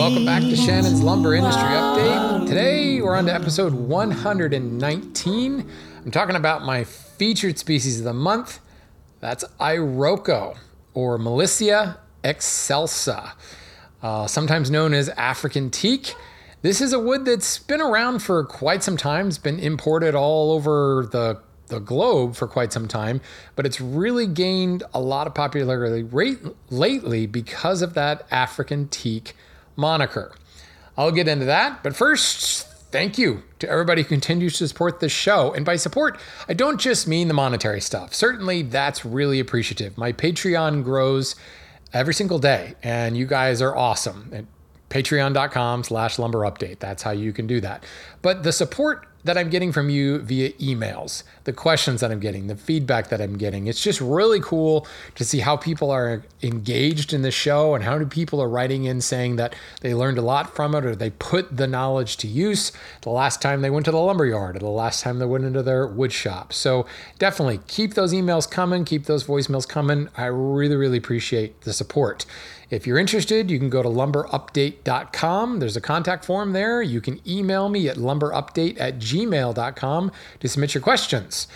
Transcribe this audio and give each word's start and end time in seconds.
Welcome 0.00 0.24
back 0.24 0.40
to 0.40 0.56
Shannon's 0.56 1.02
Lumber 1.02 1.34
Industry 1.34 1.62
Update. 1.62 2.46
Today 2.48 3.02
we're 3.02 3.14
on 3.14 3.26
to 3.26 3.34
episode 3.34 3.74
119. 3.74 5.70
I'm 6.06 6.10
talking 6.10 6.36
about 6.36 6.64
my 6.64 6.84
featured 6.84 7.58
species 7.58 7.98
of 7.98 8.04
the 8.04 8.14
month. 8.14 8.60
That's 9.20 9.44
Iroko 9.60 10.56
or 10.94 11.18
Milicia 11.18 11.98
excelsa, 12.24 13.32
uh, 14.02 14.26
sometimes 14.26 14.70
known 14.70 14.94
as 14.94 15.10
African 15.10 15.68
teak. 15.68 16.14
This 16.62 16.80
is 16.80 16.94
a 16.94 16.98
wood 16.98 17.26
that's 17.26 17.58
been 17.58 17.82
around 17.82 18.20
for 18.20 18.42
quite 18.42 18.82
some 18.82 18.96
time. 18.96 19.28
It's 19.28 19.36
been 19.36 19.58
imported 19.58 20.14
all 20.14 20.52
over 20.52 21.10
the 21.12 21.42
the 21.66 21.78
globe 21.78 22.36
for 22.36 22.48
quite 22.48 22.72
some 22.72 22.88
time, 22.88 23.20
but 23.54 23.66
it's 23.66 23.82
really 23.82 24.26
gained 24.26 24.82
a 24.94 25.00
lot 25.00 25.26
of 25.26 25.34
popularity 25.34 26.02
rate, 26.02 26.38
lately 26.70 27.26
because 27.26 27.82
of 27.82 27.92
that 27.94 28.26
African 28.30 28.88
teak 28.88 29.34
moniker. 29.80 30.32
I'll 30.96 31.12
get 31.12 31.28
into 31.28 31.46
that, 31.46 31.82
but 31.82 31.96
first, 31.96 32.66
thank 32.92 33.16
you 33.16 33.42
to 33.60 33.68
everybody 33.68 34.02
who 34.02 34.08
continues 34.08 34.58
to 34.58 34.68
support 34.68 35.00
this 35.00 35.12
show. 35.12 35.52
And 35.54 35.64
by 35.64 35.76
support, 35.76 36.18
I 36.48 36.54
don't 36.54 36.80
just 36.80 37.08
mean 37.08 37.28
the 37.28 37.34
monetary 37.34 37.80
stuff. 37.80 38.14
Certainly, 38.14 38.62
that's 38.62 39.04
really 39.04 39.40
appreciative. 39.40 39.96
My 39.96 40.12
Patreon 40.12 40.84
grows 40.84 41.36
every 41.92 42.14
single 42.14 42.38
day, 42.38 42.74
and 42.82 43.16
you 43.16 43.26
guys 43.26 43.62
are 43.62 43.74
awesome. 43.74 44.30
At 44.32 44.44
patreon.com 44.90 45.84
slash 45.84 46.18
lumber 46.18 46.40
update. 46.40 46.80
That's 46.80 47.02
how 47.02 47.12
you 47.12 47.32
can 47.32 47.46
do 47.46 47.60
that. 47.60 47.84
But 48.22 48.42
the 48.42 48.52
support 48.52 49.06
that 49.24 49.36
I'm 49.36 49.50
getting 49.50 49.72
from 49.72 49.90
you 49.90 50.18
via 50.18 50.50
emails, 50.52 51.22
the 51.44 51.52
questions 51.52 52.00
that 52.00 52.10
I'm 52.10 52.20
getting, 52.20 52.46
the 52.46 52.56
feedback 52.56 53.08
that 53.08 53.20
I'm 53.20 53.36
getting. 53.36 53.66
It's 53.66 53.82
just 53.82 54.00
really 54.00 54.40
cool 54.40 54.86
to 55.16 55.24
see 55.24 55.40
how 55.40 55.56
people 55.56 55.90
are 55.90 56.22
engaged 56.42 57.12
in 57.12 57.22
the 57.22 57.30
show 57.30 57.74
and 57.74 57.84
how 57.84 57.92
many 57.94 58.06
people 58.06 58.40
are 58.40 58.48
writing 58.48 58.84
in 58.84 59.00
saying 59.00 59.36
that 59.36 59.54
they 59.82 59.94
learned 59.94 60.18
a 60.18 60.22
lot 60.22 60.54
from 60.54 60.74
it 60.74 60.84
or 60.84 60.94
they 60.94 61.10
put 61.10 61.56
the 61.56 61.66
knowledge 61.66 62.16
to 62.18 62.26
use 62.26 62.72
the 63.02 63.10
last 63.10 63.42
time 63.42 63.60
they 63.60 63.70
went 63.70 63.84
to 63.84 63.90
the 63.90 63.98
lumber 63.98 64.26
yard 64.26 64.56
or 64.56 64.60
the 64.60 64.68
last 64.68 65.02
time 65.02 65.18
they 65.18 65.26
went 65.26 65.44
into 65.44 65.62
their 65.62 65.86
wood 65.86 66.12
shop. 66.12 66.52
So 66.52 66.86
definitely 67.18 67.60
keep 67.66 67.94
those 67.94 68.12
emails 68.12 68.50
coming, 68.50 68.84
keep 68.84 69.04
those 69.04 69.24
voicemails 69.24 69.68
coming. 69.68 70.08
I 70.16 70.26
really, 70.26 70.76
really 70.76 70.98
appreciate 70.98 71.62
the 71.62 71.72
support. 71.72 72.24
If 72.70 72.86
you're 72.86 72.98
interested, 72.98 73.50
you 73.50 73.58
can 73.58 73.68
go 73.68 73.82
to 73.82 73.88
lumberupdate.com. 73.88 75.58
There's 75.58 75.76
a 75.76 75.80
contact 75.80 76.24
form 76.24 76.52
there. 76.52 76.80
You 76.80 77.00
can 77.00 77.20
email 77.28 77.68
me 77.68 77.88
at 77.88 77.96
lumberupdate 77.96 78.80
at 78.80 78.98
gmail.com 78.98 80.12
to 80.38 80.48
submit 80.48 80.74
your 80.74 80.82
questions. 80.82 81.48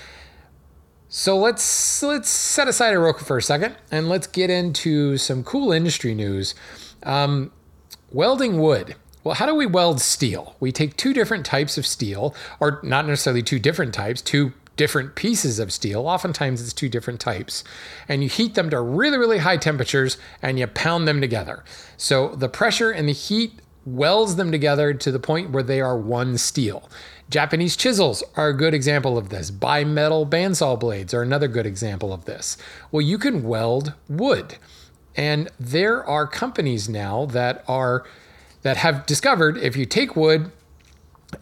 So 1.09 1.39
let's 1.39 2.03
let's 2.03 2.29
set 2.29 2.67
aside 2.67 2.93
Iroko 2.93 3.21
for 3.21 3.39
a 3.39 3.43
second 3.43 3.77
and 3.93 4.09
let's 4.09 4.27
get 4.27 4.51
into 4.51 5.17
some 5.17 5.45
cool 5.45 5.71
industry 5.71 6.13
news. 6.13 6.57
Um, 7.05 7.53
welding 8.11 8.59
wood. 8.59 8.97
Well, 9.23 9.37
how 9.37 9.47
do 9.47 9.55
we 9.55 9.65
weld 9.65 10.01
steel? 10.01 10.57
We 10.59 10.73
take 10.73 10.97
two 10.97 11.15
different 11.15 11.47
types 11.47 11.79
of 11.79 11.87
steel, 11.87 12.35
or 12.61 12.81
not 12.83 13.07
necessarily 13.07 13.43
two 13.43 13.59
different 13.59 13.95
types, 13.95 14.21
two 14.21 14.53
different 14.77 15.15
pieces 15.15 15.59
of 15.59 15.73
steel. 15.73 16.07
Oftentimes 16.07 16.61
it's 16.61 16.73
two 16.73 16.89
different 16.89 17.21
types. 17.21 17.65
And 18.09 18.23
you 18.23 18.29
heat 18.29 18.55
them 18.55 18.71
to 18.71 18.81
really, 18.81 19.19
really 19.19 19.39
high 19.39 19.57
temperatures 19.57 20.19
and 20.43 20.59
you 20.59 20.67
pound 20.67 21.07
them 21.07 21.21
together. 21.21 21.65
So 21.97 22.29
the 22.29 22.49
pressure 22.49 22.91
and 22.91 23.09
the 23.09 23.13
heat 23.13 23.61
welds 23.87 24.37
them 24.37 24.51
together 24.51 24.95
to 24.95 25.13
the 25.13 25.19
point 25.19 25.51
where 25.51 25.63
they 25.63 25.81
are 25.81 25.97
one 25.97 26.39
steel. 26.39 26.89
Japanese 27.31 27.77
chisels 27.77 28.23
are 28.37 28.49
a 28.49 28.57
good 28.57 28.75
example 28.75 29.17
of 29.17 29.29
this. 29.29 29.51
Bimetal 29.51 30.29
bandsaw 30.29 30.79
blades 30.79 31.15
are 31.15 31.23
another 31.23 31.49
good 31.49 31.67
example 31.67 32.13
of 32.13 32.25
this. 32.25 32.57
Well, 32.91 33.03
you 33.03 33.19
can 33.19 33.45
weld 33.45 33.95
wood. 34.09 34.57
And 35.17 35.51
there 35.59 36.05
are 36.05 36.27
companies 36.27 36.89
now 36.89 37.27
that 37.27 37.65
are 37.69 38.05
that 38.63 38.77
have 38.79 39.05
discovered 39.05 39.59
if 39.59 39.77
you 39.77 39.85
take 39.85 40.17
wood 40.17 40.51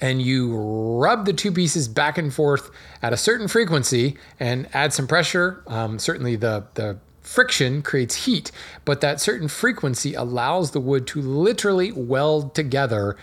and 0.00 0.22
you 0.22 0.56
rub 0.56 1.26
the 1.26 1.32
two 1.32 1.52
pieces 1.52 1.88
back 1.88 2.18
and 2.18 2.32
forth 2.32 2.70
at 3.02 3.12
a 3.12 3.16
certain 3.16 3.48
frequency 3.48 4.16
and 4.38 4.68
add 4.72 4.92
some 4.92 5.06
pressure. 5.06 5.62
Um, 5.66 5.98
certainly, 5.98 6.36
the 6.36 6.66
the 6.74 6.98
friction 7.20 7.82
creates 7.82 8.26
heat, 8.26 8.50
but 8.84 9.00
that 9.00 9.20
certain 9.20 9.48
frequency 9.48 10.14
allows 10.14 10.72
the 10.72 10.80
wood 10.80 11.06
to 11.08 11.20
literally 11.20 11.92
weld 11.92 12.54
together, 12.54 13.16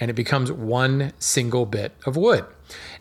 and 0.00 0.10
it 0.10 0.14
becomes 0.14 0.50
one 0.50 1.12
single 1.18 1.66
bit 1.66 1.92
of 2.06 2.16
wood. 2.16 2.44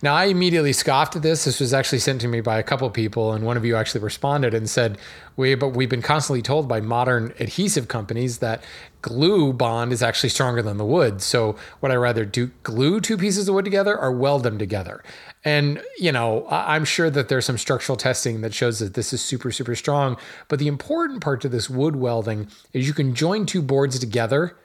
Now, 0.01 0.15
I 0.15 0.25
immediately 0.25 0.73
scoffed 0.73 1.15
at 1.15 1.21
this. 1.21 1.45
This 1.45 1.59
was 1.59 1.73
actually 1.73 1.99
sent 1.99 2.21
to 2.21 2.27
me 2.27 2.41
by 2.41 2.59
a 2.59 2.63
couple 2.63 2.89
people, 2.89 3.31
and 3.31 3.45
one 3.45 3.57
of 3.57 3.65
you 3.65 3.75
actually 3.75 4.01
responded 4.01 4.53
and 4.53 4.69
said, 4.69 4.97
"We, 5.35 5.55
but 5.55 5.69
we've 5.69 5.89
been 5.89 6.01
constantly 6.01 6.41
told 6.41 6.67
by 6.67 6.81
modern 6.81 7.33
adhesive 7.39 7.87
companies 7.87 8.39
that 8.39 8.63
glue 9.01 9.53
bond 9.53 9.93
is 9.93 10.03
actually 10.03 10.29
stronger 10.29 10.61
than 10.61 10.77
the 10.77 10.85
wood. 10.85 11.21
So, 11.21 11.55
would 11.81 11.91
I 11.91 11.95
rather 11.95 12.25
do 12.25 12.51
glue 12.63 12.99
two 12.99 13.17
pieces 13.17 13.47
of 13.47 13.55
wood 13.55 13.65
together 13.65 13.97
or 13.97 14.11
weld 14.11 14.43
them 14.43 14.57
together?" 14.57 15.03
And 15.45 15.81
you 15.97 16.11
know, 16.11 16.47
I'm 16.49 16.85
sure 16.85 17.09
that 17.09 17.29
there's 17.29 17.45
some 17.45 17.57
structural 17.57 17.97
testing 17.97 18.41
that 18.41 18.53
shows 18.53 18.79
that 18.79 18.93
this 18.93 19.13
is 19.13 19.21
super, 19.21 19.51
super 19.51 19.75
strong. 19.75 20.17
But 20.47 20.59
the 20.59 20.67
important 20.67 21.21
part 21.21 21.41
to 21.41 21.49
this 21.49 21.69
wood 21.69 21.95
welding 21.95 22.47
is 22.73 22.87
you 22.87 22.93
can 22.93 23.15
join 23.15 23.45
two 23.45 23.61
boards 23.61 23.99
together 23.99 24.57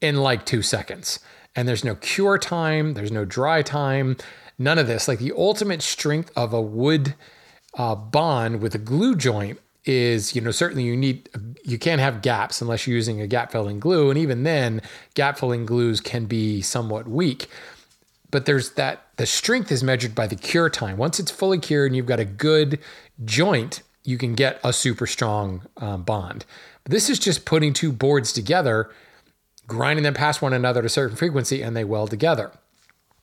in 0.00 0.16
like 0.16 0.46
two 0.46 0.62
seconds 0.62 1.18
and 1.58 1.66
there's 1.66 1.82
no 1.82 1.96
cure 1.96 2.38
time, 2.38 2.94
there's 2.94 3.10
no 3.10 3.24
dry 3.24 3.62
time, 3.62 4.16
none 4.60 4.78
of 4.78 4.86
this. 4.86 5.08
Like 5.08 5.18
the 5.18 5.32
ultimate 5.36 5.82
strength 5.82 6.30
of 6.36 6.52
a 6.52 6.62
wood 6.62 7.16
uh, 7.74 7.96
bond 7.96 8.60
with 8.60 8.76
a 8.76 8.78
glue 8.78 9.16
joint 9.16 9.58
is, 9.84 10.36
you 10.36 10.40
know, 10.40 10.52
certainly 10.52 10.84
you 10.84 10.96
need, 10.96 11.28
you 11.64 11.76
can't 11.76 12.00
have 12.00 12.22
gaps 12.22 12.62
unless 12.62 12.86
you're 12.86 12.94
using 12.94 13.20
a 13.20 13.26
gap 13.26 13.50
filling 13.50 13.80
glue. 13.80 14.08
And 14.08 14.16
even 14.16 14.44
then, 14.44 14.80
gap 15.14 15.36
filling 15.36 15.66
glues 15.66 16.00
can 16.00 16.26
be 16.26 16.62
somewhat 16.62 17.08
weak. 17.08 17.48
But 18.30 18.46
there's 18.46 18.74
that, 18.74 19.06
the 19.16 19.26
strength 19.26 19.72
is 19.72 19.82
measured 19.82 20.14
by 20.14 20.28
the 20.28 20.36
cure 20.36 20.70
time. 20.70 20.96
Once 20.96 21.18
it's 21.18 21.32
fully 21.32 21.58
cured 21.58 21.90
and 21.90 21.96
you've 21.96 22.06
got 22.06 22.20
a 22.20 22.24
good 22.24 22.78
joint, 23.24 23.82
you 24.04 24.16
can 24.16 24.36
get 24.36 24.60
a 24.62 24.72
super 24.72 25.08
strong 25.08 25.62
um, 25.78 26.04
bond. 26.04 26.44
But 26.84 26.92
this 26.92 27.10
is 27.10 27.18
just 27.18 27.44
putting 27.44 27.72
two 27.72 27.90
boards 27.90 28.32
together 28.32 28.92
grinding 29.68 30.02
them 30.02 30.14
past 30.14 30.42
one 30.42 30.52
another 30.52 30.80
at 30.80 30.86
a 30.86 30.88
certain 30.88 31.16
frequency, 31.16 31.62
and 31.62 31.76
they 31.76 31.84
weld 31.84 32.10
together. 32.10 32.50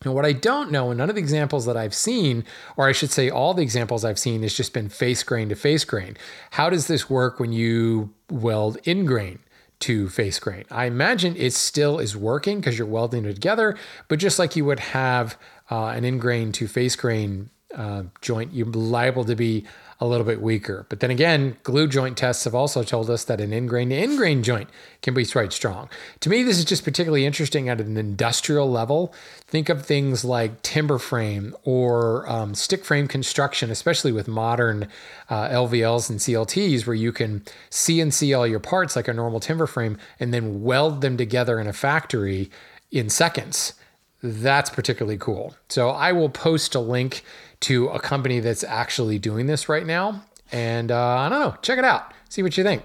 Now, 0.06 0.14
what 0.14 0.26
I 0.26 0.34
don't 0.34 0.72
know, 0.72 0.92
and 0.92 0.98
none 1.00 1.10
of 1.10 1.16
the 1.16 1.22
examples 1.22 1.66
that 1.66 1.76
I've 1.76 1.96
seen, 1.96 2.46
or 2.78 2.88
I 2.88 2.92
should 2.92 3.12
say 3.12 3.30
all 3.30 3.54
the 3.54 3.64
examples 3.64 4.06
I've 4.06 4.20
seen, 4.20 4.44
has 4.44 4.54
just 4.54 4.72
been 4.72 4.88
face 4.88 5.24
grain 5.24 5.50
to 5.50 5.56
face 5.56 5.84
grain. 5.84 6.16
How 6.52 6.70
does 6.70 6.88
this 6.88 7.10
work 7.10 7.40
when 7.40 7.52
you 7.52 8.14
weld 8.30 8.78
in 8.84 9.06
grain? 9.06 9.40
to 9.78 10.08
face 10.08 10.40
grain. 10.40 10.64
I 10.72 10.86
imagine 10.86 11.36
it 11.36 11.52
still 11.52 12.00
is 12.00 12.16
working 12.16 12.60
because 12.60 12.78
you're 12.78 12.88
welding 12.88 13.26
it 13.26 13.34
together, 13.34 13.76
but 14.08 14.20
just 14.20 14.40
like 14.40 14.56
you 14.56 14.64
would 14.64 14.80
have 14.80 15.38
uh, 15.70 15.88
an 15.88 16.06
in 16.06 16.18
grain 16.18 16.54
to 16.54 16.68
face 16.70 16.96
grain 16.96 17.50
uh, 17.76 18.04
joint, 18.22 18.54
you're 18.54 18.68
liable 18.68 19.26
to 19.26 19.36
be 19.36 19.66
a 20.00 20.06
little 20.06 20.26
bit 20.26 20.42
weaker. 20.42 20.86
But 20.90 21.00
then 21.00 21.10
again, 21.10 21.56
glue 21.64 21.88
joint 21.88 22.18
tests 22.18 22.44
have 22.44 22.54
also 22.54 22.84
told 22.84 23.10
us 23.10 23.24
that 23.26 23.40
an 23.40 23.54
in-grain 23.54 23.90
to 23.90 23.96
in-grain 23.96 24.44
joint 24.44 24.70
can 25.02 25.14
be 25.14 25.26
quite 25.26 25.54
strong. 25.54 25.90
To 26.20 26.30
me, 26.30 26.44
this 26.44 26.58
is 26.58 26.66
just 26.66 26.84
particularly 26.84 27.26
interesting 27.26 27.70
at 27.70 27.80
an 27.80 27.96
industrial 27.96 28.70
level. 28.70 29.14
Think 29.48 29.70
of 29.70 29.86
things 29.86 30.26
like 30.26 30.62
timber 30.64 30.98
frame 30.98 31.56
or 31.64 32.30
um, 32.30 32.56
stick 32.56 32.84
frame 32.84 33.08
construction, 33.08 33.72
especially 33.72 34.12
with 34.12 34.28
modern 34.28 34.90
uh, 35.30 35.48
LVLs 35.50 36.10
and 36.10 36.20
CLTs, 36.20 36.86
where 36.86 36.96
you 36.96 37.14
can 37.14 37.44
CNC 37.72 38.38
all 38.38 38.46
your 38.46 38.60
parts 38.60 38.98
like 38.98 39.08
a 39.08 39.14
normal 39.14 39.40
timber 39.40 39.68
frame 39.68 39.98
and 40.20 40.34
then 40.34 40.62
weld 40.62 41.00
them 41.00 41.16
together 41.16 41.60
in 41.60 41.68
a 41.68 41.74
factory 41.74 42.52
in 42.92 43.10
seconds. 43.10 43.74
That's 44.22 44.70
particularly 44.70 45.18
cool. 45.18 45.56
So 45.70 45.90
I 45.90 46.12
will 46.12 46.30
post 46.30 46.74
a 46.74 46.80
link 46.80 47.24
to 47.66 47.88
a 47.88 48.00
company 48.00 48.40
that's 48.40 48.64
actually 48.64 49.18
doing 49.18 49.48
this 49.48 49.68
right 49.68 49.86
now. 49.86 50.24
And 50.52 50.92
uh, 50.92 51.18
I 51.18 51.30
don't 51.30 51.40
know, 51.40 51.56
check 51.64 51.80
it 51.80 51.84
out, 51.84 52.14
see 52.30 52.44
what 52.44 52.58
you 52.58 52.64
think. 52.64 52.84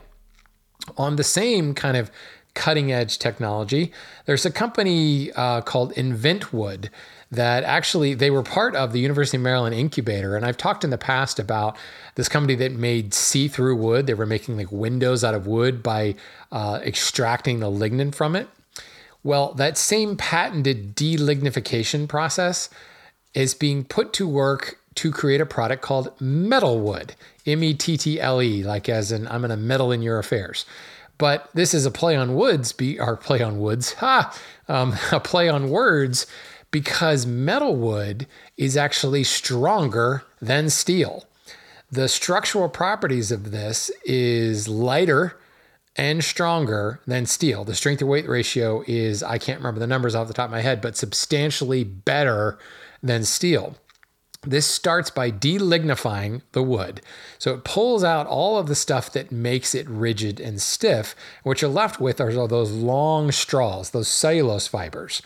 On 0.96 1.16
the 1.16 1.24
same 1.24 1.74
kind 1.74 1.98
of 1.98 2.10
cutting 2.54 2.90
edge 2.90 3.18
technology, 3.18 3.92
there's 4.24 4.46
a 4.46 4.50
company 4.50 5.30
uh, 5.32 5.60
called 5.60 5.92
InventWood 5.94 6.88
that 7.30 7.62
actually 7.62 8.14
they 8.14 8.30
were 8.30 8.42
part 8.42 8.74
of 8.74 8.92
the 8.92 9.00
University 9.00 9.36
of 9.36 9.42
Maryland 9.42 9.74
incubator. 9.74 10.34
And 10.34 10.46
I've 10.46 10.56
talked 10.56 10.82
in 10.82 10.88
the 10.88 10.98
past 10.98 11.38
about 11.38 11.76
this 12.14 12.28
company 12.28 12.54
that 12.56 12.72
made 12.72 13.12
see-through 13.12 13.76
wood. 13.76 14.06
They 14.06 14.14
were 14.14 14.26
making 14.26 14.56
like 14.56 14.72
windows 14.72 15.22
out 15.22 15.34
of 15.34 15.46
wood 15.46 15.82
by 15.82 16.14
uh, 16.50 16.80
extracting 16.82 17.60
the 17.60 17.70
lignin 17.70 18.14
from 18.14 18.34
it. 18.34 18.48
Well, 19.22 19.52
that 19.54 19.76
same 19.76 20.16
patented 20.16 20.96
delignification 20.96 22.08
process 22.08 22.70
is 23.34 23.54
being 23.54 23.84
put 23.84 24.12
to 24.14 24.28
work 24.28 24.78
to 24.96 25.10
create 25.10 25.40
a 25.40 25.46
product 25.46 25.82
called 25.82 26.16
Mettlewood, 26.18 27.14
M 27.46 27.62
E 27.62 27.74
T 27.74 27.96
T 27.96 28.20
L 28.20 28.42
E, 28.42 28.62
like 28.62 28.88
as 28.88 29.12
in 29.12 29.26
I'm 29.28 29.40
going 29.40 29.50
to 29.50 29.56
meddle 29.56 29.92
in 29.92 30.02
your 30.02 30.18
affairs. 30.18 30.64
But 31.18 31.50
this 31.52 31.74
is 31.74 31.84
a 31.84 31.90
play 31.90 32.16
on 32.16 32.34
woods, 32.34 32.72
be 32.72 32.98
or 32.98 33.16
play 33.16 33.42
on 33.42 33.60
woods, 33.60 33.92
ha, 33.98 34.34
um, 34.68 34.94
a 35.12 35.20
play 35.20 35.48
on 35.48 35.70
words, 35.70 36.26
because 36.70 37.26
Mettlewood 37.26 38.26
is 38.56 38.76
actually 38.76 39.24
stronger 39.24 40.24
than 40.40 40.70
steel. 40.70 41.26
The 41.90 42.08
structural 42.08 42.68
properties 42.68 43.32
of 43.32 43.50
this 43.50 43.90
is 44.04 44.68
lighter 44.68 45.36
and 45.96 46.22
stronger 46.22 47.00
than 47.06 47.26
steel. 47.26 47.64
The 47.64 47.74
strength 47.74 47.98
to 47.98 48.06
weight 48.06 48.28
ratio 48.28 48.84
is, 48.86 49.22
I 49.22 49.38
can't 49.38 49.58
remember 49.58 49.80
the 49.80 49.88
numbers 49.88 50.14
off 50.14 50.28
the 50.28 50.34
top 50.34 50.46
of 50.46 50.52
my 50.52 50.60
head, 50.60 50.80
but 50.80 50.96
substantially 50.96 51.82
better 51.82 52.58
than 53.02 53.24
steel. 53.24 53.76
This 54.42 54.66
starts 54.66 55.10
by 55.10 55.28
delignifying 55.28 56.40
the 56.52 56.62
wood. 56.62 57.02
So 57.38 57.52
it 57.52 57.62
pulls 57.62 58.02
out 58.02 58.26
all 58.26 58.56
of 58.56 58.68
the 58.68 58.74
stuff 58.74 59.12
that 59.12 59.30
makes 59.30 59.74
it 59.74 59.86
rigid 59.86 60.40
and 60.40 60.62
stiff. 60.62 61.14
What 61.42 61.60
you're 61.60 61.70
left 61.70 62.00
with 62.00 62.22
are 62.22 62.32
those 62.48 62.70
long 62.72 63.32
straws, 63.32 63.90
those 63.90 64.08
cellulose 64.08 64.66
fibers. 64.66 65.20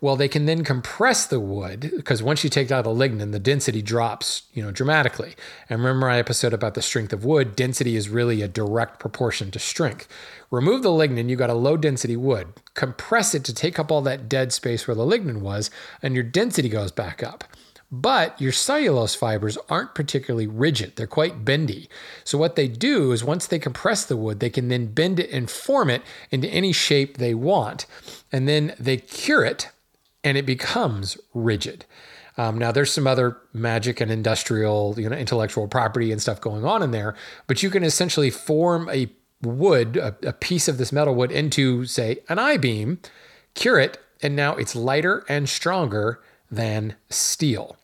Well, 0.00 0.14
they 0.14 0.28
can 0.28 0.46
then 0.46 0.62
compress 0.62 1.26
the 1.26 1.40
wood 1.40 1.90
because 1.96 2.22
once 2.22 2.44
you 2.44 2.50
take 2.50 2.70
out 2.70 2.84
the 2.84 2.90
lignin, 2.90 3.32
the 3.32 3.40
density 3.40 3.82
drops, 3.82 4.44
you 4.54 4.62
know, 4.62 4.70
dramatically. 4.70 5.34
And 5.68 5.80
remember 5.80 6.06
my 6.06 6.18
episode 6.18 6.52
about 6.52 6.74
the 6.74 6.80
strength 6.80 7.12
of 7.12 7.24
wood, 7.24 7.56
density 7.56 7.96
is 7.96 8.08
really 8.08 8.40
a 8.40 8.46
direct 8.46 9.00
proportion 9.00 9.50
to 9.50 9.58
strength. 9.58 10.06
Remove 10.48 10.84
the 10.84 10.90
lignin, 10.90 11.28
you 11.28 11.34
got 11.34 11.50
a 11.50 11.54
low 11.54 11.76
density 11.76 12.16
wood. 12.16 12.52
Compress 12.74 13.34
it 13.34 13.42
to 13.46 13.52
take 13.52 13.80
up 13.80 13.90
all 13.90 14.02
that 14.02 14.28
dead 14.28 14.52
space 14.52 14.86
where 14.86 14.94
the 14.94 15.04
lignin 15.04 15.40
was, 15.40 15.72
and 16.02 16.14
your 16.14 16.22
density 16.22 16.68
goes 16.68 16.92
back 16.92 17.20
up. 17.20 17.42
But 17.92 18.40
your 18.40 18.52
cellulose 18.52 19.16
fibers 19.16 19.58
aren't 19.68 19.96
particularly 19.96 20.46
rigid, 20.46 20.94
they're 20.94 21.08
quite 21.08 21.44
bendy. 21.44 21.88
So, 22.22 22.38
what 22.38 22.54
they 22.54 22.68
do 22.68 23.10
is 23.10 23.24
once 23.24 23.46
they 23.46 23.58
compress 23.58 24.04
the 24.04 24.16
wood, 24.16 24.38
they 24.38 24.50
can 24.50 24.68
then 24.68 24.92
bend 24.92 25.18
it 25.18 25.30
and 25.30 25.50
form 25.50 25.90
it 25.90 26.02
into 26.30 26.48
any 26.48 26.72
shape 26.72 27.16
they 27.16 27.34
want. 27.34 27.86
And 28.30 28.48
then 28.48 28.74
they 28.78 28.98
cure 28.98 29.44
it 29.44 29.70
and 30.22 30.38
it 30.38 30.46
becomes 30.46 31.18
rigid. 31.34 31.84
Um, 32.36 32.58
now, 32.58 32.70
there's 32.70 32.92
some 32.92 33.08
other 33.08 33.38
magic 33.52 34.00
and 34.00 34.10
industrial, 34.10 34.94
you 34.96 35.08
know, 35.08 35.16
intellectual 35.16 35.66
property 35.66 36.12
and 36.12 36.22
stuff 36.22 36.40
going 36.40 36.64
on 36.64 36.82
in 36.82 36.92
there, 36.92 37.16
but 37.48 37.62
you 37.62 37.70
can 37.70 37.82
essentially 37.82 38.30
form 38.30 38.88
a 38.88 39.10
wood, 39.42 39.96
a, 39.96 40.14
a 40.22 40.32
piece 40.32 40.68
of 40.68 40.78
this 40.78 40.92
Mettle 40.92 41.14
wood, 41.14 41.32
into, 41.32 41.86
say, 41.86 42.18
an 42.28 42.38
I 42.38 42.56
beam, 42.56 43.00
cure 43.54 43.80
it, 43.80 43.98
and 44.22 44.36
now 44.36 44.54
it's 44.54 44.76
lighter 44.76 45.24
and 45.28 45.48
stronger 45.48 46.20
than 46.50 46.94
steel. 47.08 47.76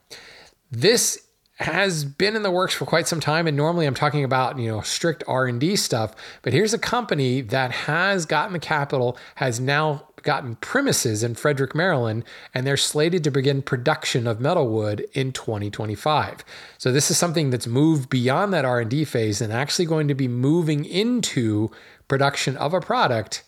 This 0.77 1.27
has 1.55 2.05
been 2.05 2.37
in 2.37 2.43
the 2.43 2.51
works 2.51 2.75
for 2.75 2.85
quite 2.85 3.09
some 3.09 3.19
time 3.19 3.47
and 3.47 3.57
normally 3.57 3.87
I'm 3.87 3.95
talking 3.95 4.25
about, 4.25 4.59
you 4.59 4.69
know, 4.69 4.83
strict 4.83 5.25
R&D 5.27 5.77
stuff, 5.77 6.15
but 6.43 6.53
here's 6.53 6.75
a 6.75 6.79
company 6.79 7.41
that 7.41 7.71
has 7.71 8.27
gotten 8.27 8.53
the 8.53 8.59
capital, 8.59 9.17
has 9.37 9.59
now 9.59 10.07
gotten 10.23 10.57
premises 10.57 11.23
in 11.23 11.35
Frederick, 11.35 11.75
Maryland, 11.75 12.25
and 12.53 12.67
they're 12.67 12.77
slated 12.77 13.25
to 13.25 13.31
begin 13.31 13.63
production 13.63 14.27
of 14.27 14.37
Mettlewood 14.39 15.07
in 15.15 15.33
2025. 15.33 16.45
So 16.77 16.93
this 16.93 17.11
is 17.11 17.17
something 17.17 17.49
that's 17.49 17.67
moved 17.67 18.11
beyond 18.11 18.53
that 18.53 18.67
R&D 18.67 19.07
phase 19.07 19.41
and 19.41 19.55
actually 19.55 19.87
going 19.87 20.09
to 20.09 20.15
be 20.15 20.29
moving 20.29 20.85
into 20.85 21.71
production 22.07 22.55
of 22.59 22.75
a 22.75 22.83
product 22.83 23.45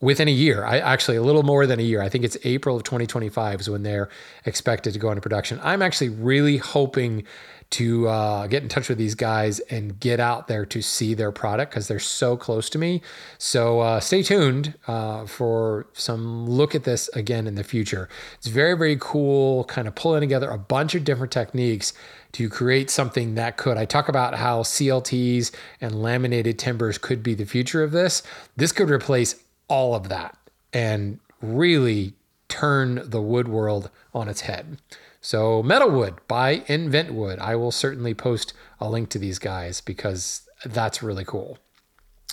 within 0.00 0.28
a 0.28 0.32
year. 0.32 0.64
I 0.64 0.78
actually 0.78 1.16
a 1.16 1.22
little 1.22 1.42
more 1.42 1.66
than 1.66 1.80
a 1.80 1.82
year. 1.82 2.00
I 2.00 2.08
think 2.08 2.24
it's 2.24 2.36
April 2.44 2.76
of 2.76 2.84
2025 2.84 3.60
is 3.60 3.70
when 3.70 3.82
they're 3.82 4.08
expected 4.44 4.92
to 4.92 4.98
go 4.98 5.10
into 5.10 5.20
production. 5.20 5.58
I'm 5.62 5.82
actually 5.82 6.10
really 6.10 6.58
hoping 6.58 7.24
to 7.70 8.08
uh, 8.08 8.46
get 8.46 8.62
in 8.62 8.68
touch 8.68 8.88
with 8.88 8.96
these 8.96 9.14
guys 9.14 9.58
and 9.60 10.00
get 10.00 10.20
out 10.20 10.48
there 10.48 10.64
to 10.64 10.80
see 10.80 11.12
their 11.12 11.30
product 11.30 11.70
because 11.70 11.86
they're 11.86 11.98
so 11.98 12.34
close 12.34 12.70
to 12.70 12.78
me. 12.78 13.02
So 13.36 13.80
uh, 13.80 14.00
stay 14.00 14.22
tuned 14.22 14.74
uh, 14.86 15.26
for 15.26 15.86
some 15.92 16.48
look 16.48 16.74
at 16.74 16.84
this 16.84 17.08
again 17.08 17.46
in 17.46 17.56
the 17.56 17.64
future. 17.64 18.08
It's 18.38 18.46
very, 18.46 18.76
very 18.76 18.96
cool, 18.98 19.64
kind 19.64 19.86
of 19.86 19.94
pulling 19.94 20.20
together 20.20 20.48
a 20.48 20.56
bunch 20.56 20.94
of 20.94 21.04
different 21.04 21.30
techniques 21.30 21.92
to 22.32 22.48
create 22.48 22.88
something 22.88 23.34
that 23.34 23.58
could. 23.58 23.76
I 23.76 23.84
talk 23.84 24.08
about 24.08 24.36
how 24.36 24.62
CLTs 24.62 25.50
and 25.80 26.02
laminated 26.02 26.58
timbers 26.58 26.96
could 26.96 27.22
be 27.22 27.34
the 27.34 27.44
future 27.44 27.82
of 27.82 27.90
this. 27.92 28.22
This 28.56 28.72
could 28.72 28.88
replace 28.88 29.34
all 29.68 29.94
of 29.94 30.08
that 30.08 30.36
and 30.72 31.20
really 31.40 32.14
turn 32.48 33.02
the 33.04 33.22
wood 33.22 33.48
world 33.48 33.90
on 34.14 34.28
its 34.28 34.42
head. 34.42 34.78
So, 35.20 35.62
Mettlewood 35.62 36.18
by 36.26 36.62
Inventwood. 36.68 37.38
I 37.38 37.56
will 37.56 37.72
certainly 37.72 38.14
post 38.14 38.52
a 38.80 38.88
link 38.88 39.08
to 39.10 39.18
these 39.18 39.38
guys 39.38 39.80
because 39.80 40.48
that's 40.64 41.02
really 41.02 41.24
cool. 41.24 41.58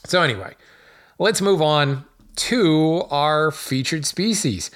So, 0.05 0.21
anyway, 0.21 0.55
let's 1.17 1.41
move 1.41 1.61
on 1.61 2.05
to 2.35 3.03
our 3.09 3.51
featured 3.51 4.05
species. 4.05 4.69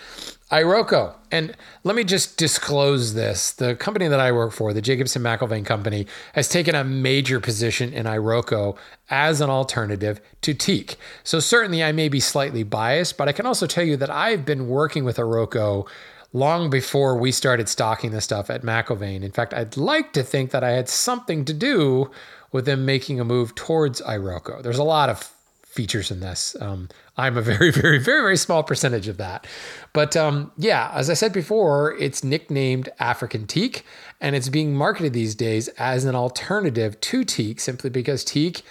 Iroko. 0.52 1.14
And 1.32 1.56
let 1.84 1.96
me 1.96 2.04
just 2.04 2.38
disclose 2.38 3.14
this. 3.14 3.52
The 3.52 3.76
company 3.76 4.08
that 4.08 4.20
I 4.20 4.32
work 4.32 4.52
for, 4.52 4.74
the 4.74 4.82
Jacobson 4.82 5.22
McIlvaine 5.22 5.66
Company, 5.66 6.08
has 6.34 6.48
taken 6.48 6.74
a 6.74 6.84
major 6.84 7.40
position 7.40 7.94
in 7.94 8.06
Iroko 8.06 8.76
as 9.10 9.42
an 9.42 9.50
alternative 9.50 10.20
to 10.42 10.56
teak. 10.56 10.96
So 11.24 11.40
certainly 11.40 11.84
I 11.84 11.92
may 11.92 12.10
be 12.10 12.20
slightly 12.20 12.64
biased, 12.64 13.16
but 13.16 13.30
I 13.30 13.32
can 13.32 13.46
also 13.46 13.68
tell 13.68 13.84
you 13.84 13.96
that 13.98 14.10
I've 14.10 14.44
been 14.44 14.68
working 14.68 15.04
with 15.04 15.18
Iroko 15.18 15.88
long 16.34 16.70
before 16.70 17.16
we 17.16 17.32
started 17.32 17.70
stocking 17.70 18.12
the 18.12 18.22
stuff 18.22 18.50
at 18.50 18.64
McIlvaine. 18.64 19.22
In 19.22 19.32
fact, 19.32 19.54
I'd 19.54 19.78
like 19.78 20.14
to 20.14 20.24
think 20.24 20.50
that 20.52 20.64
I 20.64 20.72
had 20.72 20.90
something 20.90 21.46
to 21.46 21.54
do 21.54 22.10
with 22.52 22.66
them 22.66 22.86
making 22.86 23.20
a 23.20 23.26
move 23.26 23.54
towards 23.54 24.02
Iroko. 24.02 24.64
There's 24.64 24.80
a 24.80 24.84
lot 24.84 25.10
of 25.10 25.32
features 25.64 26.10
in 26.10 26.20
this. 26.20 26.56
Um, 26.60 26.90
I'm 27.20 27.38
a 27.38 27.42
very, 27.42 27.72
very, 27.72 28.00
very, 28.00 28.20
very 28.20 28.38
small 28.38 28.64
percentage 28.64 29.08
of 29.08 29.18
that. 29.18 29.46
But 29.94 30.16
um, 30.16 30.52
yeah, 30.58 30.92
as 30.94 31.10
I 31.10 31.14
said 31.14 31.34
before, 31.34 31.96
it's 31.98 32.24
nicknamed 32.24 32.90
African 33.00 33.46
teak, 33.46 33.84
and 34.22 34.36
it's 34.36 34.50
being 34.50 34.76
marketed 34.76 35.14
these 35.14 35.36
days 35.36 35.68
as 35.70 36.06
an 36.06 36.16
alternative 36.16 37.00
to 37.02 37.24
teak 37.24 37.60
simply 37.60 37.90
because 37.90 38.24
teak 38.24 38.62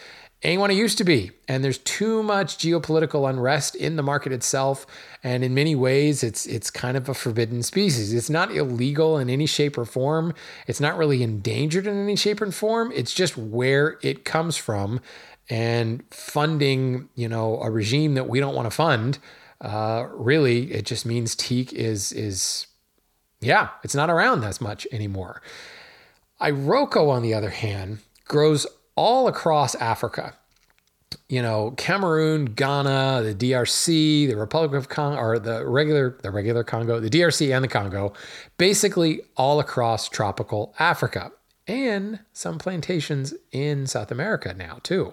ain't 0.45 0.61
what 0.61 0.71
it 0.71 0.75
used 0.75 0.99
to 0.99 1.05
be. 1.05 1.33
And 1.49 1.65
there's 1.65 1.79
too 1.79 2.23
much 2.23 2.59
geopolitical 2.59 3.29
unrest 3.29 3.75
in 3.75 3.97
the 3.97 4.03
market 4.03 4.33
itself. 4.33 4.87
And 5.25 5.43
in 5.43 5.53
many 5.53 5.75
ways, 5.75 6.23
it's 6.23 6.47
it's 6.47 6.71
kind 6.71 6.97
of 6.97 7.09
a 7.09 7.15
forbidden 7.15 7.63
species. 7.63 8.15
It's 8.15 8.31
not 8.31 8.55
illegal 8.55 9.19
in 9.19 9.29
any 9.29 9.47
shape 9.47 9.77
or 9.77 9.85
form. 9.85 10.35
It's 10.67 10.81
not 10.81 10.97
really 10.97 11.23
endangered 11.23 11.87
in 11.87 11.97
any 11.97 12.17
shape 12.17 12.41
or 12.41 12.53
form. 12.53 12.93
It's 12.95 13.13
just 13.13 13.37
where 13.37 13.99
it 14.03 14.25
comes 14.25 14.57
from 14.57 15.01
and 15.51 16.03
funding, 16.11 17.09
you 17.15 17.29
know, 17.29 17.61
a 17.63 17.71
regime 17.71 18.15
that 18.15 18.29
we 18.29 18.41
don't 18.41 18.55
want 18.55 18.67
to 18.67 18.71
fund, 18.71 19.19
uh, 19.61 20.07
really, 20.13 20.73
it 20.73 20.85
just 20.85 21.07
means 21.07 21.35
teak 21.35 21.73
is 21.73 22.13
is, 22.13 22.67
yeah, 23.41 23.69
it's 23.83 23.95
not 23.95 24.11
around 24.11 24.45
as 24.45 24.61
much 24.61 24.87
anymore. 24.93 25.43
Iroko, 26.41 27.11
on 27.11 27.23
the 27.23 27.35
other 27.35 27.51
hand, 27.51 27.99
grows 28.27 28.67
all 28.95 29.27
across 29.27 29.75
Africa. 29.77 30.35
You 31.29 31.43
know, 31.43 31.73
Cameroon, 31.73 32.47
Ghana, 32.47 33.23
the 33.23 33.35
DRC, 33.35 34.29
the 34.29 34.37
Republic 34.37 34.75
of 34.75 34.89
Congo, 34.89 35.19
or 35.19 35.39
the 35.39 35.67
regular, 35.67 36.19
the 36.23 36.31
regular 36.31 36.63
Congo, 36.63 37.01
the 37.01 37.11
DRC 37.11 37.55
and 37.55 37.65
the 37.65 37.69
Congo, 37.69 38.13
basically 38.59 39.23
all 39.37 39.59
across 39.59 40.09
tropical 40.09 40.75
Africa 40.79 41.33
and 41.69 42.21
some 42.33 42.59
plantations 42.59 43.35
in 43.53 43.87
South 43.87 44.11
America 44.11 44.55
now, 44.55 44.79
too. 44.83 45.13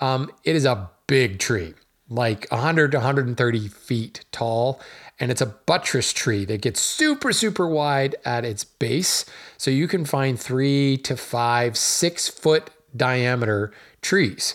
Um, 0.00 0.32
it 0.42 0.56
is 0.56 0.64
a 0.64 0.90
big 1.06 1.38
tree, 1.38 1.74
like 2.08 2.46
100 2.50 2.92
to 2.92 2.98
130 2.98 3.68
feet 3.68 4.24
tall. 4.32 4.80
And 5.20 5.30
it's 5.30 5.40
a 5.40 5.46
buttress 5.46 6.12
tree 6.12 6.44
that 6.46 6.60
gets 6.60 6.80
super, 6.80 7.32
super 7.32 7.66
wide 7.66 8.16
at 8.24 8.44
its 8.44 8.64
base. 8.64 9.24
So 9.56 9.70
you 9.70 9.88
can 9.88 10.04
find 10.04 10.38
three 10.38 10.98
to 10.98 11.16
five, 11.16 11.76
six 11.76 12.28
foot 12.28 12.70
diameter 12.94 13.72
trees. 14.02 14.54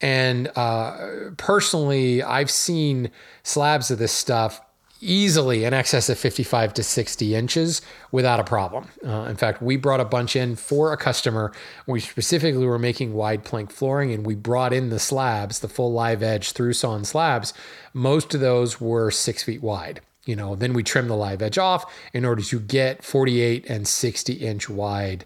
And 0.00 0.50
uh, 0.56 1.30
personally, 1.38 2.22
I've 2.22 2.50
seen 2.50 3.10
slabs 3.42 3.90
of 3.90 3.98
this 3.98 4.12
stuff 4.12 4.60
easily 5.00 5.64
in 5.64 5.74
excess 5.74 6.08
of 6.08 6.18
55 6.18 6.74
to 6.74 6.82
60 6.82 7.34
inches 7.34 7.82
without 8.10 8.40
a 8.40 8.44
problem. 8.44 8.88
Uh, 9.04 9.22
in 9.22 9.36
fact, 9.36 9.62
we 9.62 9.76
brought 9.76 10.00
a 10.00 10.04
bunch 10.04 10.36
in 10.36 10.56
for 10.56 10.92
a 10.92 10.96
customer. 10.96 11.52
We 11.86 12.00
specifically 12.00 12.66
were 12.66 12.78
making 12.78 13.14
wide 13.14 13.44
plank 13.44 13.70
flooring 13.70 14.12
and 14.12 14.26
we 14.26 14.34
brought 14.34 14.72
in 14.72 14.90
the 14.90 14.98
slabs, 14.98 15.60
the 15.60 15.68
full 15.68 15.92
live 15.92 16.22
edge 16.22 16.52
through 16.52 16.74
sawn 16.74 17.04
slabs. 17.04 17.52
Most 17.92 18.34
of 18.34 18.40
those 18.40 18.80
were 18.80 19.10
six 19.10 19.42
feet 19.42 19.62
wide. 19.62 20.00
You 20.24 20.34
know, 20.34 20.56
then 20.56 20.72
we 20.72 20.82
trim 20.82 21.08
the 21.08 21.16
live 21.16 21.40
edge 21.40 21.56
off 21.56 21.84
in 22.12 22.24
order 22.24 22.42
to 22.42 22.60
get 22.60 23.04
48 23.04 23.70
and 23.70 23.86
60 23.86 24.32
inch 24.32 24.68
wide 24.68 25.24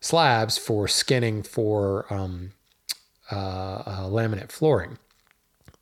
slabs 0.00 0.56
for 0.56 0.88
skinning 0.88 1.42
for 1.42 2.12
um, 2.12 2.52
uh, 3.30 3.34
uh, 3.34 4.02
laminate 4.04 4.50
flooring. 4.50 4.98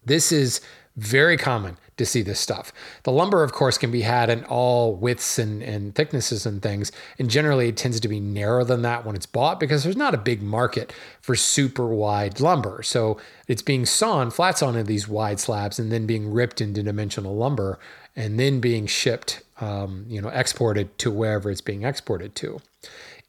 This 0.07 0.33
is 0.33 0.61
very 0.97 1.37
common 1.37 1.77
to 1.97 2.07
see 2.07 2.23
this 2.23 2.41
stuff. 2.41 2.73
The 3.05 3.13
lumber, 3.13 3.43
of 3.43 3.53
course, 3.53 3.79
can 3.79 3.91
be 3.91 4.03
had 4.03 4.29
in 4.29 4.45
all 4.45 4.95
widths 4.95 5.39
and, 5.39 5.63
and 5.63 5.95
thicknesses 5.95 6.45
and 6.45 6.63
things. 6.63 6.93
And 7.19 7.31
generally, 7.31 7.69
it 7.69 7.77
tends 7.77 8.01
to 8.01 8.09
be 8.09 8.21
narrower 8.21 8.65
than 8.65 8.83
that 8.83 9.05
when 9.05 9.17
it's 9.17 9.27
bought 9.27 9.59
because 9.59 9.83
there's 9.83 9.97
not 9.97 10.15
a 10.15 10.19
big 10.19 10.43
market 10.43 10.93
for 11.21 11.35
super 11.35 11.87
wide 11.87 12.41
lumber. 12.41 12.83
So 12.83 13.19
it's 13.49 13.63
being 13.63 13.87
sawn, 13.87 14.31
flat 14.31 14.59
sawn 14.59 14.75
into 14.75 14.87
these 14.87 15.09
wide 15.09 15.41
slabs 15.41 15.79
and 15.79 15.91
then 15.91 16.07
being 16.07 16.31
ripped 16.31 16.61
into 16.61 16.83
dimensional 16.83 17.35
lumber 17.35 17.79
and 18.15 18.39
then 18.39 18.61
being 18.61 18.87
shipped, 18.87 19.43
um, 19.61 20.05
you 20.09 20.21
know, 20.21 20.29
exported 20.29 20.97
to 20.99 21.11
wherever 21.11 21.51
it's 21.51 21.61
being 21.61 21.85
exported 21.85 22.35
to. 22.37 22.61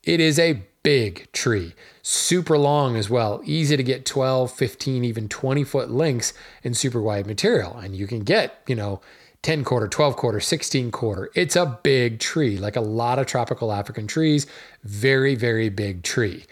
It 0.08 0.22
is 0.22 0.40
a 0.40 0.64
big 0.84 1.30
tree, 1.34 1.74
super 2.02 2.58
long 2.58 2.96
as 2.96 3.10
well, 3.10 3.42
easy 3.44 3.76
to 3.76 3.84
get 3.84 4.06
12, 4.06 4.50
15, 4.50 5.04
even 5.04 5.28
20 5.28 5.66
foot 5.66 5.92
lengths 5.92 6.34
in 6.64 6.74
super 6.74 7.02
wide 7.02 7.28
material. 7.28 7.76
And 7.76 7.94
you 7.94 8.08
can 8.08 8.22
get, 8.22 8.62
you 8.68 8.76
know, 8.76 9.02
10 9.42 9.66
quarter, 9.66 9.90
12 9.90 10.16
quarter, 10.16 10.40
16 10.40 10.92
quarter. 10.92 11.30
It's 11.36 11.58
a 11.58 11.78
big 11.84 12.22
tree, 12.22 12.58
like 12.58 12.78
a 12.78 12.82
lot 12.82 13.20
of 13.20 13.26
tropical 13.26 13.74
African 13.74 14.08
trees, 14.08 14.48
very, 14.82 15.36
very 15.36 15.68
big 15.68 16.04
tree. 16.04 16.46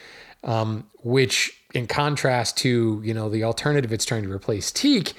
Um, 0.43 0.89
which, 1.01 1.57
in 1.73 1.87
contrast 1.87 2.57
to, 2.57 3.01
you 3.05 3.13
know, 3.13 3.29
the 3.29 3.45
alternative 3.45 3.93
it's 3.93 4.03
trying 4.03 4.23
to 4.23 4.31
replace 4.31 4.69
teak, 4.69 5.13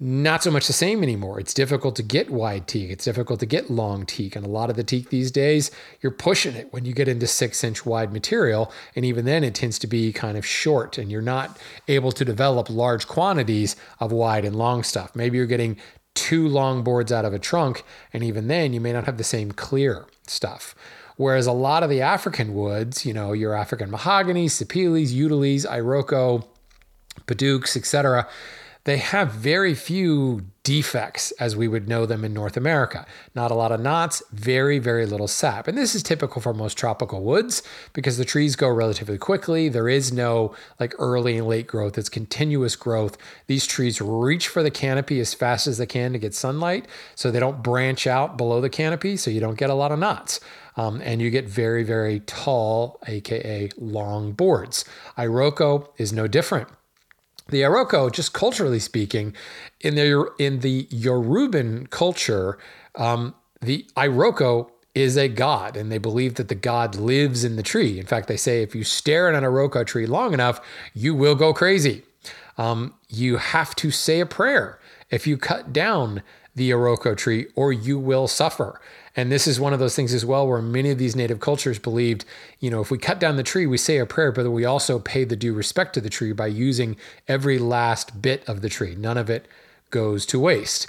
not 0.00 0.44
so 0.44 0.50
much 0.52 0.68
the 0.68 0.72
same 0.72 1.02
anymore. 1.02 1.40
It's 1.40 1.52
difficult 1.52 1.96
to 1.96 2.04
get 2.04 2.30
wide 2.30 2.68
teak. 2.68 2.90
It's 2.90 3.04
difficult 3.04 3.40
to 3.40 3.46
get 3.46 3.68
long 3.68 4.06
teak. 4.06 4.36
And 4.36 4.46
a 4.46 4.48
lot 4.48 4.70
of 4.70 4.76
the 4.76 4.84
teak 4.84 5.10
these 5.10 5.32
days, 5.32 5.72
you're 6.00 6.12
pushing 6.12 6.54
it 6.54 6.72
when 6.72 6.84
you 6.84 6.92
get 6.92 7.08
into 7.08 7.26
six 7.26 7.64
inch 7.64 7.84
wide 7.84 8.12
material. 8.12 8.72
And 8.94 9.04
even 9.04 9.24
then, 9.24 9.42
it 9.42 9.56
tends 9.56 9.76
to 9.80 9.88
be 9.88 10.12
kind 10.12 10.38
of 10.38 10.46
short 10.46 10.98
and 10.98 11.10
you're 11.10 11.20
not 11.20 11.58
able 11.88 12.12
to 12.12 12.24
develop 12.24 12.70
large 12.70 13.08
quantities 13.08 13.74
of 13.98 14.12
wide 14.12 14.44
and 14.44 14.54
long 14.54 14.84
stuff. 14.84 15.16
Maybe 15.16 15.36
you're 15.36 15.46
getting 15.46 15.76
two 16.14 16.46
long 16.46 16.84
boards 16.84 17.10
out 17.10 17.24
of 17.24 17.34
a 17.34 17.38
trunk. 17.40 17.82
And 18.12 18.22
even 18.22 18.46
then, 18.46 18.72
you 18.72 18.80
may 18.80 18.92
not 18.92 19.04
have 19.04 19.18
the 19.18 19.24
same 19.24 19.50
clear 19.50 20.06
stuff. 20.28 20.76
Whereas 21.16 21.48
a 21.48 21.52
lot 21.52 21.82
of 21.82 21.90
the 21.90 22.02
African 22.02 22.54
woods, 22.54 23.04
you 23.04 23.12
know, 23.12 23.32
your 23.32 23.52
African 23.52 23.90
mahogany, 23.90 24.46
sapeles, 24.46 25.10
utiles, 25.10 25.66
iroko, 25.66 26.46
padaukes, 27.26 27.76
etc., 27.76 28.28
they 28.88 28.96
have 28.96 29.32
very 29.32 29.74
few 29.74 30.46
defects 30.62 31.30
as 31.32 31.54
we 31.54 31.68
would 31.68 31.88
know 31.88 32.06
them 32.06 32.24
in 32.24 32.32
North 32.32 32.56
America. 32.56 33.06
Not 33.34 33.50
a 33.50 33.54
lot 33.54 33.70
of 33.70 33.80
knots, 33.80 34.22
very, 34.32 34.78
very 34.78 35.04
little 35.04 35.28
sap. 35.28 35.68
And 35.68 35.76
this 35.76 35.94
is 35.94 36.02
typical 36.02 36.40
for 36.40 36.54
most 36.54 36.78
tropical 36.78 37.22
woods 37.22 37.62
because 37.92 38.16
the 38.16 38.24
trees 38.24 38.56
go 38.56 38.68
relatively 38.68 39.18
quickly. 39.18 39.68
There 39.68 39.90
is 39.90 40.10
no 40.10 40.54
like 40.80 40.94
early 40.98 41.36
and 41.36 41.46
late 41.46 41.66
growth, 41.66 41.98
it's 41.98 42.08
continuous 42.08 42.76
growth. 42.76 43.18
These 43.46 43.66
trees 43.66 44.00
reach 44.00 44.48
for 44.48 44.62
the 44.62 44.70
canopy 44.70 45.20
as 45.20 45.34
fast 45.34 45.66
as 45.66 45.76
they 45.76 45.86
can 45.86 46.14
to 46.14 46.18
get 46.18 46.34
sunlight 46.34 46.86
so 47.14 47.30
they 47.30 47.40
don't 47.40 47.62
branch 47.62 48.06
out 48.06 48.38
below 48.38 48.62
the 48.62 48.70
canopy, 48.70 49.18
so 49.18 49.30
you 49.30 49.40
don't 49.40 49.58
get 49.58 49.68
a 49.68 49.74
lot 49.74 49.92
of 49.92 49.98
knots. 49.98 50.40
Um, 50.76 51.02
and 51.02 51.20
you 51.20 51.28
get 51.28 51.46
very, 51.46 51.82
very 51.82 52.20
tall, 52.20 53.00
aka 53.06 53.68
long 53.76 54.32
boards. 54.32 54.84
Iroko 55.18 55.88
is 55.98 56.12
no 56.12 56.26
different. 56.26 56.68
The 57.48 57.62
Iroko, 57.62 58.12
just 58.12 58.34
culturally 58.34 58.78
speaking, 58.78 59.34
in 59.80 59.94
the 59.94 60.30
in 60.38 60.60
the 60.60 60.84
Yoruban 60.86 61.88
culture, 61.88 62.58
um, 62.94 63.34
the 63.60 63.86
Iroko 63.96 64.70
is 64.94 65.16
a 65.16 65.28
god, 65.28 65.76
and 65.76 65.90
they 65.90 65.98
believe 65.98 66.34
that 66.34 66.48
the 66.48 66.54
god 66.54 66.96
lives 66.96 67.44
in 67.44 67.56
the 67.56 67.62
tree. 67.62 67.98
In 67.98 68.06
fact, 68.06 68.28
they 68.28 68.36
say 68.36 68.62
if 68.62 68.74
you 68.74 68.84
stare 68.84 69.28
at 69.28 69.34
an 69.34 69.44
Iroko 69.44 69.86
tree 69.86 70.06
long 70.06 70.34
enough, 70.34 70.60
you 70.92 71.14
will 71.14 71.34
go 71.34 71.54
crazy. 71.54 72.02
Um, 72.58 72.94
you 73.08 73.36
have 73.36 73.74
to 73.76 73.90
say 73.90 74.20
a 74.20 74.26
prayer 74.26 74.78
if 75.10 75.26
you 75.26 75.38
cut 75.38 75.72
down 75.72 76.22
the 76.54 76.70
Iroko 76.70 77.16
tree, 77.16 77.46
or 77.54 77.72
you 77.72 77.98
will 77.98 78.26
suffer. 78.26 78.80
And 79.18 79.32
this 79.32 79.48
is 79.48 79.58
one 79.58 79.72
of 79.72 79.80
those 79.80 79.96
things 79.96 80.14
as 80.14 80.24
well 80.24 80.46
where 80.46 80.62
many 80.62 80.90
of 80.90 80.98
these 80.98 81.16
native 81.16 81.40
cultures 81.40 81.80
believed, 81.80 82.24
you 82.60 82.70
know, 82.70 82.80
if 82.80 82.88
we 82.88 82.98
cut 82.98 83.18
down 83.18 83.34
the 83.34 83.42
tree, 83.42 83.66
we 83.66 83.76
say 83.76 83.98
a 83.98 84.06
prayer, 84.06 84.30
but 84.30 84.48
we 84.48 84.64
also 84.64 85.00
pay 85.00 85.24
the 85.24 85.34
due 85.34 85.52
respect 85.52 85.92
to 85.94 86.00
the 86.00 86.08
tree 86.08 86.30
by 86.30 86.46
using 86.46 86.96
every 87.26 87.58
last 87.58 88.22
bit 88.22 88.48
of 88.48 88.60
the 88.60 88.68
tree. 88.68 88.94
None 88.94 89.18
of 89.18 89.28
it 89.28 89.48
goes 89.90 90.24
to 90.26 90.38
waste. 90.38 90.86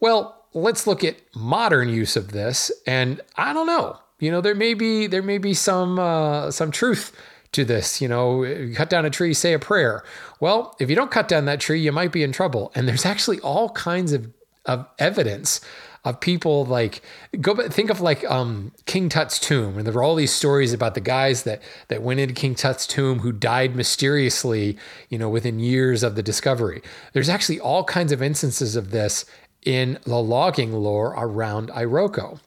Well, 0.00 0.44
let's 0.52 0.84
look 0.88 1.04
at 1.04 1.18
modern 1.32 1.88
use 1.88 2.16
of 2.16 2.32
this. 2.32 2.72
And 2.88 3.20
I 3.36 3.52
don't 3.52 3.68
know, 3.68 4.00
you 4.18 4.32
know, 4.32 4.40
there 4.40 4.56
may 4.56 4.74
be 4.74 5.06
there 5.06 5.22
may 5.22 5.38
be 5.38 5.54
some 5.54 6.00
uh, 6.00 6.50
some 6.50 6.72
truth 6.72 7.16
to 7.52 7.64
this. 7.64 8.02
You 8.02 8.08
know, 8.08 8.42
you 8.42 8.74
cut 8.74 8.90
down 8.90 9.04
a 9.04 9.10
tree, 9.10 9.32
say 9.32 9.52
a 9.52 9.60
prayer. 9.60 10.02
Well, 10.40 10.74
if 10.80 10.90
you 10.90 10.96
don't 10.96 11.12
cut 11.12 11.28
down 11.28 11.44
that 11.44 11.60
tree, 11.60 11.78
you 11.78 11.92
might 11.92 12.10
be 12.10 12.24
in 12.24 12.32
trouble. 12.32 12.72
And 12.74 12.88
there's 12.88 13.06
actually 13.06 13.38
all 13.40 13.68
kinds 13.70 14.12
of, 14.12 14.28
of 14.66 14.88
evidence 14.98 15.60
of 16.04 16.20
people 16.20 16.64
like 16.64 17.02
go 17.40 17.54
back, 17.54 17.70
think 17.70 17.90
of 17.90 18.00
like 18.00 18.28
um, 18.30 18.72
King 18.86 19.08
Tut's 19.08 19.38
tomb, 19.38 19.76
and 19.76 19.86
there 19.86 19.92
were 19.92 20.02
all 20.02 20.14
these 20.14 20.32
stories 20.32 20.72
about 20.72 20.94
the 20.94 21.00
guys 21.00 21.42
that 21.42 21.62
that 21.88 22.02
went 22.02 22.20
into 22.20 22.34
King 22.34 22.54
Tut's 22.54 22.86
tomb 22.86 23.20
who 23.20 23.32
died 23.32 23.76
mysteriously, 23.76 24.78
you 25.08 25.18
know, 25.18 25.28
within 25.28 25.58
years 25.58 26.02
of 26.02 26.14
the 26.14 26.22
discovery. 26.22 26.82
There's 27.12 27.28
actually 27.28 27.60
all 27.60 27.84
kinds 27.84 28.12
of 28.12 28.22
instances 28.22 28.76
of 28.76 28.90
this 28.90 29.24
in 29.64 29.98
the 30.04 30.16
logging 30.16 30.72
lore 30.72 31.14
around 31.16 31.68
Iroko 31.68 32.40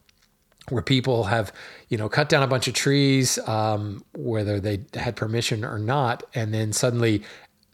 where 0.69 0.81
people 0.81 1.25
have 1.25 1.51
you 1.89 1.97
know 1.97 2.07
cut 2.07 2.29
down 2.29 2.41
a 2.41 2.47
bunch 2.47 2.67
of 2.67 2.73
trees 2.73 3.37
um, 3.47 4.03
whether 4.15 4.59
they 4.59 4.79
had 4.93 5.15
permission 5.15 5.65
or 5.65 5.77
not 5.77 6.23
and 6.33 6.53
then 6.53 6.71
suddenly 6.71 7.21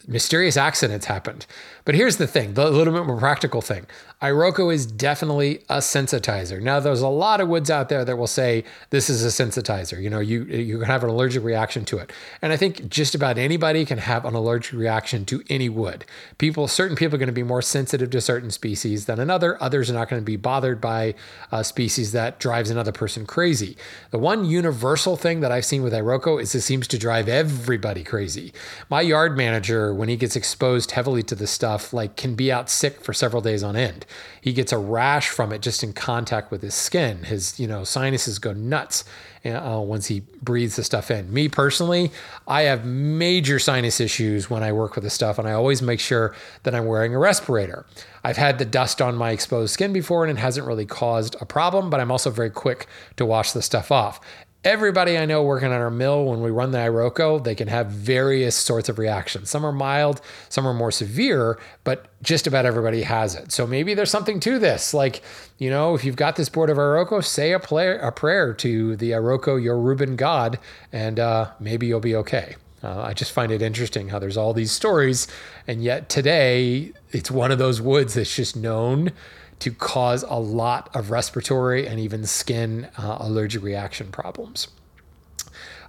mysterious 0.06 0.56
accidents 0.56 1.06
happened. 1.06 1.46
But 1.84 1.94
here's 1.94 2.16
the 2.16 2.26
thing, 2.26 2.54
the 2.54 2.70
little 2.70 2.92
bit 2.92 3.06
more 3.06 3.18
practical 3.18 3.62
thing. 3.62 3.86
Iroko 4.22 4.72
is 4.72 4.84
definitely 4.84 5.62
a 5.70 5.78
sensitizer. 5.78 6.60
Now, 6.60 6.78
there's 6.78 7.00
a 7.00 7.08
lot 7.08 7.40
of 7.40 7.48
woods 7.48 7.70
out 7.70 7.88
there 7.88 8.04
that 8.04 8.16
will 8.16 8.26
say 8.26 8.64
this 8.90 9.08
is 9.08 9.24
a 9.24 9.28
sensitizer. 9.28 10.00
You 10.00 10.10
know, 10.10 10.20
you 10.20 10.44
you 10.44 10.78
can 10.78 10.86
have 10.86 11.02
an 11.02 11.08
allergic 11.08 11.42
reaction 11.42 11.86
to 11.86 11.96
it, 11.98 12.12
and 12.42 12.52
I 12.52 12.58
think 12.58 12.90
just 12.90 13.14
about 13.14 13.38
anybody 13.38 13.86
can 13.86 13.96
have 13.96 14.26
an 14.26 14.34
allergic 14.34 14.74
reaction 14.74 15.24
to 15.26 15.42
any 15.48 15.70
wood. 15.70 16.04
People, 16.36 16.68
certain 16.68 16.96
people 16.96 17.16
are 17.16 17.18
going 17.18 17.28
to 17.28 17.32
be 17.32 17.42
more 17.42 17.62
sensitive 17.62 18.10
to 18.10 18.20
certain 18.20 18.50
species 18.50 19.06
than 19.06 19.18
another. 19.18 19.60
Others 19.62 19.90
are 19.90 19.94
not 19.94 20.10
going 20.10 20.20
to 20.20 20.26
be 20.26 20.36
bothered 20.36 20.82
by 20.82 21.14
a 21.50 21.64
species 21.64 22.12
that 22.12 22.38
drives 22.38 22.68
another 22.68 22.92
person 22.92 23.24
crazy. 23.24 23.74
The 24.10 24.18
one 24.18 24.44
universal 24.44 25.16
thing 25.16 25.40
that 25.40 25.50
I've 25.50 25.64
seen 25.64 25.82
with 25.82 25.94
Iroko 25.94 26.40
is 26.42 26.54
it 26.54 26.60
seems 26.60 26.86
to 26.88 26.98
drive 26.98 27.26
everybody 27.26 28.04
crazy. 28.04 28.52
My 28.90 29.00
yard 29.00 29.34
manager, 29.34 29.89
when 29.94 30.08
he 30.08 30.16
gets 30.16 30.36
exposed 30.36 30.92
heavily 30.92 31.22
to 31.24 31.34
the 31.34 31.46
stuff, 31.46 31.92
like 31.92 32.16
can 32.16 32.34
be 32.34 32.50
out 32.50 32.70
sick 32.70 33.00
for 33.00 33.12
several 33.12 33.42
days 33.42 33.62
on 33.62 33.76
end 33.76 34.06
he 34.40 34.52
gets 34.52 34.72
a 34.72 34.78
rash 34.78 35.28
from 35.28 35.52
it 35.52 35.60
just 35.60 35.82
in 35.82 35.92
contact 35.92 36.50
with 36.50 36.62
his 36.62 36.74
skin. 36.74 37.24
His, 37.24 37.60
you 37.60 37.66
know, 37.66 37.84
sinuses 37.84 38.38
go 38.38 38.52
nuts 38.52 39.04
uh, 39.44 39.80
once 39.84 40.06
he 40.06 40.20
breathes 40.42 40.76
the 40.76 40.84
stuff 40.84 41.10
in. 41.10 41.32
Me 41.32 41.48
personally, 41.48 42.10
I 42.48 42.62
have 42.62 42.84
major 42.84 43.58
sinus 43.58 44.00
issues 44.00 44.48
when 44.48 44.62
I 44.62 44.72
work 44.72 44.94
with 44.94 45.04
the 45.04 45.10
stuff, 45.10 45.38
and 45.38 45.46
I 45.46 45.52
always 45.52 45.82
make 45.82 46.00
sure 46.00 46.34
that 46.62 46.74
I'm 46.74 46.86
wearing 46.86 47.14
a 47.14 47.18
respirator. 47.18 47.84
I've 48.24 48.38
had 48.38 48.58
the 48.58 48.64
dust 48.64 49.02
on 49.02 49.14
my 49.14 49.30
exposed 49.30 49.74
skin 49.74 49.92
before, 49.92 50.24
and 50.24 50.38
it 50.38 50.40
hasn't 50.40 50.66
really 50.66 50.86
caused 50.86 51.36
a 51.40 51.46
problem, 51.46 51.90
but 51.90 52.00
I'm 52.00 52.10
also 52.10 52.30
very 52.30 52.50
quick 52.50 52.86
to 53.16 53.26
wash 53.26 53.52
the 53.52 53.62
stuff 53.62 53.92
off 53.92 54.20
everybody 54.64 55.16
I 55.16 55.24
know 55.24 55.42
working 55.42 55.68
on 55.68 55.80
our 55.80 55.90
mill, 55.90 56.24
when 56.26 56.42
we 56.42 56.50
run 56.50 56.70
the 56.70 56.78
Iroko, 56.78 57.42
they 57.42 57.54
can 57.54 57.68
have 57.68 57.86
various 57.86 58.54
sorts 58.54 58.88
of 58.88 58.98
reactions. 58.98 59.48
Some 59.48 59.64
are 59.64 59.72
mild, 59.72 60.20
some 60.48 60.66
are 60.66 60.74
more 60.74 60.90
severe, 60.90 61.58
but 61.84 62.06
just 62.22 62.46
about 62.46 62.66
everybody 62.66 63.02
has 63.02 63.34
it. 63.34 63.52
So 63.52 63.66
maybe 63.66 63.94
there's 63.94 64.10
something 64.10 64.38
to 64.40 64.58
this. 64.58 64.92
Like, 64.92 65.22
you 65.58 65.70
know, 65.70 65.94
if 65.94 66.04
you've 66.04 66.16
got 66.16 66.36
this 66.36 66.48
board 66.48 66.68
of 66.68 66.76
Iroko, 66.76 67.24
say 67.24 67.52
a, 67.52 67.58
play, 67.58 67.98
a 67.98 68.12
prayer 68.12 68.52
to 68.54 68.96
the 68.96 69.12
Iroko, 69.12 69.60
Yoruban 69.62 70.16
God, 70.16 70.58
and 70.92 71.18
uh, 71.18 71.50
maybe 71.58 71.86
you'll 71.86 72.00
be 72.00 72.16
okay. 72.16 72.56
Uh, 72.82 73.02
I 73.02 73.12
just 73.12 73.32
find 73.32 73.52
it 73.52 73.60
interesting 73.60 74.08
how 74.08 74.18
there's 74.18 74.38
all 74.38 74.54
these 74.54 74.72
stories, 74.72 75.26
and 75.66 75.82
yet 75.82 76.08
today 76.08 76.92
it's 77.12 77.30
one 77.30 77.50
of 77.50 77.58
those 77.58 77.80
woods 77.80 78.14
that's 78.14 78.34
just 78.34 78.56
known 78.56 79.12
to 79.60 79.70
cause 79.72 80.22
a 80.24 80.38
lot 80.38 80.94
of 80.94 81.10
respiratory 81.10 81.86
and 81.86 82.00
even 82.00 82.26
skin 82.26 82.88
uh, 82.98 83.18
allergic 83.20 83.62
reaction 83.62 84.08
problems. 84.10 84.68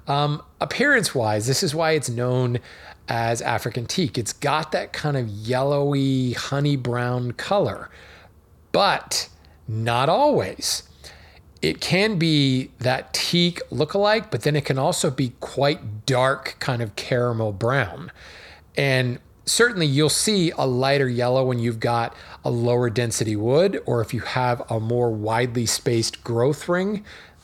Um, 0.07 0.41
appearance 0.59 1.15
wise, 1.15 1.47
this 1.47 1.63
is 1.63 1.73
why 1.73 1.91
it's 1.91 2.09
known 2.09 2.59
as 3.07 3.41
African 3.41 3.85
teak. 3.85 4.17
It's 4.17 4.33
got 4.33 4.71
that 4.71 4.93
kind 4.93 5.17
of 5.17 5.27
yellowy, 5.27 6.33
honey 6.33 6.75
brown 6.75 7.31
color, 7.33 7.89
but 8.71 9.29
not 9.67 10.09
always. 10.09 10.83
It 11.61 11.79
can 11.79 12.17
be 12.17 12.71
that 12.79 13.13
teak 13.13 13.61
look-alike, 13.69 14.31
but 14.31 14.41
then 14.41 14.55
it 14.55 14.65
can 14.65 14.79
also 14.79 15.11
be 15.11 15.33
quite 15.39 16.05
dark, 16.05 16.55
kind 16.59 16.81
of 16.81 16.95
caramel 16.95 17.51
brown. 17.51 18.11
And 18.75 19.19
certainly 19.45 19.85
you'll 19.85 20.09
see 20.09 20.51
a 20.51 20.65
lighter 20.65 21.09
yellow 21.09 21.45
when 21.45 21.59
you've 21.59 21.79
got 21.79 22.15
a 22.43 22.51
lower 22.51 22.89
density 22.89 23.35
wood 23.35 23.81
or 23.85 24.01
if 24.01 24.13
you 24.13 24.21
have 24.21 24.61
a 24.69 24.79
more 24.79 25.11
widely 25.11 25.65
spaced 25.65 26.23
growth 26.23 26.67
ring. 26.69 27.03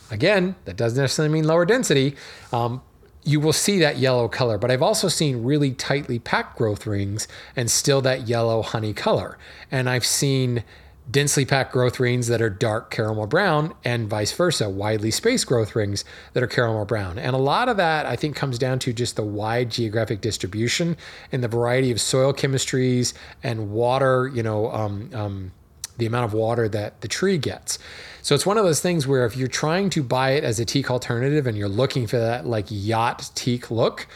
Again, 0.09 0.55
that 0.65 0.77
doesn't 0.77 1.01
necessarily 1.01 1.33
mean 1.33 1.45
lower 1.45 1.65
density. 1.65 2.15
Um, 2.53 2.81
you 3.23 3.41
will 3.41 3.53
see 3.53 3.79
that 3.79 3.97
yellow 3.97 4.29
color, 4.29 4.57
but 4.57 4.71
I've 4.71 4.81
also 4.81 5.09
seen 5.09 5.43
really 5.43 5.71
tightly 5.71 6.17
packed 6.17 6.57
growth 6.57 6.87
rings 6.87 7.27
and 7.57 7.69
still 7.69 8.01
that 8.01 8.27
yellow 8.27 8.61
honey 8.61 8.93
color. 8.93 9.37
And 9.69 9.89
I've 9.89 10.05
seen 10.05 10.63
densely 11.09 11.45
packed 11.45 11.71
growth 11.71 11.99
rings 11.99 12.27
that 12.27 12.41
are 12.41 12.49
dark 12.49 12.91
caramel 12.91 13.27
brown 13.27 13.73
and 13.83 14.09
vice 14.09 14.31
versa, 14.31 14.69
widely 14.69 15.11
spaced 15.11 15.47
growth 15.47 15.75
rings 15.75 16.03
that 16.33 16.43
are 16.43 16.47
caramel 16.47 16.85
brown. 16.85 17.17
And 17.17 17.35
a 17.35 17.39
lot 17.39 17.69
of 17.69 17.77
that 17.77 18.05
I 18.05 18.15
think 18.15 18.35
comes 18.35 18.59
down 18.59 18.79
to 18.79 18.93
just 18.93 19.15
the 19.15 19.23
wide 19.23 19.71
geographic 19.71 20.21
distribution 20.21 20.97
and 21.31 21.43
the 21.43 21.47
variety 21.47 21.91
of 21.91 22.01
soil 22.01 22.33
chemistries 22.33 23.13
and 23.43 23.71
water, 23.71 24.29
you 24.33 24.43
know, 24.43 24.71
um, 24.71 25.09
um, 25.13 25.51
the 25.97 26.05
amount 26.05 26.25
of 26.25 26.33
water 26.33 26.67
that 26.69 27.01
the 27.01 27.07
tree 27.07 27.37
gets. 27.37 27.79
So 28.21 28.35
it's 28.35 28.45
one 28.45 28.57
of 28.57 28.65
those 28.65 28.81
things 28.81 29.07
where 29.07 29.25
if 29.25 29.37
you're 29.37 29.47
trying 29.47 29.89
to 29.91 30.03
buy 30.03 30.31
it 30.31 30.43
as 30.43 30.59
a 30.59 30.65
teak 30.65 30.91
alternative 30.91 31.47
and 31.47 31.57
you're 31.57 31.69
looking 31.69 32.07
for 32.07 32.17
that 32.17 32.45
like 32.45 32.65
yacht 32.69 33.31
teak 33.33 33.71
look, 33.71 34.07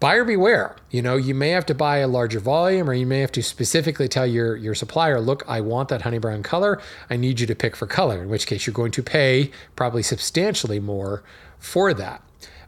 buyer 0.00 0.24
beware. 0.24 0.76
You 0.90 1.02
know, 1.02 1.16
you 1.16 1.34
may 1.34 1.50
have 1.50 1.66
to 1.66 1.74
buy 1.74 1.98
a 1.98 2.08
larger 2.08 2.40
volume 2.40 2.88
or 2.88 2.94
you 2.94 3.06
may 3.06 3.20
have 3.20 3.32
to 3.32 3.42
specifically 3.42 4.08
tell 4.08 4.26
your, 4.26 4.56
your 4.56 4.74
supplier, 4.74 5.20
look, 5.20 5.44
I 5.48 5.60
want 5.60 5.88
that 5.88 6.02
honey 6.02 6.18
brown 6.18 6.42
color. 6.42 6.80
I 7.10 7.16
need 7.16 7.40
you 7.40 7.46
to 7.46 7.54
pick 7.54 7.74
for 7.74 7.86
color, 7.86 8.22
in 8.22 8.28
which 8.28 8.46
case 8.46 8.66
you're 8.66 8.74
going 8.74 8.92
to 8.92 9.02
pay 9.02 9.50
probably 9.76 10.02
substantially 10.02 10.80
more 10.80 11.22
for 11.58 11.92
that. 11.94 12.22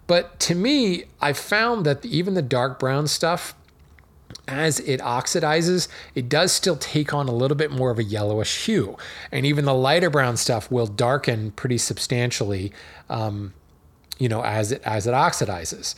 But 0.06 0.40
to 0.40 0.56
me, 0.56 1.04
I 1.20 1.32
found 1.32 1.86
that 1.86 2.04
even 2.04 2.34
the 2.34 2.42
dark 2.42 2.80
brown 2.80 3.06
stuff, 3.06 3.54
as 4.48 4.80
it 4.80 4.98
oxidizes, 5.00 5.86
it 6.16 6.28
does 6.28 6.50
still 6.50 6.76
take 6.76 7.14
on 7.14 7.28
a 7.28 7.32
little 7.32 7.56
bit 7.56 7.70
more 7.70 7.92
of 7.92 7.98
a 8.00 8.02
yellowish 8.02 8.64
hue. 8.66 8.96
And 9.30 9.46
even 9.46 9.64
the 9.66 9.74
lighter 9.74 10.10
brown 10.10 10.36
stuff 10.36 10.68
will 10.68 10.88
darken 10.88 11.52
pretty 11.52 11.78
substantially, 11.78 12.72
um, 13.08 13.54
you 14.18 14.28
know, 14.28 14.42
as 14.42 14.72
it 14.72 14.82
as 14.84 15.06
it 15.06 15.14
oxidizes. 15.14 15.94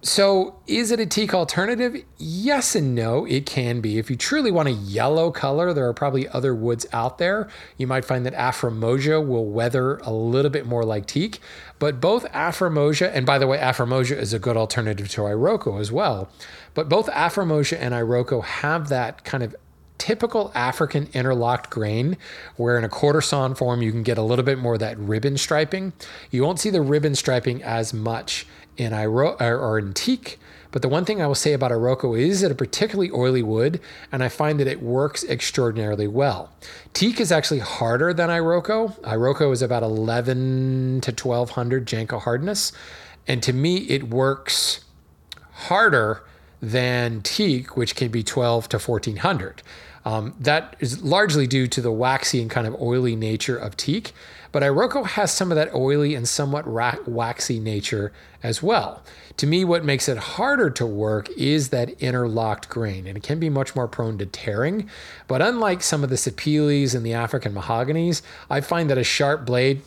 So, 0.00 0.60
is 0.68 0.92
it 0.92 1.00
a 1.00 1.06
teak 1.06 1.34
alternative? 1.34 2.04
Yes 2.18 2.76
and 2.76 2.94
no, 2.94 3.24
it 3.24 3.46
can 3.46 3.80
be. 3.80 3.98
If 3.98 4.08
you 4.08 4.14
truly 4.14 4.52
want 4.52 4.68
a 4.68 4.72
yellow 4.72 5.32
color, 5.32 5.72
there 5.72 5.88
are 5.88 5.92
probably 5.92 6.28
other 6.28 6.54
woods 6.54 6.86
out 6.92 7.18
there. 7.18 7.48
You 7.76 7.88
might 7.88 8.04
find 8.04 8.24
that 8.24 8.34
Afrormosia 8.34 9.26
will 9.26 9.46
weather 9.46 9.96
a 9.98 10.12
little 10.12 10.52
bit 10.52 10.66
more 10.66 10.84
like 10.84 11.06
teak, 11.06 11.40
but 11.80 12.00
both 12.00 12.24
Afrormosia, 12.26 13.10
and 13.12 13.26
by 13.26 13.38
the 13.38 13.48
way, 13.48 13.58
Afrormosia 13.58 14.16
is 14.16 14.32
a 14.32 14.38
good 14.38 14.56
alternative 14.56 15.08
to 15.08 15.22
Iroko 15.22 15.80
as 15.80 15.90
well, 15.90 16.30
but 16.74 16.88
both 16.88 17.08
Afrormosia 17.08 17.76
and 17.80 17.92
Iroko 17.92 18.44
have 18.44 18.90
that 18.90 19.24
kind 19.24 19.42
of 19.42 19.56
typical 19.98 20.52
African 20.54 21.08
interlocked 21.12 21.70
grain, 21.70 22.16
where 22.56 22.78
in 22.78 22.84
a 22.84 22.88
quarter 22.88 23.20
sawn 23.20 23.56
form 23.56 23.82
you 23.82 23.90
can 23.90 24.04
get 24.04 24.16
a 24.16 24.22
little 24.22 24.44
bit 24.44 24.58
more 24.58 24.74
of 24.74 24.80
that 24.80 24.96
ribbon 24.96 25.36
striping. 25.36 25.92
You 26.30 26.44
won't 26.44 26.60
see 26.60 26.70
the 26.70 26.80
ribbon 26.80 27.16
striping 27.16 27.64
as 27.64 27.92
much 27.92 28.46
in 28.78 28.94
Iro- 28.94 29.36
or 29.40 29.78
in 29.78 29.92
teak. 29.92 30.38
But 30.70 30.82
the 30.82 30.88
one 30.88 31.04
thing 31.04 31.20
I 31.20 31.26
will 31.26 31.34
say 31.34 31.52
about 31.52 31.70
Iroko 31.70 32.18
is 32.18 32.42
it 32.42 32.52
a 32.52 32.54
particularly 32.54 33.10
oily 33.10 33.42
wood, 33.42 33.80
and 34.12 34.22
I 34.22 34.28
find 34.28 34.60
that 34.60 34.66
it 34.66 34.82
works 34.82 35.24
extraordinarily 35.24 36.06
well. 36.06 36.52
Teak 36.92 37.20
is 37.20 37.32
actually 37.32 37.60
harder 37.60 38.12
than 38.12 38.28
Iroko. 38.28 38.98
Iroko 39.00 39.52
is 39.52 39.62
about 39.62 39.82
11 39.82 41.00
to 41.02 41.10
1200 41.10 41.86
Janka 41.86 42.18
hardness, 42.18 42.72
and 43.26 43.42
to 43.42 43.52
me 43.52 43.78
it 43.88 44.10
works 44.10 44.84
harder 45.52 46.22
than 46.60 47.22
teak, 47.22 47.76
which 47.76 47.96
can 47.96 48.08
be 48.08 48.22
12 48.22 48.68
to 48.68 48.78
1400. 48.78 49.62
Um, 50.04 50.34
that 50.40 50.76
is 50.80 51.02
largely 51.02 51.46
due 51.46 51.66
to 51.66 51.80
the 51.80 51.92
waxy 51.92 52.40
and 52.40 52.50
kind 52.50 52.66
of 52.66 52.80
oily 52.80 53.16
nature 53.16 53.56
of 53.56 53.76
teak, 53.76 54.12
but 54.52 54.62
Iroko 54.62 55.06
has 55.06 55.32
some 55.32 55.50
of 55.50 55.56
that 55.56 55.74
oily 55.74 56.14
and 56.14 56.28
somewhat 56.28 56.66
waxy 56.66 57.60
nature 57.60 58.12
as 58.42 58.62
well. 58.62 59.02
To 59.38 59.46
me, 59.46 59.64
what 59.64 59.84
makes 59.84 60.08
it 60.08 60.18
harder 60.18 60.68
to 60.70 60.86
work 60.86 61.28
is 61.36 61.68
that 61.68 61.90
interlocked 62.00 62.68
grain, 62.68 63.06
and 63.06 63.16
it 63.16 63.22
can 63.22 63.38
be 63.38 63.48
much 63.48 63.76
more 63.76 63.86
prone 63.86 64.18
to 64.18 64.26
tearing. 64.26 64.88
But 65.28 65.42
unlike 65.42 65.82
some 65.82 66.02
of 66.02 66.10
the 66.10 66.16
sapelis 66.16 66.94
and 66.94 67.06
the 67.06 67.14
African 67.14 67.54
mahoganies, 67.54 68.22
I 68.50 68.60
find 68.60 68.90
that 68.90 68.98
a 68.98 69.04
sharp 69.04 69.46
blade 69.46 69.82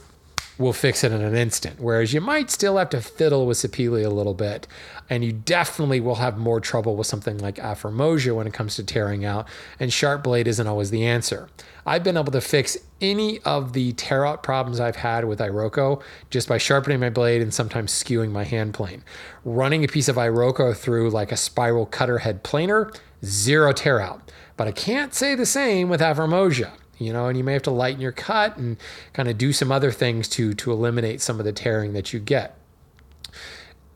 will 0.62 0.74
fix 0.74 1.04
it 1.04 1.12
in 1.12 1.22
an 1.22 1.36
instant. 1.36 1.80
Whereas 1.80 2.14
you 2.14 2.22
might 2.22 2.50
still 2.50 2.78
have 2.78 2.90
to 2.92 3.02
fiddle 3.02 3.46
with 3.46 3.58
Sapele 3.58 4.06
a 4.06 4.10
little 4.10 4.34
bit. 4.34 4.68
And 5.10 5.26
you 5.26 5.34
definitely 5.34 6.00
will 6.00 6.16
have 6.16 6.38
more 6.38 6.62
trouble 6.62 6.96
with 6.96 7.08
something 7.08 7.38
like 7.40 7.56
Afrormosia 7.56 8.34
when 8.34 8.48
it 8.48 8.54
comes 8.54 8.76
to 8.78 8.84
tearing 8.84 9.26
out. 9.26 9.48
And 9.80 9.92
Sharp 9.92 10.24
Blade 10.24 10.48
isn't 10.48 10.68
always 10.68 10.92
the 10.92 11.06
answer. 11.06 11.50
I've 11.86 12.04
been 12.04 12.16
able 12.16 12.32
to 12.32 12.42
fix 12.42 12.78
any 13.02 13.40
of 13.40 13.74
the 13.74 13.94
tear 13.94 14.26
out 14.26 14.44
problems 14.44 14.80
I've 14.80 14.98
had 14.98 15.26
with 15.26 15.40
Iroko 15.40 16.02
just 16.30 16.48
by 16.48 16.58
sharpening 16.58 17.00
my 17.00 17.10
blade 17.10 17.42
and 17.42 17.54
sometimes 17.54 17.92
skewing 17.92 18.32
my 18.32 18.44
hand 18.44 18.74
plane. 18.74 19.04
Running 19.44 19.84
a 19.84 19.88
piece 19.88 20.08
of 20.08 20.16
Iroko 20.16 20.78
through 20.78 21.10
like 21.10 21.32
a 21.32 21.38
spiral 21.38 21.88
cutter 21.88 22.20
head 22.20 22.44
planer, 22.44 22.92
zero 23.26 23.74
tear 23.74 24.00
out. 24.00 24.32
But 24.56 24.68
I 24.68 24.72
can't 24.72 25.14
say 25.14 25.34
the 25.34 25.46
same 25.46 25.90
with 25.90 26.02
Afrormosia 26.02 26.72
you 27.02 27.12
know, 27.14 27.28
and 27.28 27.38
you 27.38 27.44
may 27.44 27.54
have 27.54 27.64
to 27.64 27.72
lighten 27.72 28.02
your 28.02 28.12
cut 28.12 28.58
and 28.58 28.78
kind 29.14 29.30
of 29.30 29.38
do 29.38 29.52
some 29.54 29.72
other 29.72 29.92
things 29.92 30.28
to 30.30 30.54
to 30.54 30.72
eliminate 30.72 31.22
some 31.22 31.40
of 31.40 31.46
the 31.46 31.54
tearing 31.54 31.94
that 31.94 32.14
you 32.14 32.20
get. 32.20 32.58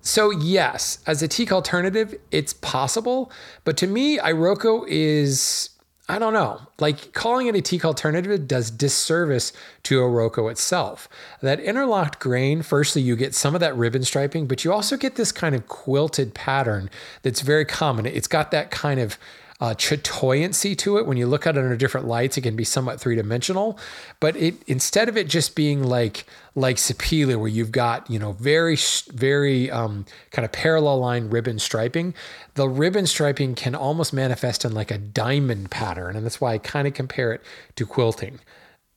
So 0.02 0.30
yes, 0.30 1.00
as 1.08 1.24
a 1.24 1.28
teak 1.28 1.52
alternative, 1.52 2.14
it's 2.30 2.54
possible, 2.54 3.32
but 3.64 3.76
to 3.78 3.88
me, 3.88 4.20
Iroko 4.20 4.86
is 4.88 5.72
I 6.08 6.20
don't 6.20 6.34
know. 6.34 6.62
Like 6.80 7.14
calling 7.14 7.48
it 7.48 7.56
a 7.56 7.62
teak 7.62 7.84
alternative 7.84 8.48
does 8.48 8.70
disservice 8.70 9.52
to 9.84 10.02
Iroko 10.02 10.52
itself. 10.52 11.10
That 11.42 11.60
interlocked 11.60 12.20
grain, 12.20 12.62
firstly, 12.62 13.02
you 13.02 13.16
get 13.16 13.34
some 13.34 13.56
of 13.56 13.62
that 13.62 13.76
ribbon 13.76 14.04
striping, 14.04 14.46
but 14.46 14.64
you 14.64 14.72
also 14.72 14.98
get 14.98 15.16
this 15.16 15.32
kind 15.32 15.56
of 15.56 15.68
quilted 15.68 16.36
pattern 16.36 16.92
that's 17.24 17.42
very 17.42 17.66
common. 17.66 18.06
It's 18.06 18.28
got 18.28 18.52
that 18.52 18.70
kind 18.70 19.00
of 19.00 19.18
uh, 19.62 19.74
chatoyancy 19.74 20.78
to 20.78 20.98
it. 20.98 21.06
When 21.06 21.18
you 21.18 21.28
look 21.28 21.48
at 21.48 21.56
it 21.56 21.64
under 21.64 21.78
different 21.78 22.08
lights, 22.08 22.38
it 22.38 22.42
can 22.42 22.56
be 22.56 22.66
somewhat 22.66 23.00
three 23.00 23.16
dimensional. 23.16 23.80
But 24.20 24.36
it 24.36 24.56
instead 24.68 25.08
of 25.08 25.16
it 25.16 25.28
just 25.28 25.56
being 25.56 25.84
like 25.84 26.26
like 26.56 26.76
Sapele, 26.76 27.38
where 27.38 27.48
you've 27.48 27.72
got 27.72 28.10
you 28.10 28.20
know 28.20 28.34
very 28.34 28.78
very 29.14 29.72
um, 29.72 30.06
kind 30.32 30.46
of 30.46 30.52
parallel 30.52 31.00
line 31.00 31.30
ribbon 31.30 31.60
striping, 31.60 32.14
the 32.56 32.68
ribbon 32.68 33.08
striping 33.08 33.56
can 33.56 33.76
almost 33.76 34.14
manifest 34.14 34.66
in 34.66 34.74
like 34.74 34.92
a 34.92 34.98
diamond 34.98 35.72
pattern, 35.72 36.16
and 36.16 36.26
that's 36.26 36.42
why 36.42 36.54
I 36.54 36.58
kind 36.58 36.88
of 36.88 36.94
compare 36.94 37.32
it 37.34 37.42
to 37.76 37.86
quilting. 37.86 38.40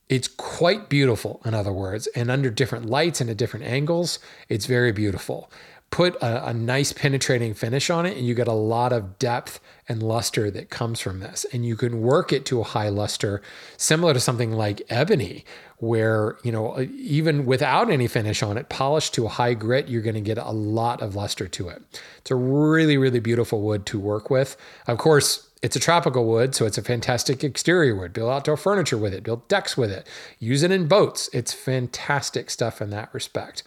It's 0.09 0.27
quite 0.27 0.89
beautiful, 0.89 1.43
in 1.45 1.53
other 1.53 1.73
words, 1.73 2.07
and 2.09 2.31
under 2.31 2.49
different 2.49 2.87
lights 2.87 3.21
and 3.21 3.29
at 3.29 3.37
different 3.37 3.67
angles, 3.67 4.19
it's 4.49 4.65
very 4.65 4.91
beautiful 4.91 5.51
put 5.91 6.15
a, 6.17 6.49
a, 6.49 6.55
nice 6.55 6.93
penetrating 6.93 7.55
finish 7.55 7.89
on 7.89 8.05
it 8.05 8.17
and 8.17 8.27
you 8.27 8.35
get 8.35 8.47
a 8.47 8.53
lot 8.53 8.93
of 8.93 9.19
depth 9.19 9.59
and 9.89 10.03
luster 10.03 10.51
that 10.51 10.69
comes 10.69 11.01
from 11.01 11.21
this 11.21 11.47
and 11.53 11.65
you 11.65 11.77
can 11.77 12.03
work 12.03 12.33
it 12.33 12.45
to 12.45 12.61
a 12.61 12.65
high 12.65 12.91
luster 12.91 13.41
similar 13.77 14.13
to 14.13 14.21
something 14.21 14.53
like 14.53 14.83
ebony 14.91 15.45
where 15.79 16.37
you 16.43 16.53
know 16.53 16.79
even 16.81 17.47
without 17.47 17.91
any 17.91 18.07
finish 18.07 18.43
on 18.43 18.59
it 18.59 18.69
polished 18.69 19.15
to 19.15 19.25
a 19.25 19.31
high 19.31 19.55
grit 19.55 19.89
you're 19.89 20.03
going 20.03 20.15
to 20.15 20.21
get 20.21 20.37
a 20.37 20.51
lot 20.51 21.01
of 21.01 21.15
luster 21.15 21.49
to 21.49 21.69
it 21.69 21.83
it's 22.19 22.31
a 22.31 22.37
really 22.37 22.99
really 22.99 23.21
beautiful 23.21 23.63
wood 23.63 23.87
to 23.87 23.99
work 23.99 24.29
with 24.29 24.57
of 24.87 24.99
course 24.99 25.49
it's 25.61 25.75
a 25.75 25.81
tropical 25.81 26.25
wood, 26.25 26.55
so 26.55 26.67
it's 26.67 26.79
a 26.79 26.83
fantastic 26.83 27.43
exterior 27.43 27.97
wood. 27.97 28.13
Build 28.13 28.31
outdoor 28.31 28.57
furniture 28.57 28.97
with 28.97 29.13
it, 29.13 29.25
build 29.25 29.49
decks 29.49 29.77
with 29.77 29.91
it, 29.91 30.07
use 30.39 30.63
it 30.63 30.71
in 30.71 30.87
boats. 30.87 31.29
It's 31.33 31.53
fantastic 31.53 32.49
stuff 32.49 32.81
in 32.81 32.91
that 32.91 33.13
respect. 33.13 33.65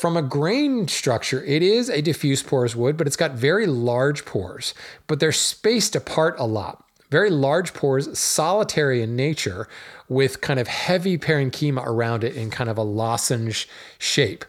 From 0.00 0.16
a 0.16 0.22
grain 0.22 0.88
structure, 0.88 1.44
it 1.44 1.62
is 1.62 1.90
a 1.90 2.00
diffuse 2.00 2.42
porous 2.42 2.74
wood, 2.74 2.96
but 2.96 3.06
it's 3.06 3.16
got 3.16 3.32
very 3.32 3.66
large 3.66 4.24
pores, 4.24 4.72
but 5.06 5.20
they're 5.20 5.30
spaced 5.30 5.94
apart 5.94 6.36
a 6.38 6.46
lot. 6.46 6.82
Very 7.10 7.28
large 7.28 7.74
pores, 7.74 8.18
solitary 8.18 9.02
in 9.02 9.14
nature, 9.14 9.68
with 10.08 10.40
kind 10.40 10.58
of 10.58 10.68
heavy 10.68 11.18
parenchyma 11.18 11.84
around 11.84 12.24
it 12.24 12.34
in 12.34 12.48
kind 12.48 12.70
of 12.70 12.78
a 12.78 12.82
lozenge 12.82 13.68
shape. 13.98 14.46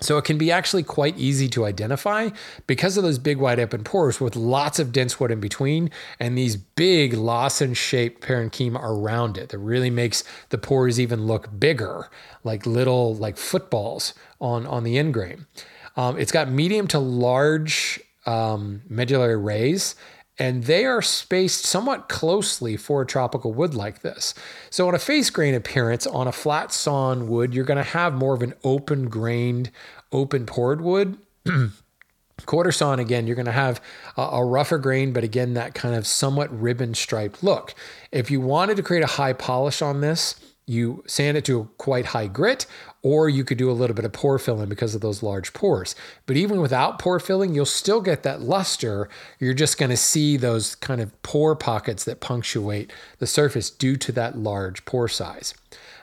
So 0.00 0.16
it 0.16 0.24
can 0.24 0.38
be 0.38 0.50
actually 0.50 0.82
quite 0.82 1.18
easy 1.18 1.48
to 1.50 1.66
identify 1.66 2.30
because 2.66 2.96
of 2.96 3.02
those 3.02 3.18
big 3.18 3.36
wide 3.36 3.60
open 3.60 3.84
pores 3.84 4.20
with 4.20 4.34
lots 4.34 4.78
of 4.78 4.92
dense 4.92 5.20
wood 5.20 5.30
in 5.30 5.40
between 5.40 5.90
and 6.18 6.38
these 6.38 6.56
big 6.56 7.12
lozenge 7.12 7.76
shaped 7.76 8.22
parenchyma 8.22 8.80
around 8.82 9.36
it 9.36 9.50
that 9.50 9.58
really 9.58 9.90
makes 9.90 10.24
the 10.48 10.58
pores 10.58 10.98
even 10.98 11.26
look 11.26 11.58
bigger, 11.60 12.08
like 12.44 12.64
little 12.64 13.14
like 13.14 13.36
footballs 13.36 14.14
on, 14.40 14.66
on 14.66 14.84
the 14.84 14.96
end 14.96 15.12
grain. 15.12 15.46
Um, 15.96 16.18
it's 16.18 16.32
got 16.32 16.50
medium 16.50 16.86
to 16.88 16.98
large 16.98 18.00
um, 18.24 18.82
medullary 18.88 19.36
rays 19.36 19.96
and 20.40 20.64
they 20.64 20.86
are 20.86 21.02
spaced 21.02 21.66
somewhat 21.66 22.08
closely 22.08 22.78
for 22.78 23.02
a 23.02 23.06
tropical 23.06 23.52
wood 23.52 23.74
like 23.74 24.00
this. 24.00 24.34
So, 24.70 24.88
on 24.88 24.94
a 24.94 24.98
face 24.98 25.28
grain 25.28 25.54
appearance, 25.54 26.06
on 26.06 26.26
a 26.26 26.32
flat 26.32 26.72
sawn 26.72 27.28
wood, 27.28 27.54
you're 27.54 27.66
going 27.66 27.76
to 27.76 27.84
have 27.84 28.14
more 28.14 28.34
of 28.34 28.40
an 28.40 28.54
open 28.64 29.10
grained, 29.10 29.70
open 30.10 30.46
pored 30.46 30.80
wood. 30.80 31.18
Quarter 32.46 32.72
sawn, 32.72 32.98
again, 32.98 33.26
you're 33.26 33.36
going 33.36 33.44
to 33.44 33.52
have 33.52 33.82
a, 34.16 34.22
a, 34.22 34.44
rougher 34.44 34.78
grain, 34.78 35.12
but 35.12 35.24
again, 35.24 35.52
that 35.54 35.74
kind 35.74 35.94
of 35.94 36.06
somewhat 36.06 36.50
ribbon 36.58 36.94
striped 36.94 37.44
look. 37.44 37.74
If 38.10 38.30
you 38.30 38.40
wanted 38.40 38.78
to 38.78 38.82
create 38.82 39.04
a 39.04 39.08
high 39.08 39.34
polish 39.34 39.82
on 39.82 40.00
this, 40.00 40.40
you 40.66 41.04
sand 41.06 41.36
it 41.36 41.44
to 41.44 41.60
a 41.60 41.64
quite 41.76 42.06
high 42.06 42.28
grit, 42.28 42.64
or 43.02 43.28
you 43.28 43.44
could 43.44 43.58
do 43.58 43.70
a 43.70 43.72
little 43.72 43.96
bit 43.96 44.04
of 44.04 44.12
pore 44.12 44.38
filling 44.38 44.68
because 44.68 44.94
of 44.94 45.00
those 45.00 45.22
large 45.22 45.52
pores. 45.52 45.94
But 46.26 46.36
even 46.36 46.60
without 46.60 46.98
pore 46.98 47.20
filling, 47.20 47.54
you'll 47.54 47.64
still 47.66 48.00
get 48.00 48.22
that 48.24 48.42
luster. 48.42 49.08
You're 49.38 49.54
just 49.54 49.78
going 49.78 49.90
to 49.90 49.96
see 49.96 50.36
those 50.36 50.74
kind 50.74 51.00
of 51.00 51.22
pore 51.22 51.56
pockets 51.56 52.04
that 52.04 52.20
punctuate 52.20 52.92
the 53.18 53.26
surface 53.26 53.70
due 53.70 53.96
to 53.96 54.12
that 54.12 54.38
large 54.38 54.84
pore 54.84 55.08
size. 55.08 55.54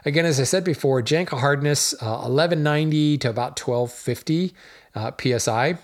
Again, 0.06 0.26
as 0.26 0.40
I 0.40 0.44
said 0.44 0.64
before, 0.64 1.02
Janka 1.02 1.38
hardness 1.38 1.94
uh, 1.96 2.24
1190 2.26 3.18
to 3.20 3.30
about 3.30 3.60
1250 3.60 4.54
uh, 4.96 5.12
psi. 5.38 5.78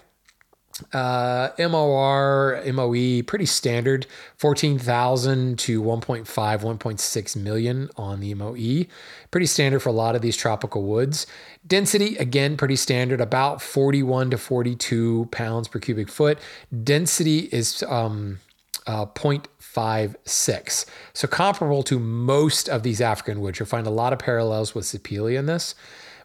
Uh, 0.92 1.50
MOR, 1.60 2.64
MOE, 2.74 3.22
pretty 3.24 3.46
standard, 3.46 4.08
14,000 4.38 5.60
to 5.60 5.82
1.5, 5.82 6.26
1.6 6.26 7.36
million 7.36 7.90
on 7.96 8.20
the 8.20 8.34
MOE. 8.34 8.86
Pretty 9.30 9.46
standard 9.46 9.82
for 9.82 9.90
a 9.90 9.94
lot 9.94 10.16
of 10.16 10.24
these 10.24 10.36
tropical 10.36 10.84
woods. 10.84 11.28
Density, 11.66 12.18
again, 12.18 12.58
pretty 12.58 12.76
standard, 12.76 13.22
about 13.22 13.62
41 13.62 14.32
to 14.32 14.38
42 14.38 15.30
pounds 15.32 15.68
per 15.68 15.80
cubic 15.80 16.10
foot. 16.10 16.40
Density 16.84 17.50
is 17.52 17.84
um, 17.84 18.40
uh, 18.88 19.06
0.56. 19.06 20.86
So 21.14 21.28
comparable 21.28 21.84
to 21.84 22.00
most 22.00 22.68
of 22.68 22.82
these 22.82 23.00
African 23.00 23.42
woods. 23.42 23.60
You'll 23.60 23.68
find 23.68 23.86
a 23.86 23.92
lot 23.92 24.12
of 24.12 24.20
parallels 24.20 24.74
with 24.74 24.86
Sapele 24.86 25.38
in 25.38 25.46
this. 25.46 25.76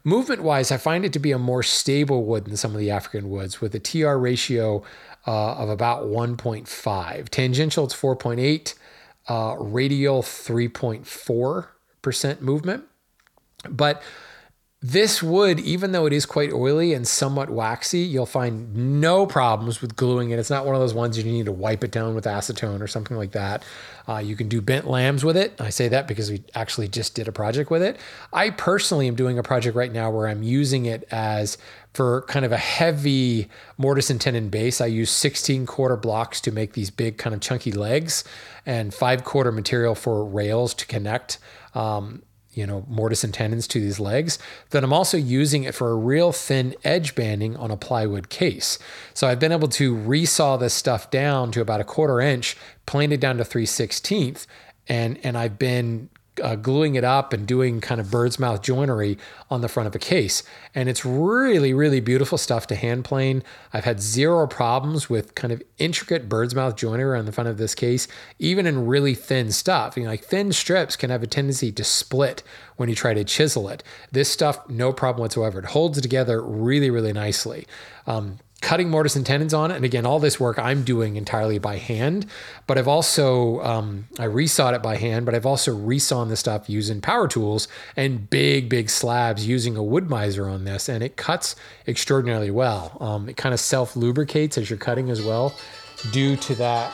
Movement 0.04 0.42
wise, 0.42 0.70
I 0.70 0.76
find 0.76 1.04
it 1.04 1.12
to 1.14 1.18
be 1.18 1.32
a 1.32 1.38
more 1.38 1.62
stable 1.62 2.24
wood 2.24 2.44
than 2.44 2.56
some 2.56 2.72
of 2.72 2.78
the 2.78 2.90
African 2.90 3.30
woods 3.30 3.60
with 3.60 3.74
a 3.74 3.80
TR 3.80 4.14
ratio 4.14 4.84
uh, 5.26 5.54
of 5.54 5.68
about 5.68 6.04
1.5. 6.04 7.28
Tangential, 7.28 7.84
it's 7.84 7.94
4.8. 7.94 8.74
Uh, 9.28 9.56
radial, 9.58 10.22
3.4% 10.22 12.40
movement. 12.40 12.84
But 13.68 14.02
this 14.80 15.20
wood, 15.20 15.58
even 15.58 15.90
though 15.90 16.06
it 16.06 16.12
is 16.12 16.24
quite 16.24 16.52
oily 16.52 16.94
and 16.94 17.06
somewhat 17.06 17.50
waxy, 17.50 17.98
you'll 17.98 18.26
find 18.26 19.00
no 19.00 19.26
problems 19.26 19.82
with 19.82 19.96
gluing 19.96 20.30
it. 20.30 20.38
It's 20.38 20.50
not 20.50 20.66
one 20.66 20.76
of 20.76 20.80
those 20.80 20.94
ones 20.94 21.18
you 21.18 21.24
need 21.24 21.46
to 21.46 21.52
wipe 21.52 21.82
it 21.82 21.90
down 21.90 22.14
with 22.14 22.26
acetone 22.26 22.80
or 22.80 22.86
something 22.86 23.16
like 23.16 23.32
that. 23.32 23.64
Uh, 24.08 24.18
you 24.18 24.36
can 24.36 24.48
do 24.48 24.60
bent 24.60 24.86
lambs 24.86 25.24
with 25.24 25.36
it. 25.36 25.60
I 25.60 25.70
say 25.70 25.88
that 25.88 26.06
because 26.06 26.30
we 26.30 26.44
actually 26.54 26.86
just 26.86 27.16
did 27.16 27.26
a 27.26 27.32
project 27.32 27.72
with 27.72 27.82
it. 27.82 27.98
I 28.32 28.50
personally 28.50 29.08
am 29.08 29.16
doing 29.16 29.36
a 29.36 29.42
project 29.42 29.74
right 29.74 29.92
now 29.92 30.12
where 30.12 30.28
I'm 30.28 30.44
using 30.44 30.86
it 30.86 31.08
as 31.10 31.58
for 31.92 32.22
kind 32.22 32.44
of 32.44 32.52
a 32.52 32.56
heavy 32.56 33.48
mortise 33.78 34.10
and 34.10 34.20
tenon 34.20 34.48
base. 34.48 34.80
I 34.80 34.86
use 34.86 35.10
16 35.10 35.66
quarter 35.66 35.96
blocks 35.96 36.40
to 36.42 36.52
make 36.52 36.74
these 36.74 36.90
big 36.90 37.18
kind 37.18 37.34
of 37.34 37.40
chunky 37.40 37.72
legs 37.72 38.22
and 38.64 38.94
five 38.94 39.24
quarter 39.24 39.50
material 39.50 39.96
for 39.96 40.24
rails 40.24 40.72
to 40.74 40.86
connect. 40.86 41.38
Um, 41.74 42.22
you 42.58 42.66
know, 42.66 42.84
mortise 42.88 43.22
and 43.22 43.32
tenons 43.32 43.68
to 43.68 43.78
these 43.78 44.00
legs, 44.00 44.36
then 44.70 44.82
I'm 44.82 44.92
also 44.92 45.16
using 45.16 45.62
it 45.62 45.76
for 45.76 45.92
a 45.92 45.94
real 45.94 46.32
thin 46.32 46.74
edge 46.82 47.14
banding 47.14 47.56
on 47.56 47.70
a 47.70 47.76
plywood 47.76 48.30
case. 48.30 48.80
So 49.14 49.28
I've 49.28 49.38
been 49.38 49.52
able 49.52 49.68
to 49.68 49.94
resaw 49.94 50.58
this 50.58 50.74
stuff 50.74 51.08
down 51.08 51.52
to 51.52 51.60
about 51.60 51.80
a 51.80 51.84
quarter 51.84 52.20
inch, 52.20 52.56
planed 52.84 53.12
it 53.12 53.20
down 53.20 53.36
to 53.36 53.44
3 53.44 53.64
16th, 53.64 54.46
and, 54.88 55.20
and 55.22 55.38
I've 55.38 55.56
been 55.56 56.08
uh, 56.40 56.56
gluing 56.56 56.94
it 56.94 57.04
up 57.04 57.32
and 57.32 57.46
doing 57.46 57.80
kind 57.80 58.00
of 58.00 58.10
bird's 58.10 58.38
mouth 58.38 58.62
joinery 58.62 59.18
on 59.50 59.60
the 59.60 59.68
front 59.68 59.86
of 59.86 59.94
a 59.94 59.98
case. 59.98 60.42
And 60.74 60.88
it's 60.88 61.04
really, 61.04 61.72
really 61.74 62.00
beautiful 62.00 62.38
stuff 62.38 62.66
to 62.68 62.74
hand 62.74 63.04
plane. 63.04 63.42
I've 63.72 63.84
had 63.84 64.00
zero 64.00 64.46
problems 64.46 65.08
with 65.08 65.34
kind 65.34 65.52
of 65.52 65.62
intricate 65.78 66.28
bird's 66.28 66.54
mouth 66.54 66.76
joinery 66.76 67.18
on 67.18 67.26
the 67.26 67.32
front 67.32 67.48
of 67.48 67.58
this 67.58 67.74
case, 67.74 68.08
even 68.38 68.66
in 68.66 68.86
really 68.86 69.14
thin 69.14 69.50
stuff. 69.50 69.96
You 69.96 70.04
know, 70.04 70.10
like 70.10 70.24
thin 70.24 70.52
strips 70.52 70.96
can 70.96 71.10
have 71.10 71.22
a 71.22 71.26
tendency 71.26 71.72
to 71.72 71.84
split 71.84 72.42
when 72.76 72.88
you 72.88 72.94
try 72.94 73.14
to 73.14 73.24
chisel 73.24 73.68
it. 73.68 73.82
This 74.12 74.30
stuff, 74.30 74.68
no 74.68 74.92
problem 74.92 75.22
whatsoever. 75.22 75.58
It 75.58 75.66
holds 75.66 76.00
together 76.00 76.42
really, 76.42 76.90
really 76.90 77.12
nicely. 77.12 77.66
Um, 78.06 78.38
cutting 78.60 78.90
mortise 78.90 79.14
and 79.14 79.24
tenons 79.24 79.54
on 79.54 79.70
it. 79.70 79.76
And 79.76 79.84
again, 79.84 80.04
all 80.04 80.18
this 80.18 80.40
work 80.40 80.58
I'm 80.58 80.82
doing 80.82 81.16
entirely 81.16 81.58
by 81.58 81.76
hand, 81.76 82.26
but 82.66 82.76
I've 82.76 82.88
also, 82.88 83.62
um, 83.62 84.08
I 84.18 84.26
resawed 84.26 84.74
it 84.74 84.82
by 84.82 84.96
hand, 84.96 85.26
but 85.26 85.34
I've 85.34 85.46
also 85.46 85.76
resawn 85.76 86.28
the 86.28 86.36
stuff 86.36 86.68
using 86.68 87.00
power 87.00 87.28
tools 87.28 87.68
and 87.96 88.28
big, 88.28 88.68
big 88.68 88.90
slabs 88.90 89.46
using 89.46 89.76
a 89.76 89.82
Wood-Mizer 89.82 90.50
on 90.50 90.64
this. 90.64 90.88
And 90.88 91.04
it 91.04 91.16
cuts 91.16 91.54
extraordinarily 91.86 92.50
well. 92.50 92.96
Um, 93.00 93.28
it 93.28 93.36
kind 93.36 93.52
of 93.52 93.60
self 93.60 93.94
lubricates 93.94 94.58
as 94.58 94.68
you're 94.68 94.78
cutting 94.78 95.08
as 95.08 95.22
well 95.22 95.54
due 96.12 96.36
to 96.36 96.54
that 96.56 96.92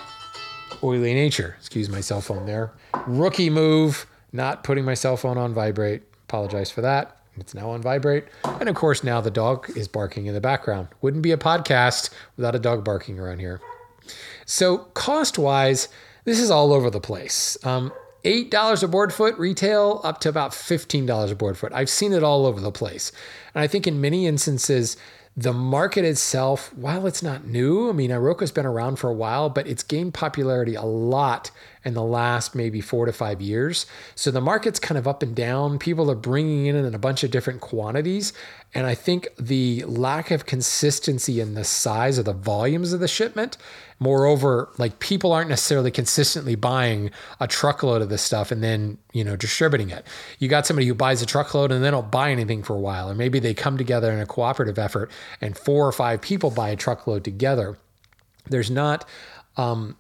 oily 0.83 1.15
nature. 1.15 1.57
Excuse 1.59 1.89
my 1.89 2.01
cell 2.01 2.21
phone 2.21 2.47
there. 2.47 2.73
Rookie 3.07 3.51
move, 3.51 4.07
not 4.33 4.65
putting 4.65 4.85
my 4.85 4.95
cell 4.95 5.17
phone 5.17 5.39
on 5.39 5.55
vibrate. 5.55 6.03
Apologize 6.29 6.71
for 6.71 6.83
that. 6.83 7.24
It's 7.37 7.55
now 7.55 7.71
on 7.71 7.83
vibrate. 7.83 8.25
And 8.45 8.69
of 8.69 8.75
course, 8.75 9.03
now 9.03 9.21
the 9.21 9.31
dog 9.31 9.71
is 9.77 9.89
barking 9.89 10.27
in 10.27 10.35
the 10.35 10.41
background. 10.41 10.89
Wouldn't 11.01 11.23
be 11.23 11.33
a 11.33 11.37
podcast 11.37 12.11
without 12.37 12.55
a 12.55 12.61
dog 12.61 12.85
barking 12.85 13.19
around 13.19 13.41
here. 13.41 13.61
So, 14.47 14.79
cost 14.95 15.39
wise, 15.39 15.89
this 16.25 16.39
is 16.39 16.51
all 16.51 16.73
over 16.73 16.91
the 16.91 17.01
place. 17.01 17.57
Um, 17.65 17.93
$8 18.25 18.83
a 18.83 18.89
board 18.89 19.13
foot 19.13 19.37
retail 19.39 20.01
up 20.03 20.21
to 20.21 20.29
about 20.29 20.53
$15 20.53 21.31
a 21.31 21.35
board 21.35 21.59
foot. 21.59 21.73
I've 21.75 21.91
seen 21.91 22.13
it 22.13 22.23
all 22.23 22.47
over 22.47 22.61
the 22.61 22.73
place. 22.73 23.13
And 23.55 23.63
I 23.63 23.67
think 23.67 23.87
in 23.87 24.01
many 24.01 24.27
instances, 24.27 24.97
the 25.37 25.53
market 25.53 26.05
itself, 26.05 26.73
while 26.75 27.07
it's 27.07 27.23
not 27.23 27.45
new, 27.45 27.91
I 27.91 27.93
mean, 27.93 28.11
Iroko's 28.11 28.53
been 28.53 28.67
around 28.67 28.97
for 28.97 29.11
a 29.11 29.15
while, 29.15 29.51
but 29.51 29.67
it's 29.67 29.83
gained 29.83 30.15
popularity 30.15 30.75
a 30.75 30.83
lot 30.83 31.51
in 31.85 31.95
the 31.95 32.03
last 32.03 32.55
maybe 32.55 32.81
four 32.81 33.07
to 33.07 33.13
five 33.13 33.41
years. 33.41 33.87
So 34.15 34.31
the 34.31 34.41
market's 34.41 34.81
kind 34.81 34.99
of 34.99 35.07
up 35.07 35.23
and 35.23 35.35
down. 35.35 35.79
People 35.79 36.11
are 36.11 36.17
bringing 36.17 36.67
in 36.67 36.77
in 36.77 36.95
a 36.95 36.99
bunch 36.99 37.23
of 37.23 37.31
different 37.31 37.61
quantities. 37.61 38.33
And 38.75 38.87
I 38.87 38.95
think 38.95 39.29
the 39.39 39.85
lack 39.85 40.31
of 40.31 40.47
consistency 40.47 41.41
in 41.41 41.55
the 41.55 41.63
size 41.65 42.19
of 42.19 42.25
the 42.25 42.33
volumes 42.33 42.93
of 42.93 43.01
the 43.01 43.07
shipment, 43.07 43.57
moreover, 44.01 44.71
like 44.79 44.99
people 44.99 45.33
aren't 45.33 45.51
necessarily 45.51 45.91
consistently 45.91 46.57
buying 46.57 47.11
a 47.39 47.47
truckload 47.47 48.03
of 48.03 48.09
this 48.09 48.23
stuff 48.23 48.51
and 48.51 48.65
then, 48.65 48.99
you 49.13 49.23
know, 49.23 49.37
distributing 49.37 49.91
it. 49.91 50.05
You 50.39 50.49
got 50.49 50.67
somebody 50.67 50.87
who 50.87 50.95
buys 50.95 51.23
a 51.23 51.27
truckload 51.27 51.71
and 51.71 51.85
they 51.85 51.91
don't 51.91 52.11
buy 52.11 52.31
anything 52.31 52.63
for 52.63 52.75
a 52.75 52.81
while. 52.81 53.11
Or 53.11 53.15
maybe 53.15 53.39
they 53.39 53.55
come 53.55 53.79
together 53.79 54.11
in 54.11 54.19
a 54.19 54.27
cooperative 54.27 54.79
effort 54.79 55.11
and 55.41 55.57
four 55.57 55.87
or 55.87 55.93
five 55.93 56.21
people 56.21 56.51
buy 56.51 56.71
a 56.71 56.77
truckload 56.77 57.23
together. 57.23 57.77
There's 58.47 58.71
not 58.71 59.09
um, 59.57 59.97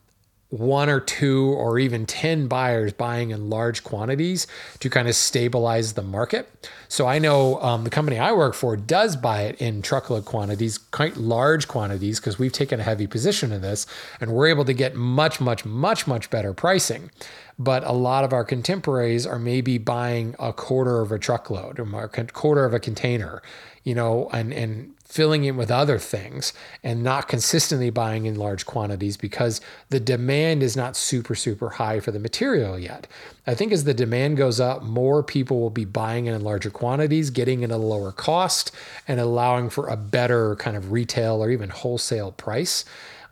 one 0.55 0.88
or 0.88 1.01
two 1.01 1.47
or 1.49 1.81
even 1.81 2.07
10 2.07 2.47
buyers 2.47 2.93
buying 2.93 3.31
in 3.31 3.51
large 3.51 3.83
quantities 3.83 4.47
to 4.79 4.88
kind 4.88 5.09
of 5.09 5.17
stabilize 5.17 5.95
the 5.95 6.03
market. 6.03 6.69
So 6.87 7.09
I 7.09 7.19
know 7.19 7.61
um, 7.61 7.83
the 7.83 7.90
company 7.90 8.21
I 8.21 8.31
work 8.33 8.55
for 8.55 8.77
does 8.77 9.17
buy 9.17 9.43
it 9.43 9.61
in 9.61 9.83
truckload 9.83 10.25
quantities, 10.25 10.79
quite 10.79 11.17
large 11.17 11.67
quantities, 11.67 12.21
because 12.21 12.38
we've 12.38 12.53
taken 12.53 12.79
a 12.79 12.85
heavy 12.85 13.09
position 13.09 13.51
in 13.51 13.62
this 13.62 13.85
and 14.21 14.33
we're 14.33 14.47
able 14.47 14.64
to 14.64 14.73
get 14.73 14.95
much, 14.95 15.40
much, 15.40 15.64
much, 15.64 16.07
much 16.07 16.31
better 16.31 16.55
pricing. 16.55 17.11
But 17.59 17.85
a 17.85 17.93
lot 17.93 18.23
of 18.23 18.33
our 18.33 18.45
contemporaries 18.45 19.27
are 19.27 19.38
maybe 19.40 19.79
buying 19.79 20.37
a 20.38 20.53
quarter 20.53 21.01
of 21.01 21.11
a 21.11 21.19
truckload 21.19 21.81
or 21.81 22.05
a 22.05 22.09
quarter 22.27 22.64
of 22.64 22.75
a 22.75 22.81
container, 22.81 23.43
you 23.83 23.95
know, 23.95 24.29
and, 24.33 24.53
and 24.53 24.94
filling 25.14 25.44
it 25.44 25.55
with 25.55 25.70
other 25.70 25.96
things 25.96 26.53
and 26.83 27.00
not 27.00 27.29
consistently 27.29 27.88
buying 27.88 28.27
in 28.27 28.35
large 28.35 28.66
quantities 28.66 29.16
because 29.16 29.61
the 29.88 30.00
demand 30.00 30.61
is 30.61 30.77
not 30.77 30.96
super, 30.96 31.37
super 31.37 31.70
high 31.70 32.00
for 32.00 32.11
the 32.11 32.18
material 32.18 32.77
yet. 32.77 33.07
I 33.46 33.55
think 33.55 33.70
as 33.70 33.85
the 33.85 33.94
demand 33.94 34.38
goes 34.38 34.59
up, 34.59 34.83
more 34.83 35.22
people 35.22 35.61
will 35.61 35.70
be 35.70 35.85
buying 35.85 36.27
in 36.27 36.42
larger 36.42 36.68
quantities, 36.68 37.31
getting 37.31 37.62
at 37.62 37.70
a 37.70 37.77
lower 37.77 38.11
cost, 38.11 38.72
and 39.07 39.20
allowing 39.20 39.70
for 39.70 39.87
a 39.87 39.96
better 39.96 40.57
kind 40.57 40.77
of 40.77 40.90
retail 40.90 41.44
or 41.44 41.48
even 41.48 41.68
wholesale 41.68 42.33
price 42.33 42.85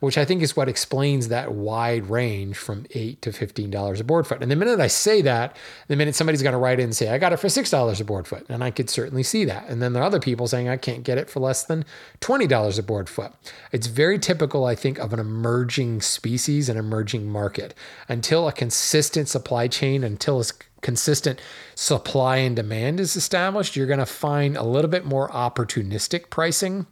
which 0.02 0.18
I 0.18 0.24
think 0.24 0.42
is 0.42 0.56
what 0.56 0.68
explains 0.68 1.28
that 1.28 1.52
wide 1.52 2.10
range 2.10 2.56
from 2.56 2.86
eight 2.90 3.22
to 3.22 3.32
fifteen 3.32 3.70
dollars 3.70 4.00
a 4.00 4.04
board 4.04 4.26
foot. 4.26 4.42
And 4.42 4.50
the 4.50 4.56
minute 4.56 4.80
I 4.80 4.88
say 4.88 5.22
that, 5.22 5.56
the 5.86 5.94
minute 5.94 6.16
somebody's 6.16 6.42
going 6.42 6.54
to 6.54 6.58
write 6.58 6.80
in 6.80 6.86
and 6.86 6.96
say, 6.96 7.08
"I 7.08 7.18
got 7.18 7.32
it 7.32 7.36
for 7.36 7.48
six 7.48 7.70
dollars 7.70 8.00
a 8.00 8.04
board 8.04 8.26
foot," 8.26 8.44
and 8.48 8.64
I 8.64 8.72
could 8.72 8.90
certainly 8.90 9.22
see 9.22 9.44
that. 9.44 9.68
And 9.68 9.80
then 9.80 9.92
there 9.92 10.02
are 10.02 10.06
other 10.06 10.18
people 10.18 10.48
saying, 10.48 10.68
"I 10.68 10.76
can't 10.76 11.04
get 11.04 11.18
it 11.18 11.30
for 11.30 11.38
less 11.38 11.62
than 11.62 11.84
twenty 12.18 12.48
dollars 12.48 12.78
a 12.78 12.82
board 12.82 13.08
foot." 13.08 13.30
It's 13.70 13.86
very 13.86 14.18
typical, 14.18 14.64
I 14.64 14.74
think, 14.74 14.98
of 14.98 15.12
an 15.12 15.20
emerging 15.20 16.00
species, 16.00 16.68
an 16.68 16.76
emerging 16.76 17.30
market. 17.30 17.72
Until 18.08 18.48
a 18.48 18.52
consistent 18.52 19.28
supply 19.28 19.68
chain, 19.68 20.02
until 20.02 20.40
a 20.40 20.44
consistent 20.80 21.40
supply 21.76 22.38
and 22.38 22.56
demand 22.56 22.98
is 22.98 23.14
established, 23.14 23.76
you're 23.76 23.86
going 23.86 24.00
to 24.00 24.06
find 24.06 24.56
a 24.56 24.64
little 24.64 24.90
bit 24.90 25.04
more 25.04 25.28
opportunistic 25.28 26.28
pricing 26.28 26.86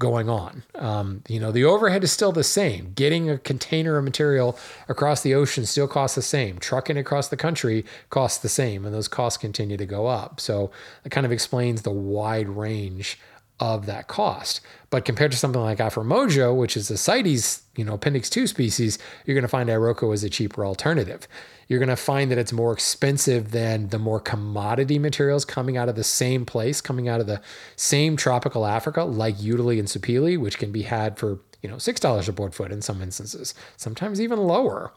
going 0.00 0.28
on. 0.28 0.64
Um, 0.74 1.22
you 1.28 1.38
know, 1.38 1.52
the 1.52 1.62
overhead 1.62 2.02
is 2.02 2.10
still 2.10 2.32
the 2.32 2.42
same. 2.42 2.92
Getting 2.94 3.30
a 3.30 3.38
container 3.38 3.96
of 3.98 4.02
material 4.02 4.58
across 4.88 5.20
the 5.20 5.34
ocean 5.34 5.66
still 5.66 5.86
costs 5.86 6.16
the 6.16 6.22
same. 6.22 6.58
Trucking 6.58 6.96
across 6.96 7.28
the 7.28 7.36
country 7.36 7.84
costs 8.08 8.38
the 8.38 8.48
same, 8.48 8.84
and 8.84 8.92
those 8.92 9.06
costs 9.06 9.36
continue 9.36 9.76
to 9.76 9.86
go 9.86 10.08
up. 10.08 10.40
So 10.40 10.72
it 11.04 11.10
kind 11.10 11.26
of 11.26 11.30
explains 11.30 11.82
the 11.82 11.92
wide 11.92 12.48
range 12.48 13.20
of 13.60 13.86
that 13.86 14.08
cost. 14.08 14.62
But 14.90 15.04
compared 15.04 15.30
to 15.30 15.38
something 15.38 15.62
like 15.62 15.78
Afrormosia, 15.78 16.54
which 16.54 16.76
is 16.76 16.90
a 16.90 16.96
CITES, 16.96 17.62
you 17.76 17.84
know, 17.84 17.94
Appendix 17.94 18.28
2 18.28 18.48
species, 18.48 18.98
you're 19.24 19.36
going 19.36 19.42
to 19.42 19.48
find 19.48 19.68
Iroko 19.68 20.12
as 20.12 20.24
a 20.24 20.28
cheaper 20.28 20.66
alternative 20.66 21.28
you're 21.70 21.78
going 21.78 21.88
to 21.88 21.94
find 21.94 22.32
that 22.32 22.36
it's 22.36 22.52
more 22.52 22.72
expensive 22.72 23.52
than 23.52 23.90
the 23.90 23.98
more 23.98 24.18
commodity 24.18 24.98
materials 24.98 25.44
coming 25.44 25.76
out 25.76 25.88
of 25.88 25.94
the 25.94 26.02
same 26.02 26.44
place, 26.44 26.80
coming 26.80 27.08
out 27.08 27.20
of 27.20 27.28
the 27.28 27.40
same 27.76 28.16
tropical 28.16 28.66
Africa, 28.66 29.04
like 29.04 29.40
Utile 29.40 29.78
and 29.78 29.86
Sapele, 29.86 30.36
which 30.36 30.58
can 30.58 30.72
be 30.72 30.82
had 30.82 31.16
for 31.16 31.38
you 31.62 31.70
know 31.70 31.78
six 31.78 32.00
dollars 32.00 32.28
a 32.28 32.32
board 32.32 32.56
foot 32.56 32.72
in 32.72 32.82
some 32.82 33.00
instances, 33.00 33.54
sometimes 33.76 34.20
even 34.20 34.40
lower. 34.40 34.92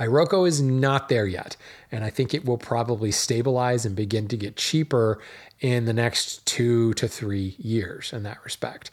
Iroko 0.00 0.48
is 0.48 0.62
not 0.62 1.10
there 1.10 1.26
yet, 1.26 1.58
and 1.92 2.02
I 2.02 2.08
think 2.08 2.32
it 2.32 2.46
will 2.46 2.56
probably 2.56 3.10
stabilize 3.10 3.84
and 3.84 3.94
begin 3.94 4.28
to 4.28 4.36
get 4.38 4.56
cheaper 4.56 5.20
in 5.60 5.84
the 5.84 5.92
next 5.92 6.44
two 6.46 6.94
to 6.94 7.08
three 7.08 7.54
years 7.58 8.12
in 8.12 8.22
that 8.24 8.38
respect. 8.44 8.90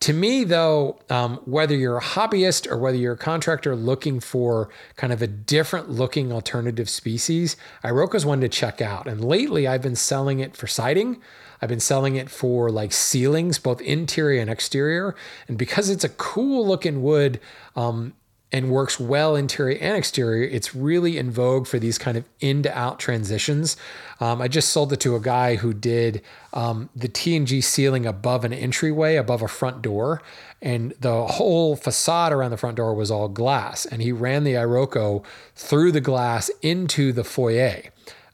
To 0.00 0.12
me, 0.12 0.44
though, 0.44 0.98
um, 1.08 1.38
whether 1.46 1.74
you're 1.74 1.96
a 1.96 2.02
hobbyist 2.02 2.70
or 2.70 2.76
whether 2.76 2.98
you're 2.98 3.14
a 3.14 3.18
contractor 3.18 3.74
looking 3.74 4.20
for 4.20 4.68
kind 4.96 5.12
of 5.12 5.22
a 5.22 5.26
different 5.26 5.90
looking 5.90 6.32
alternative 6.32 6.90
species, 6.90 7.56
Iroko 7.82 8.16
is 8.16 8.26
one 8.26 8.42
to 8.42 8.48
check 8.48 8.82
out. 8.82 9.08
And 9.08 9.24
lately, 9.24 9.66
I've 9.66 9.80
been 9.80 9.96
selling 9.96 10.40
it 10.40 10.54
for 10.54 10.66
siding. 10.66 11.22
I've 11.62 11.70
been 11.70 11.80
selling 11.80 12.16
it 12.16 12.28
for 12.28 12.70
like 12.70 12.92
ceilings, 12.92 13.58
both 13.58 13.80
interior 13.80 14.42
and 14.42 14.50
exterior. 14.50 15.16
And 15.48 15.56
because 15.56 15.88
it's 15.88 16.04
a 16.04 16.10
cool 16.10 16.66
looking 16.66 17.02
wood, 17.02 17.40
um, 17.74 18.12
and 18.52 18.70
works 18.70 19.00
well 19.00 19.34
interior 19.34 19.76
and 19.80 19.96
exterior. 19.96 20.44
It's 20.44 20.74
really 20.74 21.18
in 21.18 21.30
vogue 21.30 21.66
for 21.66 21.78
these 21.78 21.98
kind 21.98 22.16
of 22.16 22.24
in 22.40 22.62
to 22.62 22.78
out 22.78 22.98
transitions. 22.98 23.76
Um, 24.20 24.40
I 24.40 24.48
just 24.48 24.70
sold 24.70 24.92
it 24.92 25.00
to 25.00 25.16
a 25.16 25.20
guy 25.20 25.56
who 25.56 25.74
did 25.74 26.22
um, 26.52 26.88
the 26.94 27.08
TNG 27.08 27.62
ceiling 27.62 28.06
above 28.06 28.44
an 28.44 28.52
entryway, 28.52 29.16
above 29.16 29.42
a 29.42 29.48
front 29.48 29.82
door, 29.82 30.22
and 30.62 30.94
the 31.00 31.26
whole 31.26 31.76
facade 31.76 32.32
around 32.32 32.52
the 32.52 32.56
front 32.56 32.76
door 32.76 32.94
was 32.94 33.10
all 33.10 33.28
glass. 33.28 33.84
And 33.84 34.00
he 34.00 34.12
ran 34.12 34.44
the 34.44 34.54
Iroko 34.54 35.24
through 35.54 35.92
the 35.92 36.00
glass 36.00 36.50
into 36.62 37.12
the 37.12 37.24
foyer. 37.24 37.82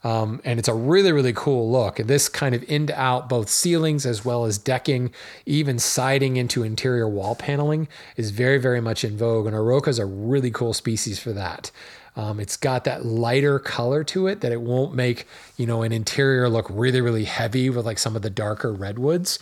Um, 0.04 0.40
and 0.44 0.58
it's 0.58 0.68
a 0.68 0.74
really, 0.74 1.12
really 1.12 1.32
cool 1.32 1.70
look. 1.70 1.96
This 1.96 2.28
kind 2.28 2.54
of 2.54 2.64
in 2.64 2.88
to 2.88 3.00
out, 3.00 3.28
both 3.28 3.48
ceilings 3.48 4.04
as 4.04 4.24
well 4.24 4.44
as 4.44 4.58
decking, 4.58 5.12
even 5.46 5.78
siding 5.78 6.36
into 6.36 6.64
interior 6.64 7.08
wall 7.08 7.34
paneling 7.34 7.86
is 8.16 8.30
very, 8.30 8.58
very 8.58 8.80
much 8.80 9.04
in 9.04 9.16
vogue. 9.16 9.46
And 9.46 9.54
Iroko 9.54 9.88
is 9.88 9.98
a 9.98 10.06
really 10.06 10.50
cool 10.50 10.74
species 10.74 11.20
for 11.20 11.32
that. 11.32 11.70
Um, 12.14 12.40
it's 12.40 12.56
got 12.56 12.84
that 12.84 13.06
lighter 13.06 13.58
color 13.58 14.04
to 14.04 14.26
it 14.26 14.40
that 14.42 14.52
it 14.52 14.60
won't 14.60 14.94
make, 14.94 15.26
you 15.56 15.66
know, 15.66 15.82
an 15.82 15.92
interior 15.92 16.48
look 16.48 16.66
really, 16.68 17.00
really 17.00 17.24
heavy 17.24 17.70
with 17.70 17.86
like 17.86 17.98
some 17.98 18.16
of 18.16 18.22
the 18.22 18.30
darker 18.30 18.72
redwoods. 18.72 19.38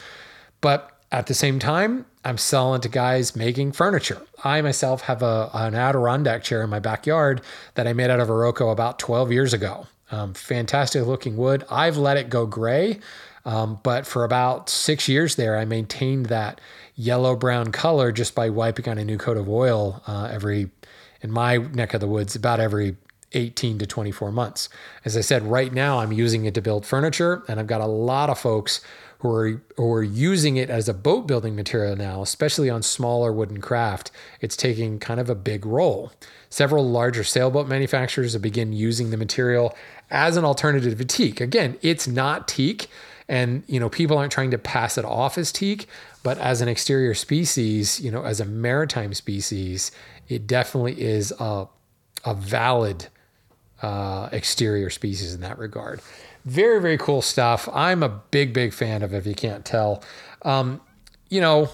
But 0.61 0.93
at 1.11 1.27
the 1.27 1.35
same 1.35 1.59
time, 1.59 2.07
I'm 2.25 2.39
selling 2.39 2.81
to 2.83 2.89
guys 2.89 3.35
making 3.35 3.73
furniture. 3.73 4.23
I 4.45 4.61
myself 4.63 5.03
have 5.03 5.23
a, 5.23 5.51
an 5.53 5.75
Adirondack 5.75 6.45
chair 6.45 6.63
in 6.63 6.71
my 6.71 6.79
backyard 6.79 7.41
that 7.75 7.89
I 7.89 7.93
made 7.93 8.11
out 8.11 8.21
of 8.21 8.29
Iroko 8.29 8.71
about 8.71 8.99
12 8.99 9.33
years 9.33 9.53
ago. 9.53 9.87
Um, 10.11 10.35
fantastic 10.35 11.07
looking 11.07 11.37
wood. 11.37 11.65
I've 11.71 11.97
let 11.97 12.17
it 12.17 12.31
go 12.31 12.47
gray, 12.47 13.01
um, 13.45 13.79
but 13.83 14.07
for 14.07 14.25
about 14.25 14.69
six 14.69 15.09
years 15.09 15.37
there, 15.37 15.57
I 15.57 15.65
maintained 15.65 16.27
that 16.27 16.61
yellow 16.97 17.37
brown 17.37 17.73
color 17.73 18.13
just 18.13 18.35
by 18.35 18.51
wiping 18.51 18.89
on 18.89 18.99
a 18.99 19.05
new 19.05 19.19
coat 19.19 19.37
of 19.37 19.49
oil 19.49 20.03
uh, 20.07 20.29
every, 20.31 20.71
in 21.23 21.31
my 21.31 21.57
neck 21.57 21.95
of 21.95 22.01
the 22.01 22.09
woods, 22.09 22.35
about 22.35 22.61
every 22.61 22.97
18 23.33 23.79
to 23.79 23.87
24 23.87 24.33
months. 24.33 24.69
As 25.05 25.17
I 25.17 25.21
said, 25.21 25.43
right 25.45 25.73
now 25.73 26.01
I'm 26.01 26.13
using 26.13 26.45
it 26.45 26.55
to 26.55 26.63
build 26.63 26.85
furniture, 26.85 27.43
and 27.49 27.61
I've 27.61 27.67
got 27.67 27.81
a 27.81 27.87
lot 27.87 28.29
of 28.29 28.39
folks 28.39 28.81
who 29.21 29.31
are 29.31 29.63
who 29.77 29.93
are 29.93 30.03
using 30.03 30.57
it 30.57 30.71
as 30.71 30.89
a 30.89 30.95
boat 30.95 31.27
building 31.27 31.55
material 31.55 31.95
now, 31.95 32.23
especially 32.23 32.71
on 32.71 32.83
smaller 32.83 33.33
wooden 33.33 33.61
craft. 33.61 34.11
It's 34.41 34.57
taking 34.57 34.99
kind 34.99 35.21
of 35.21 35.29
a 35.29 35.35
big 35.35 35.67
role. 35.67 36.13
Several 36.49 36.89
larger 36.89 37.23
sailboat 37.23 37.69
manufacturers 37.69 38.33
have 38.33 38.43
begun 38.43 38.73
using 38.73 39.11
the 39.11 39.17
material 39.17 39.75
as 40.11 40.37
an 40.37 40.45
alternative 40.45 40.99
to 40.99 41.05
teak. 41.05 41.41
Again, 41.41 41.79
it's 41.83 42.07
not 42.07 42.49
teak, 42.49 42.89
and 43.29 43.63
you 43.67 43.81
know 43.81 43.89
people 43.89 44.19
aren't 44.19 44.33
trying 44.33 44.51
to 44.51 44.59
pass 44.59 44.99
it 44.99 45.05
off 45.05 45.39
as 45.39 45.53
teak, 45.53 45.87
but 46.23 46.39
as 46.39 46.61
an 46.61 46.69
exterior 46.69 47.15
species, 47.15 48.01
you 48.01 48.11
know, 48.11 48.25
as 48.25 48.41
a 48.41 48.45
maritime 48.45 49.15
species, 49.15 49.93
it 50.29 50.47
definitely 50.47 51.01
is 51.01 51.33
a 51.39 51.67
a 52.25 52.35
valid 52.35 53.07
uh, 53.83 54.29
exterior 54.33 54.91
species 54.91 55.35
in 55.35 55.41
that 55.41 55.59
regard. 55.59 56.01
Very 56.45 56.81
very 56.81 56.99
cool 56.99 57.23
stuff. 57.23 57.69
I'm 57.73 58.03
a 58.03 58.09
big 58.09 58.53
big 58.53 58.73
fan 58.73 59.03
of. 59.03 59.15
If 59.15 59.27
you 59.27 59.35
can't 59.35 59.65
tell, 59.65 60.03
um, 60.43 60.81
you 61.29 61.41
know, 61.41 61.71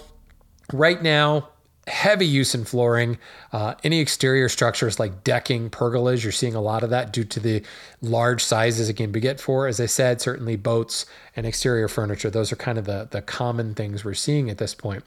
right 0.73 1.01
now 1.03 1.49
heavy 1.87 2.27
use 2.27 2.55
in 2.55 2.65
flooring. 2.65 3.19
Uh, 3.53 3.75
any 3.85 4.01
exterior 4.01 4.49
structures 4.49 4.99
like 4.99 5.23
decking, 5.23 5.71
pergolas, 5.71 6.23
you're 6.23 6.33
seeing 6.33 6.55
a 6.55 6.61
lot 6.61 6.83
of 6.83 6.91
that 6.91 7.13
due 7.13 7.25
to 7.25 7.41
the 7.41 7.63
large 8.03 8.43
sizes 8.43 8.89
it 8.89 8.95
can 8.95 9.13
be 9.13 9.21
get 9.21 9.41
for. 9.41 9.67
As 9.67 9.81
I 9.81 9.87
said, 9.87 10.21
certainly 10.21 10.57
boats 10.57 11.07
and 11.37 11.47
exterior 11.47 11.89
furniture. 11.89 12.31
Those 12.31 12.51
are 12.51 12.57
kind 12.57 12.79
of 12.79 12.87
the, 12.87 13.09
the 13.11 13.23
common 13.23 13.75
things 13.75 14.05
we're 14.05 14.15
seeing 14.15 14.51
at 14.51 14.59
this 14.59 14.75
point. 14.75 15.05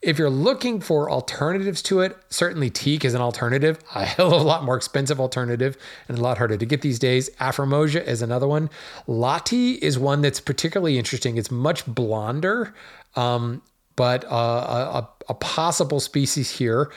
If 0.00 0.18
you're 0.18 0.30
looking 0.30 0.80
for 0.80 1.10
alternatives 1.10 1.80
to 1.82 2.00
it, 2.00 2.16
certainly 2.28 2.68
teak 2.68 3.06
is 3.06 3.14
an 3.14 3.22
alternative, 3.22 3.78
a 3.94 4.04
hell 4.04 4.34
of 4.34 4.40
a 4.40 4.44
lot 4.44 4.62
more 4.62 4.76
expensive 4.76 5.18
alternative 5.18 5.78
and 6.08 6.18
a 6.18 6.20
lot 6.20 6.36
harder 6.36 6.58
to 6.58 6.66
get 6.66 6.82
these 6.82 6.98
days. 6.98 7.30
Afrormosia 7.40 8.06
is 8.06 8.20
another 8.20 8.46
one. 8.46 8.68
Lati 9.08 9.78
is 9.78 9.98
one 9.98 10.20
that's 10.20 10.40
particularly 10.40 10.98
interesting. 10.98 11.38
It's 11.38 11.50
much 11.50 11.86
blonder. 11.86 12.74
Um, 13.16 13.62
but 13.96 14.24
uh, 14.30 15.02
a, 15.02 15.08
a, 15.28 15.34
possible 15.34 16.00
species 16.00 16.58
here. 16.58 16.90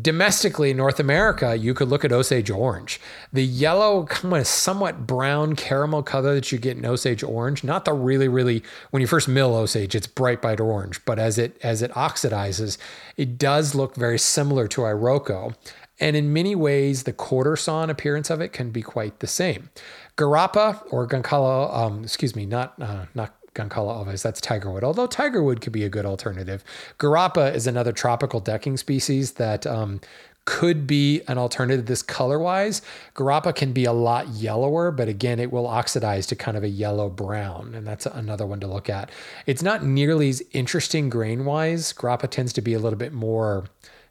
Domestically 0.00 0.72
in 0.72 0.76
North 0.76 0.98
America, 0.98 1.54
you 1.54 1.72
could 1.72 1.88
look 1.88 2.04
at 2.04 2.10
Osage 2.10 2.50
orange. 2.50 3.00
The 3.32 3.44
yellow, 3.44 4.04
kind 4.06 4.34
of 4.34 4.46
somewhat 4.46 5.06
brown 5.06 5.54
caramel 5.54 6.02
color 6.02 6.34
that 6.34 6.50
you 6.50 6.58
get 6.58 6.76
in 6.76 6.84
Osage 6.84 7.22
orange, 7.22 7.62
not 7.62 7.84
the 7.84 7.92
really, 7.92 8.26
really 8.26 8.64
when 8.90 9.00
you 9.00 9.06
first 9.06 9.28
mill 9.28 9.54
Osage, 9.54 9.94
it's 9.94 10.08
bright, 10.08 10.42
bright 10.42 10.58
orange, 10.58 11.04
but 11.04 11.20
as 11.20 11.38
it 11.38 11.56
as 11.62 11.80
it 11.80 11.92
oxidizes, 11.92 12.76
it 13.16 13.38
does 13.38 13.76
look 13.76 13.94
very 13.94 14.18
similar 14.18 14.66
to 14.66 14.80
Iroko. 14.80 15.54
And 16.00 16.16
in 16.16 16.32
many 16.32 16.56
ways, 16.56 17.04
the 17.04 17.12
quarter 17.12 17.54
sawn 17.54 17.88
appearance 17.88 18.30
of 18.30 18.40
it 18.40 18.52
can 18.52 18.70
be 18.70 18.82
quite 18.82 19.20
the 19.20 19.28
same. 19.28 19.70
Garapa 20.16 20.82
or 20.90 21.06
Goncalo, 21.06 21.72
um, 21.72 22.02
excuse 22.02 22.34
me, 22.34 22.46
not 22.46 22.74
uh, 22.80 23.06
not 23.14 23.36
Goncalo 23.54 24.04
alves. 24.04 24.22
That's 24.22 24.40
tigerwood, 24.40 24.82
although 24.82 25.08
tigerwood 25.08 25.60
could 25.60 25.72
be 25.72 25.84
a 25.84 25.88
good 25.88 26.06
alternative. 26.06 26.64
Garapa 26.98 27.54
is 27.54 27.66
another 27.66 27.92
tropical 27.92 28.40
decking 28.40 28.76
species 28.76 29.32
that 29.32 29.66
um, 29.66 30.00
could 30.44 30.86
be 30.86 31.22
an 31.26 31.38
alternative 31.38 31.86
this 31.86 32.02
color 32.02 32.38
wise. 32.38 32.82
Garapa 33.14 33.54
can 33.54 33.72
be 33.72 33.84
a 33.84 33.92
lot 33.92 34.28
yellower, 34.28 34.90
but 34.90 35.08
again, 35.08 35.38
it 35.38 35.50
will 35.50 35.66
oxidize 35.66 36.26
to 36.26 36.36
kind 36.36 36.56
of 36.56 36.62
a 36.62 36.68
yellow 36.68 37.08
brown, 37.08 37.74
and 37.74 37.86
that's 37.86 38.06
another 38.06 38.46
one 38.46 38.60
to 38.60 38.66
look 38.66 38.90
at. 38.90 39.10
It's 39.46 39.62
not 39.62 39.84
nearly 39.84 40.28
as 40.28 40.42
interesting 40.52 41.08
grain 41.08 41.44
wise. 41.44 41.92
Garapa 41.92 42.28
tends 42.28 42.52
to 42.54 42.60
be 42.60 42.74
a 42.74 42.78
little 42.78 42.98
bit 42.98 43.12
more 43.12 43.64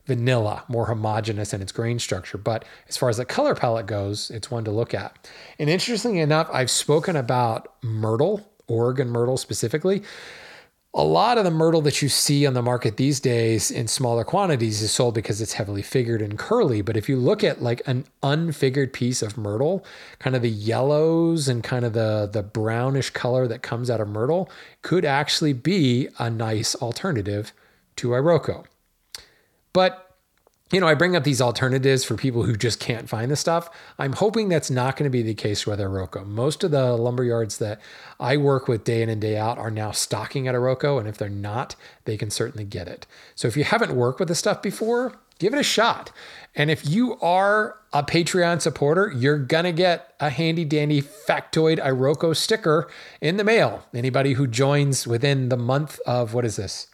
vanilla, 0.06 0.64
more 0.68 0.88
homogenous 0.88 1.54
in 1.54 1.62
its 1.62 1.72
grain 1.72 2.00
structure. 2.00 2.38
But 2.38 2.66
as 2.90 2.98
far 2.98 3.10
as 3.10 3.18
the 3.18 3.26
color 3.26 3.56
palette 3.56 3.86
goes, 3.86 4.30
it's 4.32 4.52
one 4.52 4.66
to 4.66 4.72
look 4.72 4.94
at. 4.94 5.30
And 5.60 5.70
interestingly 5.70 6.20
enough, 6.20 6.50
I've 6.52 6.72
spoken 6.72 7.16
about 7.16 7.74
myrtle 7.82 8.53
Oregon 8.74 9.10
myrtle 9.10 9.38
specifically. 9.38 10.04
A 10.96 11.04
lot 11.04 11.40
of 11.40 11.44
the 11.44 11.50
myrtle 11.50 11.82
that 11.82 12.04
you 12.04 12.10
see 12.10 12.46
on 12.46 12.54
the 12.54 12.62
market 12.62 12.98
these 12.98 13.20
days 13.20 13.72
in 13.72 13.88
smaller 13.88 14.24
quantities 14.24 14.84
is 14.84 14.92
sold 14.92 15.16
because 15.16 15.42
it's 15.42 15.54
heavily 15.54 15.82
figured 15.82 16.22
and 16.22 16.38
curly. 16.38 16.82
But 16.82 16.98
if 16.98 17.10
you 17.10 17.18
look 17.18 17.44
at 17.44 17.64
like 17.64 17.82
an 17.88 18.06
unfigured 18.22 18.94
piece 18.94 19.24
of 19.24 19.36
myrtle, 19.36 19.84
kind 20.20 20.36
of 20.36 20.44
the 20.44 20.52
yellows 20.52 21.48
and 21.48 21.64
kind 21.64 21.84
of 21.84 21.94
the, 21.94 22.30
the 22.32 22.44
brownish 22.44 23.10
color 23.10 23.48
that 23.48 23.64
comes 23.64 23.90
out 23.90 24.02
of 24.02 24.08
myrtle 24.08 24.52
could 24.84 25.04
actually 25.04 25.54
be 25.54 26.10
a 26.20 26.30
nice 26.30 26.76
alternative 26.76 27.54
to 27.96 28.10
Iroko. 28.10 28.66
But 29.74 30.13
you 30.74 30.80
know, 30.80 30.88
I 30.88 30.96
bring 30.96 31.16
up 31.16 31.24
these 31.24 31.40
alternatives 31.40 32.04
for 32.04 32.16
people 32.16 32.42
who 32.44 32.56
just 32.56 32.80
can't 32.80 33.08
find 33.08 33.30
the 33.30 33.36
stuff. 33.36 33.70
I'm 34.00 34.14
hoping 34.14 34.50
that's 34.50 34.72
not 34.72 34.98
going 34.98 35.04
to 35.04 35.12
be 35.12 35.22
the 35.22 35.36
case 35.36 35.68
with 35.68 35.80
Iroko. 35.80 36.26
Most 36.26 36.64
of 36.64 36.72
the 36.72 36.98
lumber 36.98 37.24
yards 37.24 37.60
that 37.60 37.80
I 38.20 38.38
work 38.38 38.68
with 38.68 38.84
day 38.84 39.04
in 39.04 39.10
and 39.10 39.22
day 39.22 39.38
out 39.38 39.60
are 39.60 39.70
now 39.70 39.92
stocking 39.92 40.48
at 40.48 40.56
Iroko, 40.56 41.00
and 41.00 41.08
if 41.08 41.16
they're 41.16 41.30
not, 41.30 41.76
they 42.06 42.18
can 42.18 42.32
certainly 42.32 42.66
get 42.66 42.88
it. 42.88 43.06
So 43.36 43.48
if 43.48 43.56
you 43.56 43.64
haven't 43.64 43.96
worked 43.96 44.20
with 44.20 44.30
the 44.30 44.36
stuff 44.36 44.64
before, 44.64 45.14
give 45.38 45.54
it 45.54 45.60
a 45.60 45.64
shot. 45.64 46.12
And 46.56 46.72
if 46.72 46.90
you 46.90 47.20
are 47.20 47.78
a 47.94 48.02
Patreon 48.02 48.60
supporter, 48.60 49.14
you're 49.16 49.38
going 49.38 49.66
to 49.66 49.72
get 49.72 50.16
a 50.20 50.32
handy 50.32 50.66
dandy 50.66 51.04
factoid 51.04 51.78
Iroko 51.78 52.36
sticker 52.36 52.90
in 53.22 53.38
the 53.38 53.44
mail. 53.44 53.86
Anybody 53.94 54.34
who 54.34 54.48
joins 54.48 55.06
within 55.06 55.50
the 55.50 55.58
month 55.58 56.00
of 56.08 56.34
what 56.34 56.46
is 56.46 56.56
this? 56.56 56.88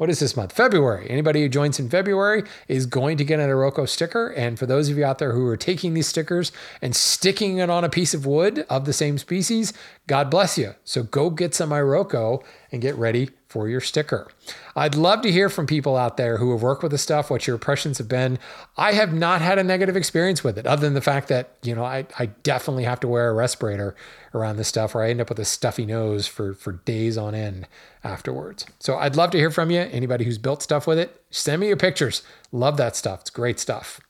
What 0.00 0.08
is 0.08 0.18
this 0.18 0.34
month? 0.34 0.52
February. 0.52 1.06
Anybody 1.10 1.42
who 1.42 1.48
joins 1.50 1.78
in 1.78 1.90
February 1.90 2.44
is 2.68 2.86
going 2.86 3.18
to 3.18 3.24
get 3.24 3.38
an 3.38 3.50
Iroko 3.50 3.86
sticker. 3.86 4.28
And 4.28 4.58
for 4.58 4.64
those 4.64 4.88
of 4.88 4.96
you 4.96 5.04
out 5.04 5.18
there 5.18 5.32
who 5.32 5.46
are 5.46 5.58
taking 5.58 5.92
these 5.92 6.06
stickers 6.06 6.52
and 6.80 6.96
sticking 6.96 7.58
it 7.58 7.68
on 7.68 7.84
a 7.84 7.90
piece 7.90 8.14
of 8.14 8.24
wood 8.24 8.64
of 8.70 8.86
the 8.86 8.94
same 8.94 9.18
species, 9.18 9.74
God 10.06 10.30
bless 10.30 10.56
you. 10.56 10.74
So 10.84 11.02
go 11.02 11.28
get 11.28 11.54
some 11.54 11.68
Iroko 11.68 12.42
and 12.72 12.80
get 12.80 12.94
ready 12.94 13.28
for 13.50 13.68
your 13.68 13.80
sticker. 13.80 14.28
I'd 14.76 14.94
love 14.94 15.22
to 15.22 15.32
hear 15.32 15.48
from 15.48 15.66
people 15.66 15.96
out 15.96 16.16
there 16.16 16.36
who 16.36 16.52
have 16.52 16.62
worked 16.62 16.84
with 16.84 16.92
the 16.92 16.98
stuff, 16.98 17.30
what 17.30 17.48
your 17.48 17.54
impressions 17.54 17.98
have 17.98 18.06
been. 18.06 18.38
I 18.76 18.92
have 18.92 19.12
not 19.12 19.40
had 19.40 19.58
a 19.58 19.64
negative 19.64 19.96
experience 19.96 20.44
with 20.44 20.56
it, 20.56 20.68
other 20.68 20.82
than 20.82 20.94
the 20.94 21.00
fact 21.00 21.26
that, 21.28 21.56
you 21.64 21.74
know, 21.74 21.82
I, 21.82 22.06
I 22.16 22.26
definitely 22.26 22.84
have 22.84 23.00
to 23.00 23.08
wear 23.08 23.28
a 23.28 23.34
respirator 23.34 23.96
around 24.32 24.56
this 24.56 24.68
stuff 24.68 24.94
or 24.94 25.02
I 25.02 25.10
end 25.10 25.20
up 25.20 25.28
with 25.28 25.40
a 25.40 25.44
stuffy 25.44 25.84
nose 25.84 26.28
for, 26.28 26.54
for 26.54 26.72
days 26.72 27.18
on 27.18 27.34
end 27.34 27.66
afterwards. 28.04 28.66
So 28.78 28.96
I'd 28.98 29.16
love 29.16 29.32
to 29.32 29.38
hear 29.38 29.50
from 29.50 29.72
you. 29.72 29.80
Anybody 29.80 30.24
who's 30.24 30.38
built 30.38 30.62
stuff 30.62 30.86
with 30.86 31.00
it, 31.00 31.20
send 31.30 31.60
me 31.60 31.66
your 31.66 31.76
pictures. 31.76 32.22
Love 32.52 32.76
that 32.76 32.94
stuff. 32.94 33.22
It's 33.22 33.30
great 33.30 33.58
stuff. 33.58 34.00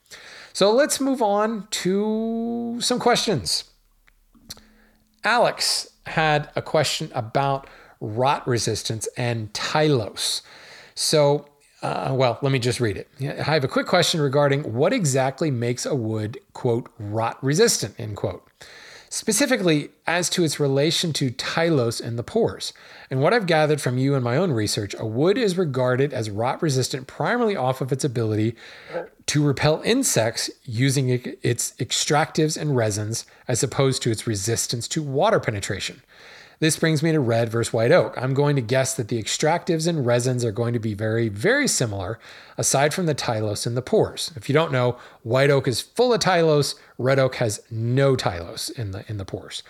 So 0.53 0.70
let's 0.70 1.00
move 1.00 1.22
on 1.22 1.66
to 1.70 2.76
some 2.83 2.98
questions. 2.98 3.64
Alex 5.24 5.88
had 6.05 6.50
a 6.55 6.61
question 6.61 7.11
about 7.14 7.68
rot 8.01 8.47
resistance 8.47 9.09
and 9.17 9.53
Tylose. 9.53 10.43
So, 10.95 11.47
uh, 11.83 12.13
well, 12.13 12.39
let 12.43 12.53
me 12.53 12.59
just 12.59 12.81
read 12.81 12.97
it. 12.97 13.09
I 13.21 13.55
have 13.55 13.65
a 13.65 13.69
quick 13.69 13.87
question 13.87 14.21
regarding 14.21 14.75
what 14.75 14.93
exactly 14.93 15.51
makes 15.51 15.87
a 15.87 15.95
wood, 15.95 16.39
quote, 16.53 16.91
rot 16.99 17.43
resistant, 17.43 17.95
end 17.99 18.17
quote 18.17 18.47
specifically 19.13 19.91
as 20.07 20.31
to 20.31 20.45
its 20.45 20.61
relation 20.61 21.13
to 21.13 21.33
tylose 21.33 22.01
and 22.01 22.17
the 22.17 22.23
pores. 22.23 22.73
And 23.11 23.21
what 23.21 23.35
I've 23.35 23.47
gathered 23.47 23.81
from 23.81 23.99
you 23.99 24.15
and 24.15 24.23
my 24.23 24.37
own 24.37 24.53
research, 24.53 24.95
a 24.99 25.05
wood 25.05 25.37
is 25.37 25.59
regarded 25.59 26.15
as 26.15 26.31
rot 26.31 26.63
resistant 26.63 27.09
primarily 27.09 27.57
off 27.57 27.81
of 27.81 27.91
its 27.91 28.05
ability 28.05 28.55
to 29.27 29.45
repel 29.45 29.83
insects 29.85 30.49
using 30.65 31.09
its 31.43 31.73
extractives 31.73 32.57
and 32.57 32.77
resins 32.77 33.27
as 33.49 33.65
opposed 33.65 34.01
to 34.03 34.13
its 34.13 34.29
resistance 34.29 34.87
to 34.87 35.03
water 35.03 35.41
penetration. 35.41 36.03
This 36.61 36.79
brings 36.79 37.03
me 37.03 37.11
to 37.12 37.20
red 37.20 37.49
versus 37.49 37.73
white 37.73 37.90
oak. 37.90 38.14
I'm 38.18 38.35
going 38.35 38.55
to 38.55 38.62
guess 38.62 38.94
that 38.94 39.09
the 39.09 39.20
extractives 39.20 39.88
and 39.88 40.05
resins 40.05 40.44
are 40.44 40.53
going 40.53 40.75
to 40.75 40.79
be 40.79 40.92
very, 40.92 41.31
very 41.31 41.66
similar, 41.66 42.18
aside 42.59 42.92
from 42.92 43.07
the 43.07 43.14
tylose 43.14 43.66
in 43.66 43.75
the 43.75 43.83
pores. 43.83 44.31
If 44.37 44.46
you 44.46 44.53
don't 44.53 44.70
know, 44.70 44.99
white 45.23 45.49
oak 45.49 45.66
is 45.66 45.81
full 45.81 46.12
of 46.12 46.20
tylose, 46.20 46.75
red 46.99 47.18
oak 47.18 47.37
has 47.37 47.62
no 47.70 48.14
tylose 48.14 48.70
in 48.79 48.90
the 48.90 49.05
in 49.09 49.16
the 49.16 49.25
pores. 49.25 49.62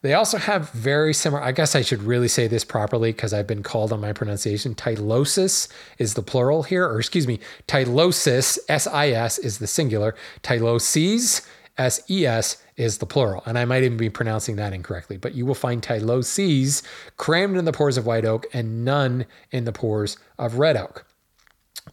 They 0.00 0.14
also 0.14 0.36
have 0.36 0.70
very 0.70 1.14
similar, 1.14 1.40
I 1.40 1.52
guess 1.52 1.76
I 1.76 1.82
should 1.82 2.02
really 2.02 2.26
say 2.26 2.48
this 2.48 2.64
properly 2.64 3.12
because 3.12 3.32
I've 3.32 3.46
been 3.46 3.62
called 3.62 3.92
on 3.92 4.00
my 4.00 4.12
pronunciation. 4.12 4.74
Tylosis 4.74 5.68
is 5.98 6.14
the 6.14 6.22
plural 6.22 6.64
here, 6.64 6.84
or 6.84 6.98
excuse 6.98 7.28
me, 7.28 7.38
tylosis, 7.68 8.58
S 8.68 8.88
I 8.88 9.10
S, 9.10 9.38
is 9.38 9.58
the 9.58 9.68
singular. 9.68 10.16
Tyloses 10.42 11.46
S 11.78 12.02
E 12.10 12.26
S 12.26 12.61
is 12.76 12.98
the 12.98 13.06
plural. 13.06 13.42
And 13.46 13.58
I 13.58 13.64
might 13.64 13.82
even 13.82 13.98
be 13.98 14.10
pronouncing 14.10 14.56
that 14.56 14.72
incorrectly, 14.72 15.16
but 15.16 15.34
you 15.34 15.44
will 15.44 15.54
find 15.54 15.82
tyloses 15.82 16.82
crammed 17.16 17.56
in 17.56 17.64
the 17.64 17.72
pores 17.72 17.98
of 17.98 18.06
white 18.06 18.24
oak 18.24 18.46
and 18.52 18.84
none 18.84 19.26
in 19.50 19.64
the 19.64 19.72
pores 19.72 20.16
of 20.38 20.58
red 20.58 20.76
oak. 20.76 21.04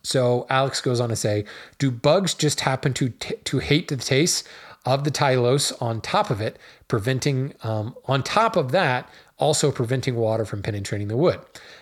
So 0.03 0.45
Alex 0.49 0.81
goes 0.81 0.99
on 0.99 1.09
to 1.09 1.15
say, 1.15 1.45
do 1.77 1.91
bugs 1.91 2.33
just 2.33 2.61
happen 2.61 2.93
to 2.93 3.09
t- 3.09 3.35
to 3.43 3.59
hate 3.59 3.87
the 3.87 3.97
taste 3.97 4.47
of 4.85 5.03
the 5.03 5.11
tylose 5.11 5.73
on 5.81 5.99
top 5.99 6.29
of 6.29 6.39
it, 6.39 6.57
preventing 6.87 7.53
um, 7.63 7.95
on 8.05 8.23
top 8.23 8.55
of 8.55 8.71
that 8.71 9.09
also 9.37 9.71
preventing 9.71 10.15
water 10.15 10.45
from 10.45 10.61
penetrating 10.61 11.07
the 11.07 11.17
wood? 11.17 11.39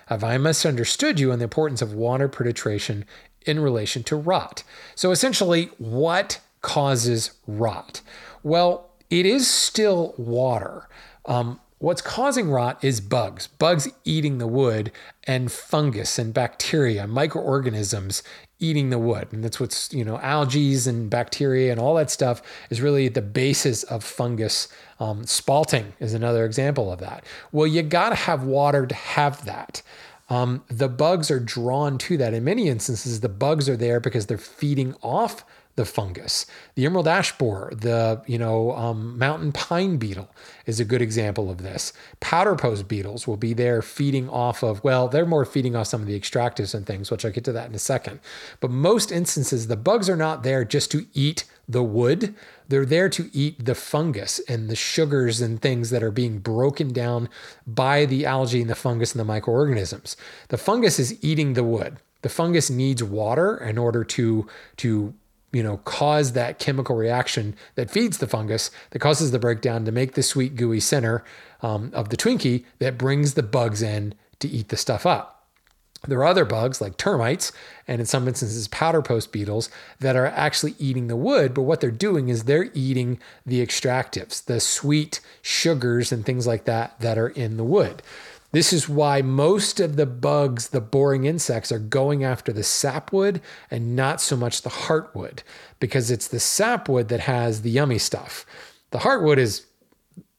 Have 0.08 0.24
I 0.24 0.38
misunderstood 0.38 1.20
you 1.20 1.32
on 1.32 1.40
the 1.40 1.44
importance 1.44 1.82
of 1.82 1.94
water 1.94 2.30
penetration 2.30 3.06
in 3.46 3.60
relation 3.60 4.04
to 4.04 4.16
rot? 4.16 4.64
So 4.96 5.12
essentially, 5.12 5.70
what 5.78 6.40
causes 6.62 7.32
rot? 7.46 8.02
Well, 8.44 8.87
it 9.10 9.26
is 9.26 9.50
still 9.50 10.14
water. 10.18 10.88
Um, 11.26 11.60
what's 11.80 12.02
causing 12.02 12.50
rot 12.50 12.84
is 12.84 13.02
bugs, 13.02 13.48
bugs 13.48 13.88
eating 14.04 14.38
the 14.38 14.48
wood, 14.48 14.92
and 15.26 15.52
fungus 15.52 16.18
and 16.18 16.34
bacteria, 16.34 17.08
microorganisms 17.08 18.24
eating 18.60 18.90
the 18.90 18.98
wood. 18.98 19.28
And 19.32 19.44
that's 19.44 19.60
what's, 19.60 19.94
you 19.94 20.04
know, 20.04 20.18
algae 20.20 20.76
and 20.88 21.10
bacteria 21.10 21.72
and 21.72 21.80
all 21.80 21.96
that 21.96 22.10
stuff 22.10 22.42
is 22.70 22.82
really 22.82 23.08
the 23.08 23.22
basis 23.22 23.84
of 23.84 24.04
fungus. 24.04 24.68
Um, 25.00 25.24
spalting 25.24 25.94
is 26.00 26.14
another 26.14 26.44
example 26.46 26.92
of 26.92 27.00
that. 27.00 27.24
Well, 27.52 27.68
you 27.68 27.84
got 27.84 28.10
to 28.10 28.16
have 28.16 28.44
water 28.44 28.88
to 28.88 28.96
have 28.96 29.46
that. 29.46 29.84
Um, 30.30 30.64
the 30.68 30.90
bugs 30.90 31.32
are 31.32 31.40
drawn 31.40 31.98
to 32.00 32.18
that. 32.18 32.34
In 32.34 32.44
many 32.44 32.68
instances, 32.68 33.22
the 33.22 33.30
bugs 33.30 33.70
are 33.70 33.78
there 33.78 34.00
because 34.00 34.26
they're 34.26 34.38
feeding 34.38 34.96
off 35.02 35.46
the 35.78 35.86
fungus. 35.86 36.48
The 36.76 36.86
emerald 36.86 37.08
ash 37.08 37.38
borer, 37.38 37.72
the 37.74 38.22
you 38.26 38.38
know 38.38 38.74
um, 38.74 39.18
mountain 39.18 39.52
pine 39.52 39.98
beetle 39.98 40.30
is 40.66 40.80
a 40.80 40.86
good 40.86 41.02
example 41.02 41.50
of 41.50 41.60
this. 41.60 41.94
Powder 42.20 42.56
post 42.56 42.88
beetles 42.88 43.28
will 43.28 43.38
be 43.38 43.54
there 43.54 43.82
feeding 43.82 44.28
off 44.28 44.64
of 44.64 44.84
well, 44.84 45.08
they're 45.08 45.26
more 45.26 45.46
feeding 45.46 45.76
off 45.76 45.88
some 45.88 46.02
of 46.02 46.08
the 46.08 46.20
extractives 46.20 46.74
and 46.74 46.86
things, 46.86 47.10
which 47.10 47.24
I'll 47.24 47.32
get 47.32 47.46
to 47.46 47.52
that 47.54 47.70
in 47.70 47.76
a 47.76 47.80
second. 47.80 48.20
But 48.60 48.72
most 48.72 49.12
instances, 49.12 49.68
the 49.68 49.78
bugs 49.78 50.10
are 50.10 50.18
not 50.18 50.44
there 50.44 50.66
just 50.66 50.92
to 50.92 51.06
eat 51.14 51.46
the 51.70 51.84
wood. 51.84 52.34
They're 52.68 52.86
there 52.86 53.10
to 53.10 53.30
eat 53.32 53.64
the 53.64 53.76
fungus 53.76 54.40
and 54.50 54.70
the 54.70 54.76
sugars 54.76 55.42
and 55.42 55.62
things 55.62 55.92
that 55.92 56.04
are 56.04 56.12
being 56.12 56.40
broken 56.40 56.92
down 56.92 57.30
by 57.68 58.06
the 58.06 58.26
algae 58.26 58.62
and 58.62 58.70
the 58.70 58.76
fungus 58.76 59.14
and 59.14 59.20
the 59.20 59.26
microorganisms. 59.26 60.18
The 60.48 60.58
fungus 60.58 60.98
is 60.98 61.24
eating 61.24 61.54
the 61.54 61.64
wood. 61.64 61.98
The 62.24 62.30
fungus 62.30 62.72
needs 62.72 63.04
water 63.04 63.58
in 63.58 63.78
order 63.78 64.04
to 64.04 64.48
to 64.78 65.14
you 65.52 65.64
know, 65.64 65.78
cause 65.78 66.34
that 66.34 66.60
chemical 66.60 66.96
reaction 66.96 67.56
that 67.76 67.90
feeds 67.90 68.18
the 68.18 68.28
fungus 68.28 68.70
that 68.92 69.00
causes 69.00 69.32
the 69.32 69.40
breakdown 69.40 69.86
to 69.86 69.92
make 69.92 70.14
the 70.14 70.24
sweet 70.24 70.56
gooey 70.56 70.80
center 70.80 71.24
um, 71.62 71.92
of 71.94 72.10
the 72.10 72.18
Twinkie 72.18 72.66
that 72.80 72.98
brings 72.98 73.34
the 73.34 73.44
bugs 73.44 73.82
in 73.82 74.14
to 74.40 74.48
eat 74.48 74.70
the 74.70 74.78
stuff 74.78 75.06
up. 75.06 75.38
There 76.08 76.20
are 76.20 76.26
other 76.26 76.46
bugs 76.46 76.80
like 76.80 76.98
termites 76.98 77.52
and 77.88 78.00
in 78.00 78.06
some 78.06 78.28
instances 78.28 78.68
powder 78.68 79.02
post 79.02 79.32
beetles 79.32 79.70
that 80.00 80.16
are 80.16 80.28
actually 80.28 80.76
eating 80.78 81.08
the 81.08 81.16
wood, 81.16 81.54
but 81.54 81.64
what 81.64 81.82
they're 81.82 81.92
doing 81.92 82.30
is 82.30 82.44
they're 82.44 82.70
eating 82.74 83.20
the 83.46 83.66
extractives, 83.66 84.46
the 84.46 84.60
sweet 84.60 85.22
sugars 85.42 86.12
and 86.12 86.26
things 86.26 86.46
like 86.46 86.66
that 86.66 87.00
that 87.00 87.18
are 87.18 87.30
in 87.30 87.58
the 87.58 87.64
wood. 87.64 88.04
This 88.52 88.72
is 88.72 88.88
why 88.88 89.22
most 89.22 89.80
of 89.80 89.98
the 89.98 90.06
bugs, 90.06 90.70
the 90.70 90.82
boring 90.82 91.26
insects, 91.26 91.72
are 91.72 91.80
going 91.80 92.24
after 92.24 92.54
the 92.54 92.64
sapwood 92.64 93.42
and 93.70 93.96
not 93.96 94.22
so 94.22 94.38
much 94.38 94.62
the 94.62 94.70
heartwood, 94.70 95.40
because 95.80 96.10
it's 96.10 96.28
the 96.28 96.40
sapwood 96.40 97.10
that 97.10 97.22
has 97.22 97.62
the 97.62 97.70
yummy 97.70 97.98
stuff. 97.98 98.46
The 98.92 99.00
heartwood 99.00 99.38
is 99.38 99.66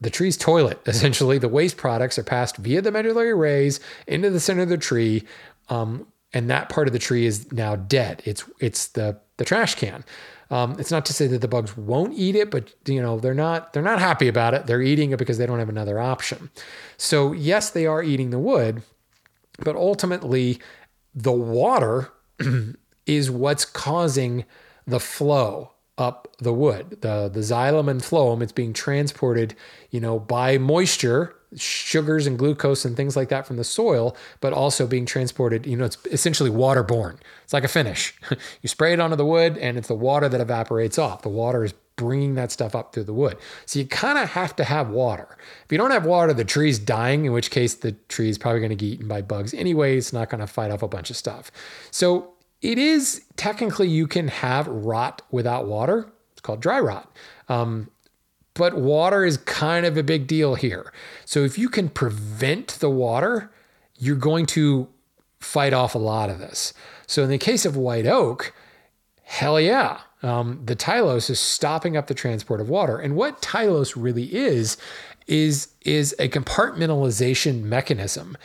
the 0.01 0.11
tree's 0.11 0.37
toilet. 0.37 0.81
Essentially, 0.87 1.39
the 1.39 1.49
waste 1.49 1.77
products 1.77 2.19
are 2.19 2.25
passed 2.25 2.57
via 2.57 2.81
the 2.81 2.91
medullary 2.91 3.35
rays 3.35 3.79
into 4.07 4.31
the 4.31 4.41
center 4.41 4.63
of 4.63 4.69
the 4.71 4.79
tree, 4.79 5.25
um, 5.69 6.07
and 6.33 6.49
that 6.51 6.69
part 6.69 6.87
of 6.87 6.93
the 6.93 6.99
tree 6.99 7.27
is 7.27 7.51
now 7.53 7.77
dead. 7.77 8.23
It's 8.25 8.45
it's 8.59 8.89
the 8.89 9.19
the 9.37 9.45
trash 9.45 9.75
can. 9.75 10.05
Um, 10.51 10.77
it's 10.79 10.91
not 10.91 11.05
to 11.07 11.13
say 11.13 11.27
that 11.27 11.41
the 11.41 11.49
bugs 11.49 11.77
won't 11.77 12.15
eat 12.15 12.35
it, 12.35 12.51
but 12.51 12.73
you 12.87 13.03
know 13.03 13.19
they're 13.19 13.35
not 13.35 13.73
they're 13.73 13.83
not 13.83 13.99
happy 13.99 14.29
about 14.29 14.55
it. 14.55 14.67
They're 14.67 14.83
eating 14.83 15.11
it 15.11 15.19
because 15.19 15.39
they 15.39 15.47
don't 15.47 15.59
have 15.59 15.69
another 15.69 15.99
option. 15.99 16.51
So 16.97 17.33
yes, 17.33 17.71
they 17.71 17.87
are 17.87 18.03
eating 18.03 18.31
the 18.31 18.39
wood, 18.39 18.83
but 19.59 19.77
ultimately 19.77 20.59
the 21.15 21.33
water 21.33 22.11
is 23.07 23.31
what's 23.31 23.65
causing 23.65 24.45
the 24.87 25.01
flow 25.01 25.73
up 25.99 26.29
the 26.39 26.53
wood. 26.53 26.99
The 27.03 27.29
the 27.29 27.41
xylem 27.41 27.91
and 27.91 28.01
phloem, 28.01 28.43
it's 28.43 28.53
being 28.53 28.73
transported, 28.73 29.55
you 29.91 30.01
know, 30.01 30.19
by 30.19 30.57
moisture 30.57 31.35
sugars 31.57 32.27
and 32.27 32.39
glucose 32.39 32.85
and 32.85 32.97
things 32.97 33.17
like 33.17 33.31
that 33.31 33.47
from 33.47 33.57
the 33.57 33.65
soil, 33.65 34.17
but 34.41 34.53
also 34.53 34.87
being 34.87 35.07
transported. 35.07 35.67
You 35.67 35.77
know, 35.77 35.85
it's 35.85 35.99
essentially 36.07 36.51
waterborne. 36.51 37.19
It's 37.45 37.53
like 37.53 37.65
a 37.65 37.69
finish. 37.69 38.15
you 38.63 38.69
spray 38.69 38.93
it 38.93 39.01
onto 39.01 39.17
the 39.17 39.25
wood, 39.25 39.57
and 39.59 39.77
it's 39.77 39.89
the 39.89 39.95
water 39.95 40.29
that 40.29 40.41
evaporates 40.41 40.99
off. 40.99 41.23
The 41.23 41.29
water 41.29 41.65
is 41.65 41.75
bringing 41.97 42.35
that 42.37 42.53
stuff 42.53 42.75
up 42.75 42.93
through 42.93 43.05
the 43.05 43.13
wood. 43.13 43.37
So 43.67 43.79
you 43.79 43.87
kind 43.87 44.19
of 44.19 44.31
have 44.31 44.55
to 44.57 44.65
have 44.65 44.89
water. 44.89 45.37
If 45.65 45.73
you 45.73 45.79
don't 45.79 45.91
have 45.91 46.07
water, 46.07 46.33
the 46.33 46.45
tree's 46.45 46.79
dying, 46.79 47.25
in 47.25 47.33
which 47.33 47.51
case 47.51 47.75
the 47.75 47.93
tree 48.09 48.29
is 48.29 48.39
probably 48.39 48.61
going 48.61 48.71
to 48.71 48.77
get 48.77 48.87
eaten 48.87 49.09
by 49.09 49.23
bugs 49.23 49.53
anyway. 49.53 49.99
It's 49.99 50.13
not 50.13 50.31
going 50.31 50.41
to 50.41 50.47
fight 50.47 50.71
off 50.71 50.83
a 50.83 50.89
bunch 50.89 51.11
of 51.11 51.17
stuff. 51.17 51.51
So 51.91 52.35
it 52.61 52.79
is 52.79 53.25
technically 53.37 53.89
you 53.89 54.07
can 54.07 54.29
have 54.29 54.67
rot 54.67 55.23
without 55.31 55.67
water. 55.67 56.11
It's 56.33 56.41
called 56.41 56.61
dry 56.61 56.81
rot. 56.81 57.11
Um, 57.49 57.91
but 58.55 58.75
water 58.77 59.25
is 59.25 59.37
kind 59.39 59.87
of 59.87 59.97
a 59.97 60.03
big 60.03 60.27
deal 60.27 60.57
here. 60.57 60.93
So 61.25 61.45
if 61.45 61.57
you 61.57 61.69
can 61.69 61.89
prevent 61.89 62.79
the 62.81 62.91
water, 62.91 63.53
you're 63.97 64.17
going 64.17 64.47
to 64.47 64.89
fight 65.39 65.73
off 65.73 65.95
a 65.95 65.99
lot 65.99 66.31
of 66.31 66.41
this. 66.41 66.75
So 67.07 67.23
in 67.23 67.31
the 67.31 67.39
case 67.39 67.65
of 67.65 67.77
white 67.77 68.07
oak, 68.07 68.53
hell 69.23 69.61
yeah, 69.61 70.01
um, 70.23 70.61
the 70.65 70.75
tylose 70.75 71.31
is 71.31 71.39
stopping 71.39 71.97
up 71.97 72.09
the 72.09 72.15
transport 72.15 72.61
of 72.61 72.69
water. 72.69 72.99
And 72.99 73.15
what 73.15 73.41
tylose 73.41 73.95
really 73.97 74.35
is 74.35 74.77
is 75.29 75.69
is 75.83 76.15
a 76.19 76.29
compartmentalization 76.29 77.63
mechanism. 77.63 78.37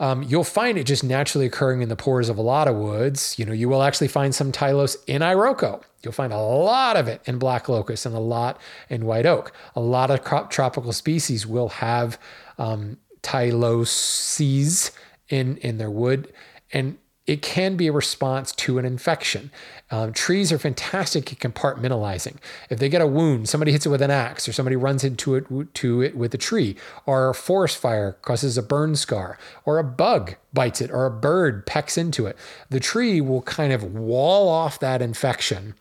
Um, 0.00 0.22
you'll 0.22 0.44
find 0.44 0.78
it 0.78 0.84
just 0.84 1.04
naturally 1.04 1.44
occurring 1.44 1.82
in 1.82 1.90
the 1.90 1.94
pores 1.94 2.30
of 2.30 2.38
a 2.38 2.42
lot 2.42 2.66
of 2.66 2.74
woods. 2.74 3.38
You 3.38 3.44
know, 3.44 3.52
you 3.52 3.68
will 3.68 3.82
actually 3.82 4.08
find 4.08 4.34
some 4.34 4.50
tylose 4.50 4.96
in 5.06 5.20
Iroko. 5.20 5.82
You'll 6.02 6.14
find 6.14 6.32
a 6.32 6.38
lot 6.38 6.96
of 6.96 7.06
it 7.06 7.20
in 7.26 7.38
black 7.38 7.68
locust 7.68 8.06
and 8.06 8.16
a 8.16 8.20
lot 8.20 8.58
in 8.88 9.04
white 9.04 9.26
oak. 9.26 9.52
A 9.76 9.80
lot 9.80 10.10
of 10.10 10.24
crop 10.24 10.50
tropical 10.50 10.94
species 10.94 11.46
will 11.46 11.68
have 11.68 12.18
um, 12.56 12.96
tyloses 13.22 14.90
in 15.28 15.58
in 15.58 15.76
their 15.76 15.90
wood, 15.90 16.32
and 16.72 16.96
it 17.26 17.42
can 17.42 17.76
be 17.76 17.86
a 17.86 17.92
response 17.92 18.50
to 18.52 18.78
an 18.78 18.84
infection. 18.84 19.50
Um, 19.90 20.12
trees 20.12 20.50
are 20.52 20.58
fantastic 20.58 21.32
at 21.32 21.38
compartmentalizing. 21.38 22.36
If 22.70 22.78
they 22.78 22.88
get 22.88 23.02
a 23.02 23.06
wound, 23.06 23.48
somebody 23.48 23.72
hits 23.72 23.86
it 23.86 23.90
with 23.90 24.02
an 24.02 24.10
axe, 24.10 24.48
or 24.48 24.52
somebody 24.52 24.76
runs 24.76 25.04
into 25.04 25.34
it 25.34 25.74
to 25.74 26.02
it 26.02 26.16
with 26.16 26.34
a 26.34 26.38
tree, 26.38 26.76
or 27.06 27.30
a 27.30 27.34
forest 27.34 27.78
fire 27.78 28.16
causes 28.22 28.56
a 28.56 28.62
burn 28.62 28.96
scar, 28.96 29.38
or 29.64 29.78
a 29.78 29.84
bug 29.84 30.36
bites 30.52 30.80
it, 30.80 30.90
or 30.90 31.06
a 31.06 31.10
bird 31.10 31.66
pecks 31.66 31.98
into 31.98 32.26
it, 32.26 32.36
the 32.68 32.80
tree 32.80 33.20
will 33.20 33.42
kind 33.42 33.72
of 33.72 33.84
wall 33.84 34.48
off 34.48 34.80
that 34.80 35.02
infection 35.02 35.74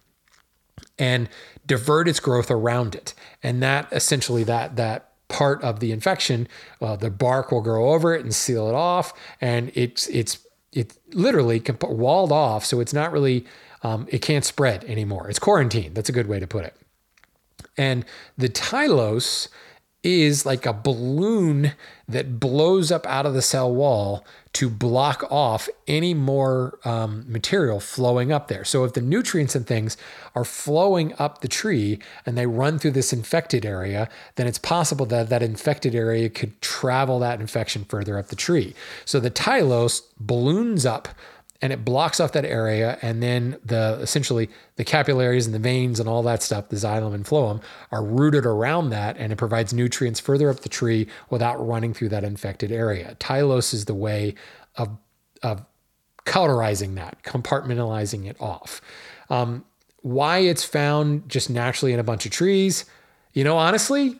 and 0.98 1.30
divert 1.66 2.08
its 2.08 2.20
growth 2.20 2.52
around 2.52 2.94
it. 2.96 3.14
And 3.42 3.64
that 3.64 3.88
essentially 3.92 4.44
that 4.44 4.76
that 4.76 5.10
part 5.30 5.64
of 5.64 5.80
the 5.80 5.92
infection, 5.92 6.48
uh, 6.82 6.96
the 6.96 7.10
bark 7.10 7.52
will 7.52 7.62
grow 7.62 7.94
over 7.94 8.14
it 8.14 8.24
and 8.24 8.36
seal 8.36 8.68
it 8.68 8.76
off, 8.76 9.14
and 9.40 9.72
it's 9.76 10.08
it's 10.08 10.40
it's 10.72 10.99
literally 11.13 11.59
can 11.59 11.76
be 11.76 11.88
walled 11.88 12.32
off, 12.32 12.65
so 12.65 12.80
it's 12.80 12.93
not 12.93 13.11
really 13.11 13.45
um, 13.84 14.07
it 14.09 14.22
can't 14.22 14.45
spread 14.45 14.84
anymore. 14.86 15.30
It's 15.30 15.39
quarantined. 15.39 15.95
That's 15.95 16.09
a 16.09 16.13
good 16.13 16.28
way 16.28 16.39
to 16.39 16.47
put 16.47 16.65
it. 16.65 16.76
And 17.78 18.05
the 18.38 18.49
Tylose 18.49 19.47
is 20.02 20.45
like 20.45 20.66
a 20.66 20.74
balloon 20.74 21.74
that 22.08 22.39
blows 22.39 22.91
up 22.91 23.06
out 23.06 23.26
of 23.26 23.34
the 23.34 23.41
cell 23.41 23.74
wall 23.74 24.26
to 24.54 24.70
block 24.70 25.24
off 25.30 25.70
any 25.88 26.14
more 26.14 26.80
um, 26.84 27.24
material 27.28 27.80
flowing 27.80 28.32
up 28.32 28.47
there. 28.47 28.64
So 28.64 28.84
if 28.84 28.93
the 28.93 29.02
nutrients 29.02 29.56
and 29.56 29.68
things 29.68 29.97
are 30.36 30.45
flowing 30.45 31.14
up 31.20 31.41
the 31.41 31.47
tree 31.47 32.00
and 32.26 32.38
they 32.38 32.47
run 32.47 32.80
through 32.80 32.91
this 32.91 33.14
infected 33.14 33.66
area, 33.66 34.10
then 34.36 34.47
it's 34.47 34.58
possible 34.58 35.06
that 35.08 35.30
that 35.30 35.43
infected 35.43 35.93
area 35.93 36.30
could 36.30 36.60
travel 36.62 37.20
that 37.20 37.41
infection 37.41 37.84
further 37.84 38.18
up 38.18 38.28
the 38.28 38.36
tree. 38.36 38.74
So 39.06 39.20
the 39.20 39.32
Tylose 39.32 40.02
balloons 40.20 40.86
up 40.86 41.10
and 41.62 41.74
it 41.74 41.84
blocks 41.84 42.20
off 42.20 42.32
that 42.32 42.45
area 42.45 42.97
and 43.01 43.22
then 43.22 43.57
the 43.66 43.97
essentially 44.01 44.49
the 44.78 44.84
capillaries 44.84 45.45
and 45.45 45.53
the 45.53 45.60
veins 45.60 45.99
and 45.99 46.07
all 46.07 46.24
that 46.24 46.41
stuff 46.41 46.70
the 46.70 46.76
xylem 46.76 47.14
and 47.14 47.26
phloem 47.26 47.62
are 47.91 48.03
rooted 48.03 48.45
around 48.45 48.89
that 48.89 49.18
and 49.18 49.34
it 49.34 49.36
provides 49.36 49.74
nutrients 49.74 50.20
further 50.20 50.49
up 50.49 50.62
the 50.62 50.70
tree 50.70 51.07
without 51.30 51.55
running 51.66 51.93
through 51.93 52.10
that 52.10 52.24
infected 52.24 52.72
area. 52.72 53.16
Tylose 53.20 53.74
is 53.74 53.86
the 53.86 53.93
way 53.93 54.36
of 54.76 54.89
of 55.43 55.66
cauterizing 56.26 56.95
that 56.95 57.22
compartmentalizing 57.24 58.26
it 58.26 58.39
off. 58.39 58.82
Um, 59.30 59.66
why 60.01 60.39
it's 60.39 60.64
found 60.64 61.28
just 61.28 61.49
naturally 61.49 61.93
in 61.93 61.99
a 61.99 62.03
bunch 62.03 62.26
of 62.26 62.32
trees? 62.32 62.86
You 63.34 63.43
know 63.43 63.57
honestly 63.57 64.18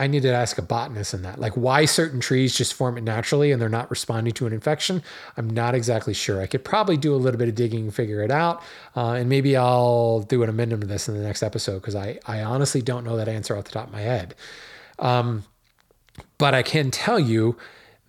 I 0.00 0.06
need 0.06 0.22
to 0.22 0.32
ask 0.32 0.56
a 0.56 0.62
botanist 0.62 1.12
in 1.12 1.20
that. 1.22 1.38
Like 1.38 1.52
why 1.58 1.84
certain 1.84 2.20
trees 2.20 2.56
just 2.56 2.72
form 2.72 2.96
it 2.96 3.04
naturally 3.04 3.52
and 3.52 3.60
they're 3.60 3.68
not 3.68 3.90
responding 3.90 4.32
to 4.32 4.46
an 4.46 4.52
infection. 4.54 5.02
I'm 5.36 5.50
not 5.50 5.74
exactly 5.74 6.14
sure. 6.14 6.40
I 6.40 6.46
could 6.46 6.64
probably 6.64 6.96
do 6.96 7.14
a 7.14 7.16
little 7.16 7.38
bit 7.38 7.50
of 7.50 7.54
digging 7.54 7.80
and 7.82 7.94
figure 7.94 8.22
it 8.22 8.30
out. 8.30 8.62
Uh, 8.96 9.12
and 9.12 9.28
maybe 9.28 9.58
I'll 9.58 10.22
do 10.22 10.42
an 10.42 10.48
amendment 10.48 10.80
to 10.80 10.86
this 10.86 11.06
in 11.06 11.14
the 11.14 11.22
next 11.22 11.42
episode 11.42 11.80
because 11.80 11.94
I, 11.94 12.18
I 12.26 12.42
honestly 12.42 12.80
don't 12.80 13.04
know 13.04 13.18
that 13.18 13.28
answer 13.28 13.54
off 13.54 13.64
the 13.64 13.72
top 13.72 13.88
of 13.88 13.92
my 13.92 14.00
head. 14.00 14.34
Um, 14.98 15.44
but 16.38 16.54
I 16.54 16.62
can 16.62 16.90
tell 16.90 17.20
you 17.20 17.58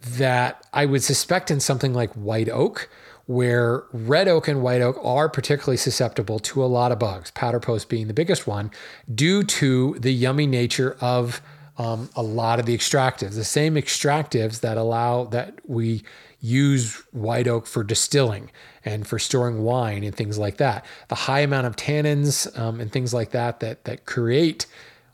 that 0.01 0.65
I 0.71 0.85
would 0.85 1.03
suspect 1.03 1.51
in 1.51 1.59
something 1.59 1.93
like 1.93 2.13
white 2.13 2.47
oak, 2.47 2.89
where 3.25 3.83
red 3.91 4.29
oak 4.29 4.47
and 4.47 4.63
white 4.63 4.81
oak 4.81 4.97
are 5.03 5.27
particularly 5.27 5.77
susceptible 5.77 6.39
to 6.39 6.63
a 6.63 6.65
lot 6.65 6.93
of 6.93 6.99
bugs, 6.99 7.31
powder 7.31 7.59
post 7.59 7.89
being 7.89 8.07
the 8.07 8.13
biggest 8.13 8.47
one, 8.47 8.71
due 9.13 9.43
to 9.43 9.97
the 9.99 10.11
yummy 10.11 10.47
nature 10.47 10.95
of 11.01 11.41
um, 11.77 12.09
a 12.15 12.21
lot 12.21 12.59
of 12.59 12.65
the 12.65 12.77
extractives, 12.77 13.35
the 13.35 13.43
same 13.43 13.75
extractives 13.75 14.61
that 14.61 14.77
allow 14.77 15.25
that 15.25 15.59
we 15.65 16.03
use 16.39 16.95
white 17.11 17.47
oak 17.47 17.67
for 17.67 17.83
distilling 17.83 18.51
and 18.83 19.07
for 19.07 19.19
storing 19.19 19.63
wine 19.63 20.03
and 20.03 20.15
things 20.15 20.37
like 20.37 20.57
that. 20.57 20.85
The 21.07 21.15
high 21.15 21.41
amount 21.41 21.67
of 21.67 21.75
tannins 21.75 22.57
um, 22.59 22.79
and 22.79 22.91
things 22.91 23.13
like 23.13 23.31
that 23.31 23.59
that 23.59 23.85
that 23.85 24.05
create 24.05 24.65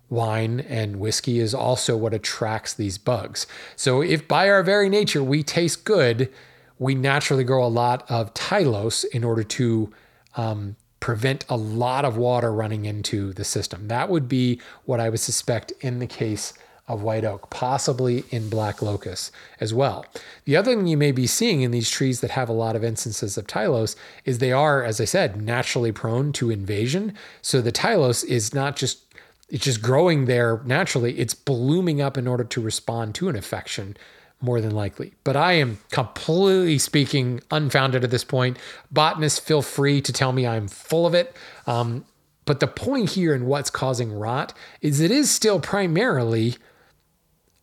wine 0.10 0.62
and 0.62 1.00
whiskey 1.00 1.40
is 1.40 1.54
also 1.54 1.98
what 1.98 2.14
attracts 2.14 2.74
these 2.74 2.98
bugs. 2.98 3.46
So 3.76 4.02
if 4.02 4.28
by 4.28 4.50
our 4.50 4.64
very 4.64 4.90
nature 4.90 5.24
we 5.24 5.44
taste 5.44 5.84
good, 5.84 6.32
we 6.80 6.96
naturally 6.96 7.44
grow 7.44 7.66
a 7.66 7.68
lot 7.68 8.10
of 8.10 8.34
tylose 8.34 9.04
in 9.12 9.24
order 9.24 9.44
to 9.44 9.92
um, 10.36 10.76
prevent 11.00 11.46
a 11.50 11.58
lot 11.58 12.06
of 12.06 12.18
water 12.18 12.52
running 12.52 12.86
into 12.86 13.34
the 13.34 13.44
system. 13.44 13.88
That 13.88 14.10
would 14.10 14.28
be 14.28 14.60
what 14.86 15.00
I 15.00 15.10
would 15.10 15.20
suspect 15.20 15.72
in 15.82 16.00
the 16.00 16.08
case 16.08 16.54
of 16.88 17.04
white 17.04 17.26
oak, 17.26 17.50
possibly 17.50 18.24
in 18.30 18.50
black 18.50 18.82
locust 18.82 19.32
as 19.60 19.74
well. 19.74 20.06
The 20.46 20.56
other 20.56 20.74
thing 20.74 20.88
you 20.88 20.96
may 20.96 21.12
be 21.12 21.28
seeing 21.28 21.62
in 21.62 21.72
these 21.72 21.90
trees 21.90 22.22
that 22.22 22.32
have 22.32 22.48
a 22.48 22.54
lot 22.54 22.76
of 22.76 22.84
instances 22.84 23.38
of 23.38 23.46
tylose 23.46 23.96
is 24.24 24.38
they 24.38 24.54
are, 24.54 24.84
as 24.84 25.02
I 25.02 25.06
said, 25.06 25.42
naturally 25.42 25.92
prone 25.92 26.32
to 26.34 26.50
invasion. 26.50 27.14
So 27.42 27.62
the 27.62 27.74
tylose 27.74 28.24
is 28.24 28.54
not 28.54 28.76
just 28.76 29.04
it's 29.50 29.64
just 29.64 29.82
growing 29.82 30.26
there 30.26 30.62
naturally, 30.66 31.18
it's 31.20 31.34
blooming 31.34 32.02
up 32.02 32.18
in 32.18 32.28
order 32.28 32.44
to 32.44 32.62
respond 32.62 33.16
to 33.16 33.30
an 33.30 33.36
infection 33.36 33.96
more 34.42 34.62
than 34.62 34.72
likely. 34.72 35.14
But 35.24 35.36
I 35.36 35.54
am 35.54 35.80
completely 35.92 36.78
speaking 36.78 37.42
unfounded 37.50 38.04
at 38.04 38.12
this 38.12 38.24
point. 38.24 38.58
Botanists, 38.92 39.40
feel 39.40 39.62
free 39.62 40.02
to 40.02 40.14
tell 40.14 40.32
me 40.32 40.46
I'm 40.46 40.68
full 40.68 41.08
of 41.08 41.14
it. 41.14 41.36
Um, 41.66 42.06
but 42.46 42.60
the 42.60 42.68
point 42.68 43.12
here 43.12 43.34
in 43.34 43.46
what's 43.46 43.70
causing 43.70 44.14
rot 44.14 44.54
is 44.82 45.00
it 45.00 45.12
is 45.12 45.30
still 45.30 45.60
primarily 45.60 46.56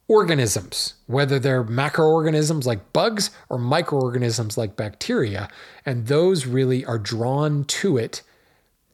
organisms, 0.09 0.95
whether 1.07 1.39
they're 1.39 1.65
macroorganisms 1.65 2.67
like 2.67 2.93
bugs 2.93 3.31
or 3.49 3.57
microorganisms 3.57 4.59
like 4.59 4.77
bacteria. 4.77 5.49
And 5.87 6.07
those 6.09 6.47
really 6.47 6.85
are 6.85 6.99
drawn 6.99 7.65
to 7.65 7.97
it 7.97 8.23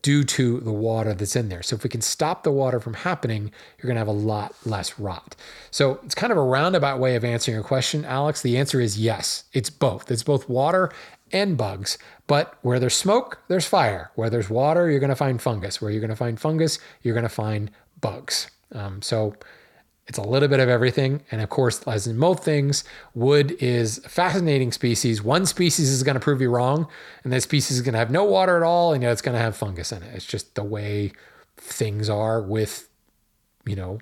due 0.03 0.25
to 0.25 0.61
the 0.61 0.73
water 0.73 1.15
that's 1.15 1.37
in 1.37 1.49
there. 1.49 1.63
So 1.63 1.77
if 1.77 1.83
we 1.83 1.91
can 1.91 2.01
stop 2.01 2.43
the 2.43 2.51
water 2.51 2.81
from 2.81 2.95
happening, 2.95 3.53
you're 3.79 3.87
going 3.87 3.97
to 3.97 4.01
have 4.01 4.09
a 4.09 4.13
lot 4.13 4.55
less 4.65 4.99
rot. 4.99 5.37
So 5.71 6.01
it's 6.05 6.15
kind 6.15 6.31
of 6.31 6.39
a 6.39 6.43
roundabout 6.43 6.99
way 6.99 7.17
of 7.17 7.25
answering 7.25 7.55
your 7.55 7.65
question, 7.65 8.05
Alex. 8.05 8.43
The 8.43 8.57
answer 8.57 8.81
is 8.81 8.99
yes. 8.99 9.45
It's 9.53 9.71
both. 9.71 10.11
It's 10.11 10.23
both 10.23 10.49
water 10.49 10.91
and 11.33 11.57
bugs. 11.57 11.99
But 12.27 12.55
where 12.63 12.79
there's 12.79 12.95
smoke, 12.95 13.41
there's 13.49 13.67
fire. 13.67 14.11
Where 14.15 14.31
there's 14.31 14.49
water, 14.49 14.91
you're 14.91 15.01
going 15.01 15.11
to 15.11 15.17
find 15.17 15.41
fungus. 15.41 15.81
Where 15.81 15.91
you're 15.91 16.01
going 16.01 16.11
to 16.11 16.17
find 16.17 16.41
fungus, 16.41 16.79
you're 17.03 17.15
going 17.15 17.25
to 17.25 17.29
find 17.29 17.71
bugs. 18.01 18.51
Um, 18.73 19.03
so 19.03 19.35
it's 20.11 20.19
a 20.19 20.23
little 20.23 20.49
bit 20.49 20.59
of 20.59 20.69
everything. 20.69 21.23
And 21.31 21.41
of 21.41 21.51
course, 21.51 21.87
as 21.87 22.09
in 22.09 22.19
most 22.19 22.43
things, 22.43 22.83
wood 23.15 23.53
is 23.61 23.99
a 23.99 24.09
fascinating 24.09 24.73
species. 24.73 25.23
One 25.23 25.47
species 25.47 25.89
is 25.89 26.03
going 26.03 26.15
to 26.15 26.21
prove 26.21 26.41
you 26.41 26.51
wrong, 26.51 26.89
and 27.23 27.33
that 27.33 27.43
species 27.43 27.77
is 27.77 27.83
going 27.83 27.93
to 27.93 28.01
have 28.01 28.11
no 28.11 28.25
water 28.25 28.57
at 28.57 28.65
all, 28.65 28.93
and 28.93 29.05
it's 29.05 29.23
going 29.23 29.37
to 29.37 29.41
have 29.41 29.57
fungus 29.57 29.93
in 29.93 30.03
it. 30.03 30.13
It's 30.13 30.27
just 30.27 30.57
the 30.57 30.65
way 30.65 31.13
things 31.57 32.11
are 32.11 32.43
with, 32.43 32.89
you 33.65 33.77
know, 33.77 34.01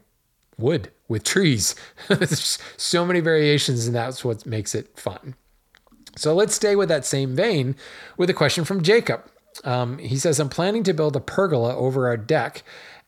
wood, 0.56 0.90
with 1.08 1.24
trees. 1.24 1.74
There's 2.08 2.58
so 2.78 3.04
many 3.04 3.20
variations, 3.20 3.86
and 3.86 3.94
that's 3.94 4.24
what 4.24 4.46
makes 4.46 4.74
it 4.74 4.98
fun. 4.98 5.34
So 6.16 6.34
let's 6.34 6.54
stay 6.54 6.74
with 6.74 6.88
that 6.88 7.04
same 7.04 7.36
vein 7.36 7.76
with 8.16 8.30
a 8.30 8.34
question 8.34 8.64
from 8.64 8.82
Jacob. 8.82 9.24
Um, 9.62 9.98
he 9.98 10.16
says, 10.16 10.40
I'm 10.40 10.48
planning 10.48 10.84
to 10.84 10.94
build 10.94 11.16
a 11.16 11.20
pergola 11.20 11.76
over 11.76 12.06
our 12.06 12.16
deck 12.16 12.62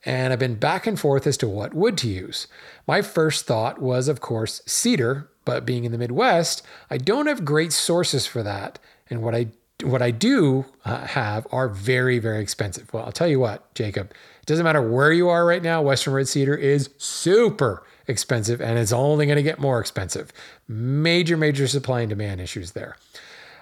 and 0.04 0.32
I've 0.32 0.38
been 0.38 0.56
back 0.56 0.86
and 0.86 0.98
forth 0.98 1.26
as 1.26 1.36
to 1.38 1.48
what 1.48 1.74
wood 1.74 1.98
to 1.98 2.08
use. 2.08 2.46
My 2.86 3.02
first 3.02 3.46
thought 3.46 3.80
was, 3.80 4.08
of 4.08 4.20
course, 4.20 4.62
cedar, 4.66 5.30
but 5.44 5.66
being 5.66 5.84
in 5.84 5.92
the 5.92 5.98
Midwest, 5.98 6.62
I 6.90 6.98
don't 6.98 7.26
have 7.26 7.44
great 7.44 7.72
sources 7.72 8.26
for 8.26 8.42
that. 8.42 8.78
And 9.08 9.22
what 9.22 9.34
I 9.34 9.48
what 9.82 10.02
I 10.02 10.10
do 10.10 10.66
uh, 10.84 11.06
have 11.06 11.46
are 11.50 11.68
very, 11.68 12.18
very 12.18 12.42
expensive. 12.42 12.92
Well, 12.92 13.04
I'll 13.04 13.12
tell 13.12 13.28
you 13.28 13.40
what, 13.40 13.72
Jacob, 13.74 14.10
it 14.10 14.46
doesn't 14.46 14.64
matter 14.64 14.82
where 14.82 15.10
you 15.10 15.30
are 15.30 15.46
right 15.46 15.62
now, 15.62 15.80
Western 15.80 16.12
Red 16.12 16.28
Cedar 16.28 16.54
is 16.54 16.90
super 16.98 17.82
expensive 18.06 18.60
and 18.60 18.78
it's 18.78 18.92
only 18.92 19.24
going 19.24 19.36
to 19.36 19.42
get 19.42 19.58
more 19.58 19.80
expensive. 19.80 20.32
Major, 20.68 21.36
major 21.36 21.66
supply 21.66 22.00
and 22.00 22.10
demand 22.10 22.40
issues 22.40 22.72
there. 22.72 22.96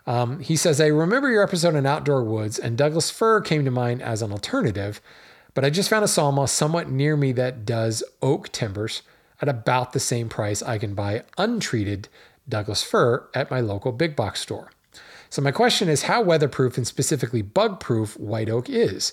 Um, 0.07 0.41
he 0.41 0.57
says, 0.57 0.81
I 0.81 0.87
remember 0.87 1.29
your 1.29 1.43
episode 1.43 1.77
on 1.77 1.85
outdoor 1.85 2.25
woods, 2.25 2.59
and 2.59 2.79
Douglas 2.79 3.11
fir 3.11 3.43
came 3.43 3.67
to 3.67 3.71
mind 3.71 4.01
as 4.01 4.23
an 4.23 4.33
alternative. 4.33 5.03
But 5.55 5.65
I 5.65 5.71
just 5.71 5.91
found 5.91 6.05
a 6.05 6.09
sawmill 6.09 6.47
somewhat 6.47 6.91
near 6.91 7.17
me 7.17 7.33
that 7.33 7.65
does 7.65 8.03
oak 8.23 8.53
timbers 8.53 9.03
at 9.41 9.49
about 9.49 9.93
the 9.93 10.01
same 10.01 10.29
price 10.29 10.63
I 10.63 10.79
can 10.79 10.95
buy 10.95 11.25
untreated 11.37 12.09
Douglas 12.49 12.83
fir 12.83 13.29
at 13.35 13.51
my 13.51 13.61
local 13.61 13.93
big 13.93 14.17
box 14.17 14.41
store. 14.41 14.71
So 15.31 15.43
my 15.43 15.51
question 15.51 15.89
is 15.89 16.05
how 16.05 16.23
weatherproof 16.23 16.77
and 16.77 16.87
specifically 16.87 17.43
bug-proof 17.43 18.19
white 18.19 18.49
oak 18.49 18.71
is. 18.71 19.13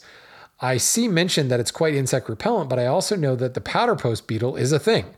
I 0.62 0.78
see 0.78 1.10
mentioned 1.10 1.52
that 1.52 1.60
it's 1.60 1.72
quite 1.72 1.94
insect 1.94 2.30
repellent, 2.30 2.70
but 2.70 2.80
I 2.80 2.86
also 2.86 3.18
know 3.18 3.36
that 3.36 3.54
the 3.54 3.62
powder 3.62 3.96
post 3.96 4.26
beetle 4.26 4.56
is 4.56 4.72
a 4.72 4.80
thing. 4.80 5.16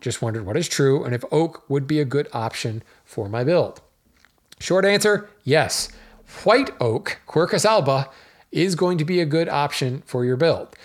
Just 0.00 0.20
wondered 0.20 0.44
what 0.44 0.56
is 0.56 0.68
true 0.68 1.04
and 1.04 1.14
if 1.14 1.24
oak 1.30 1.68
would 1.68 1.86
be 1.86 2.00
a 2.00 2.04
good 2.04 2.28
option 2.32 2.82
for 3.04 3.28
my 3.28 3.44
build. 3.44 3.80
Short 4.58 4.84
answer, 4.84 5.30
yes. 5.44 5.88
White 6.42 6.70
oak, 6.80 7.20
Quercus 7.26 7.64
alba, 7.64 8.08
is 8.52 8.74
going 8.74 8.98
to 8.98 9.04
be 9.04 9.20
a 9.20 9.26
good 9.26 9.48
option 9.48 10.02
for 10.06 10.24
your 10.24 10.36
build. 10.36 10.76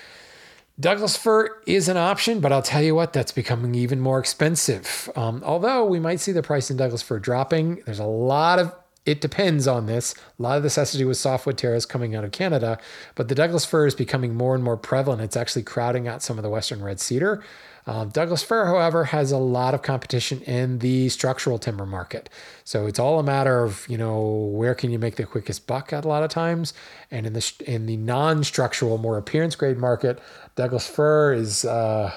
Douglas 0.79 1.15
fir 1.15 1.61
is 1.65 1.87
an 1.87 1.95
option, 1.95 2.41
but 2.41 2.51
I'll 2.51 2.61
tell 2.61 2.81
you 2.81 2.95
what, 2.95 3.13
that's 3.13 3.31
becoming 3.31 3.75
even 3.75 4.01
more 4.01 4.19
expensive. 4.19 5.09
Um, 5.15 5.41
although 5.45 5.85
we 5.85 5.99
might 5.99 6.19
see 6.19 6.33
the 6.33 6.43
price 6.43 6.69
in 6.69 6.75
Douglas 6.75 7.01
fir 7.01 7.19
dropping, 7.19 7.81
there's 7.85 7.99
a 7.99 8.05
lot 8.05 8.59
of 8.59 8.75
it 9.05 9.21
depends 9.21 9.67
on 9.67 9.85
this. 9.85 10.15
A 10.39 10.41
lot 10.41 10.57
of 10.57 10.63
this 10.63 10.75
has 10.75 10.91
to 10.91 10.97
do 10.97 11.07
with 11.07 11.17
softwood 11.17 11.57
terrace 11.57 11.85
coming 11.85 12.15
out 12.15 12.23
of 12.23 12.31
Canada, 12.31 12.79
but 13.13 13.27
the 13.27 13.35
Douglas 13.35 13.63
fir 13.63 13.85
is 13.85 13.93
becoming 13.93 14.33
more 14.33 14.55
and 14.55 14.63
more 14.63 14.77
prevalent. 14.77 15.21
It's 15.21 15.37
actually 15.37 15.63
crowding 15.63 16.07
out 16.07 16.23
some 16.23 16.39
of 16.39 16.43
the 16.43 16.49
Western 16.49 16.81
red 16.81 16.99
cedar. 16.99 17.43
Um, 17.87 18.09
Douglas 18.09 18.41
fir, 18.41 18.65
however, 18.65 19.05
has 19.05 19.31
a 19.31 19.37
lot 19.37 19.73
of 19.75 19.83
competition 19.83 20.41
in 20.41 20.79
the 20.79 21.09
structural 21.09 21.59
timber 21.59 21.85
market. 21.85 22.29
So 22.63 22.87
it's 22.87 22.97
all 22.97 23.19
a 23.19 23.23
matter 23.23 23.63
of 23.63 23.85
you 23.87 23.97
know 23.97 24.21
where 24.53 24.73
can 24.73 24.91
you 24.91 24.97
make 24.97 25.17
the 25.17 25.25
quickest 25.25 25.67
buck 25.67 25.93
at 25.93 26.03
a 26.03 26.07
lot 26.07 26.23
of 26.23 26.29
times, 26.29 26.73
and 27.11 27.27
in 27.27 27.33
the 27.33 27.53
in 27.65 27.85
the 27.85 27.97
non-structural, 27.97 28.97
more 28.97 29.17
appearance 29.17 29.55
grade 29.55 29.77
market, 29.77 30.19
Douglas 30.55 30.87
fir 30.87 31.33
is 31.33 31.63
uh, 31.63 32.11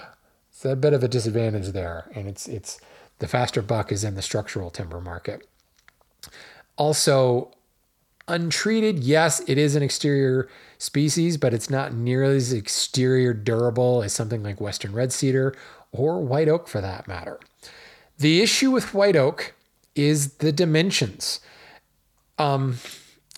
it's 0.51 0.65
a 0.65 0.75
bit 0.75 0.95
of 0.95 1.05
a 1.05 1.09
disadvantage 1.09 1.69
there, 1.69 2.11
and 2.15 2.29
it's 2.29 2.49
it's 2.49 2.81
the 3.19 3.29
faster 3.29 3.63
buck 3.63 3.93
is 3.93 4.05
in 4.05 4.15
the 4.15 4.23
structural 4.23 4.71
timber 4.71 5.01
market. 5.01 5.47
Also, 6.77 7.51
untreated, 8.29 9.01
yes, 9.01 9.41
it 9.47 9.59
is 9.59 9.75
an 9.75 9.83
exterior 9.83 10.49
species, 10.79 11.37
but 11.37 11.53
it's 11.55 11.71
not 11.71 11.95
nearly 11.95 12.37
as 12.37 12.53
exterior 12.53 13.33
durable 13.33 14.03
as 14.03 14.13
something 14.13 14.43
like 14.43 14.61
Western 14.61 14.93
red 14.93 15.13
cedar 15.13 15.55
or 15.93 16.21
white 16.23 16.49
oak 16.49 16.69
for 16.69 16.81
that 16.81 17.09
matter. 17.09 17.41
The 18.19 18.41
issue 18.41 18.71
with 18.71 18.95
white 18.95 19.17
oak 19.17 19.55
is 19.95 20.35
the 20.35 20.53
dimensions. 20.53 21.41
Um, 22.39 22.79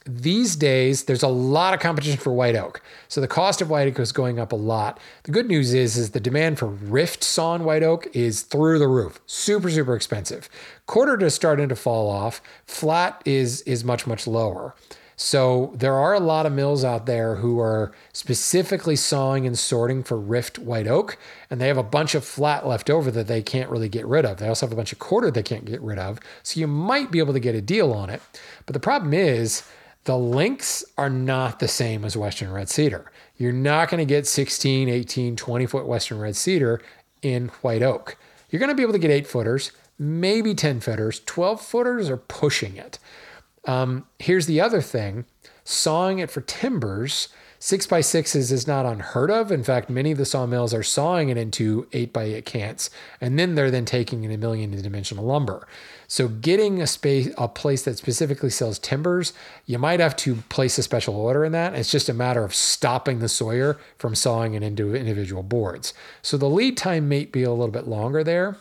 these 0.06 0.56
days 0.56 1.04
there's 1.04 1.22
a 1.22 1.28
lot 1.28 1.74
of 1.74 1.80
competition 1.80 2.18
for 2.18 2.32
white 2.32 2.56
oak 2.56 2.80
so 3.08 3.20
the 3.20 3.28
cost 3.28 3.60
of 3.60 3.68
white 3.68 3.86
oak 3.86 3.98
is 3.98 4.12
going 4.12 4.38
up 4.38 4.52
a 4.52 4.56
lot 4.56 4.98
the 5.24 5.32
good 5.32 5.46
news 5.46 5.74
is 5.74 5.96
is 5.96 6.10
the 6.10 6.20
demand 6.20 6.58
for 6.58 6.66
rift 6.66 7.22
sawn 7.22 7.64
white 7.64 7.82
oak 7.82 8.08
is 8.14 8.42
through 8.42 8.78
the 8.78 8.88
roof 8.88 9.20
super 9.26 9.70
super 9.70 9.94
expensive 9.94 10.48
quartered 10.86 11.22
is 11.22 11.34
starting 11.34 11.68
to 11.68 11.76
fall 11.76 12.08
off 12.08 12.40
flat 12.64 13.22
is 13.26 13.60
is 13.62 13.84
much 13.84 14.06
much 14.06 14.26
lower 14.26 14.74
so 15.22 15.74
there 15.74 15.96
are 15.96 16.14
a 16.14 16.18
lot 16.18 16.46
of 16.46 16.52
mills 16.54 16.82
out 16.82 17.04
there 17.04 17.34
who 17.34 17.60
are 17.60 17.92
specifically 18.10 18.96
sawing 18.96 19.46
and 19.46 19.58
sorting 19.58 20.02
for 20.02 20.18
rift 20.18 20.58
white 20.58 20.86
oak, 20.86 21.18
and 21.50 21.60
they 21.60 21.68
have 21.68 21.76
a 21.76 21.82
bunch 21.82 22.14
of 22.14 22.24
flat 22.24 22.66
left 22.66 22.88
over 22.88 23.10
that 23.10 23.26
they 23.26 23.42
can't 23.42 23.68
really 23.68 23.90
get 23.90 24.06
rid 24.06 24.24
of. 24.24 24.38
They 24.38 24.48
also 24.48 24.64
have 24.64 24.72
a 24.72 24.76
bunch 24.76 24.94
of 24.94 24.98
quarter 24.98 25.30
they 25.30 25.42
can't 25.42 25.66
get 25.66 25.82
rid 25.82 25.98
of. 25.98 26.20
So 26.42 26.58
you 26.58 26.66
might 26.66 27.10
be 27.10 27.18
able 27.18 27.34
to 27.34 27.38
get 27.38 27.54
a 27.54 27.60
deal 27.60 27.92
on 27.92 28.08
it. 28.08 28.22
But 28.64 28.72
the 28.72 28.80
problem 28.80 29.12
is 29.12 29.62
the 30.04 30.16
lengths 30.16 30.84
are 30.96 31.10
not 31.10 31.58
the 31.58 31.68
same 31.68 32.04
as 32.04 32.16
Western 32.16 32.50
red 32.52 32.68
cedar. 32.68 33.10
You're 33.36 33.52
not 33.52 33.90
going 33.90 33.98
to 33.98 34.04
get 34.04 34.26
16, 34.26 34.88
18, 34.88 35.36
20 35.36 35.66
foot 35.66 35.86
Western 35.86 36.18
red 36.18 36.36
cedar 36.36 36.80
in 37.22 37.48
white 37.62 37.82
oak. 37.82 38.16
You're 38.50 38.60
going 38.60 38.70
to 38.70 38.74
be 38.74 38.82
able 38.82 38.92
to 38.92 38.98
get 38.98 39.10
eight 39.10 39.26
footers, 39.26 39.72
maybe 39.98 40.54
10 40.54 40.80
footers. 40.80 41.20
12 41.26 41.60
footers 41.60 42.10
are 42.10 42.16
pushing 42.16 42.76
it. 42.76 42.98
Um, 43.66 44.06
here's 44.18 44.46
the 44.46 44.60
other 44.60 44.80
thing 44.80 45.26
sawing 45.64 46.18
it 46.18 46.30
for 46.30 46.40
timbers 46.40 47.28
Six 47.62 47.86
by 47.86 48.00
sixes 48.00 48.50
is 48.50 48.66
not 48.66 48.86
unheard 48.86 49.30
of. 49.30 49.52
In 49.52 49.62
fact, 49.62 49.90
many 49.90 50.10
of 50.10 50.16
the 50.16 50.24
sawmills 50.24 50.72
are 50.72 50.82
sawing 50.82 51.28
it 51.28 51.36
into 51.36 51.86
eight 51.92 52.10
by 52.10 52.22
eight 52.22 52.46
cants, 52.46 52.88
and 53.20 53.38
then 53.38 53.54
they're 53.54 53.70
then 53.70 53.84
taking 53.84 54.24
in 54.24 54.30
a 54.30 54.38
million 54.38 54.70
dimensional 54.70 55.26
lumber. 55.26 55.68
So 56.10 56.26
getting 56.26 56.82
a 56.82 56.88
space, 56.88 57.32
a 57.38 57.46
place 57.46 57.84
that 57.84 57.96
specifically 57.96 58.50
sells 58.50 58.80
timbers, 58.80 59.32
you 59.64 59.78
might 59.78 60.00
have 60.00 60.16
to 60.16 60.34
place 60.48 60.76
a 60.76 60.82
special 60.82 61.14
order 61.14 61.44
in 61.44 61.52
that. 61.52 61.76
It's 61.76 61.92
just 61.92 62.08
a 62.08 62.12
matter 62.12 62.42
of 62.42 62.52
stopping 62.52 63.20
the 63.20 63.28
sawyer 63.28 63.78
from 63.96 64.16
sawing 64.16 64.54
it 64.54 64.64
into 64.64 64.92
individual 64.92 65.44
boards. 65.44 65.94
So 66.20 66.36
the 66.36 66.50
lead 66.50 66.76
time 66.76 67.08
may 67.08 67.26
be 67.26 67.44
a 67.44 67.50
little 67.50 67.68
bit 67.68 67.86
longer 67.86 68.24
there. 68.24 68.56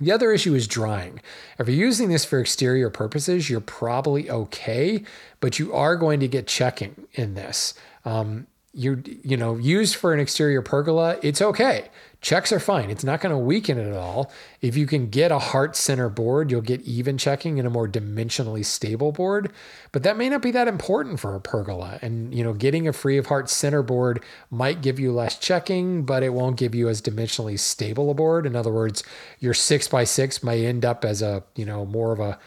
The 0.00 0.12
other 0.12 0.30
issue 0.30 0.54
is 0.54 0.68
drying. 0.68 1.20
If 1.58 1.66
you're 1.66 1.76
using 1.76 2.10
this 2.10 2.24
for 2.24 2.38
exterior 2.38 2.90
purposes, 2.90 3.50
you're 3.50 3.60
probably 3.60 4.30
okay, 4.30 5.02
but 5.40 5.58
you 5.58 5.74
are 5.74 5.96
going 5.96 6.20
to 6.20 6.28
get 6.28 6.46
checking 6.46 7.08
in 7.14 7.34
this. 7.34 7.74
Um, 8.04 8.46
you 8.78 9.02
you 9.24 9.36
know 9.36 9.56
used 9.56 9.96
for 9.96 10.14
an 10.14 10.20
exterior 10.20 10.62
pergola 10.62 11.18
it's 11.22 11.42
okay. 11.42 11.88
Checks 12.20 12.50
are 12.52 12.58
fine. 12.58 12.90
It's 12.90 13.04
not 13.04 13.20
going 13.20 13.30
to 13.30 13.38
weaken 13.38 13.78
it 13.78 13.86
at 13.86 13.96
all. 13.96 14.32
If 14.60 14.76
you 14.76 14.86
can 14.86 15.08
get 15.08 15.30
a 15.30 15.38
heart 15.38 15.74
center 15.74 16.08
board 16.08 16.50
you'll 16.50 16.60
get 16.60 16.82
even 16.82 17.18
checking 17.18 17.58
in 17.58 17.66
a 17.66 17.70
more 17.70 17.88
dimensionally 17.88 18.64
stable 18.64 19.10
board. 19.10 19.52
But 19.90 20.04
that 20.04 20.16
may 20.16 20.28
not 20.28 20.42
be 20.42 20.52
that 20.52 20.68
important 20.68 21.18
for 21.18 21.34
a 21.34 21.40
pergola. 21.40 21.98
And 22.02 22.32
you 22.32 22.44
know 22.44 22.52
getting 22.52 22.86
a 22.86 22.92
free 22.92 23.18
of 23.18 23.26
heart 23.26 23.50
center 23.50 23.82
board 23.82 24.22
might 24.50 24.80
give 24.80 25.00
you 25.00 25.12
less 25.12 25.36
checking 25.38 26.04
but 26.04 26.22
it 26.22 26.32
won't 26.32 26.56
give 26.56 26.74
you 26.74 26.88
as 26.88 27.02
dimensionally 27.02 27.58
stable 27.58 28.10
a 28.10 28.14
board. 28.14 28.46
In 28.46 28.54
other 28.54 28.72
words 28.72 29.02
your 29.40 29.54
six 29.54 29.88
by 29.88 30.04
six 30.04 30.42
may 30.44 30.64
end 30.64 30.84
up 30.84 31.04
as 31.04 31.20
a 31.20 31.42
you 31.56 31.64
know 31.64 31.84
more 31.84 32.12
of 32.12 32.20
a 32.20 32.38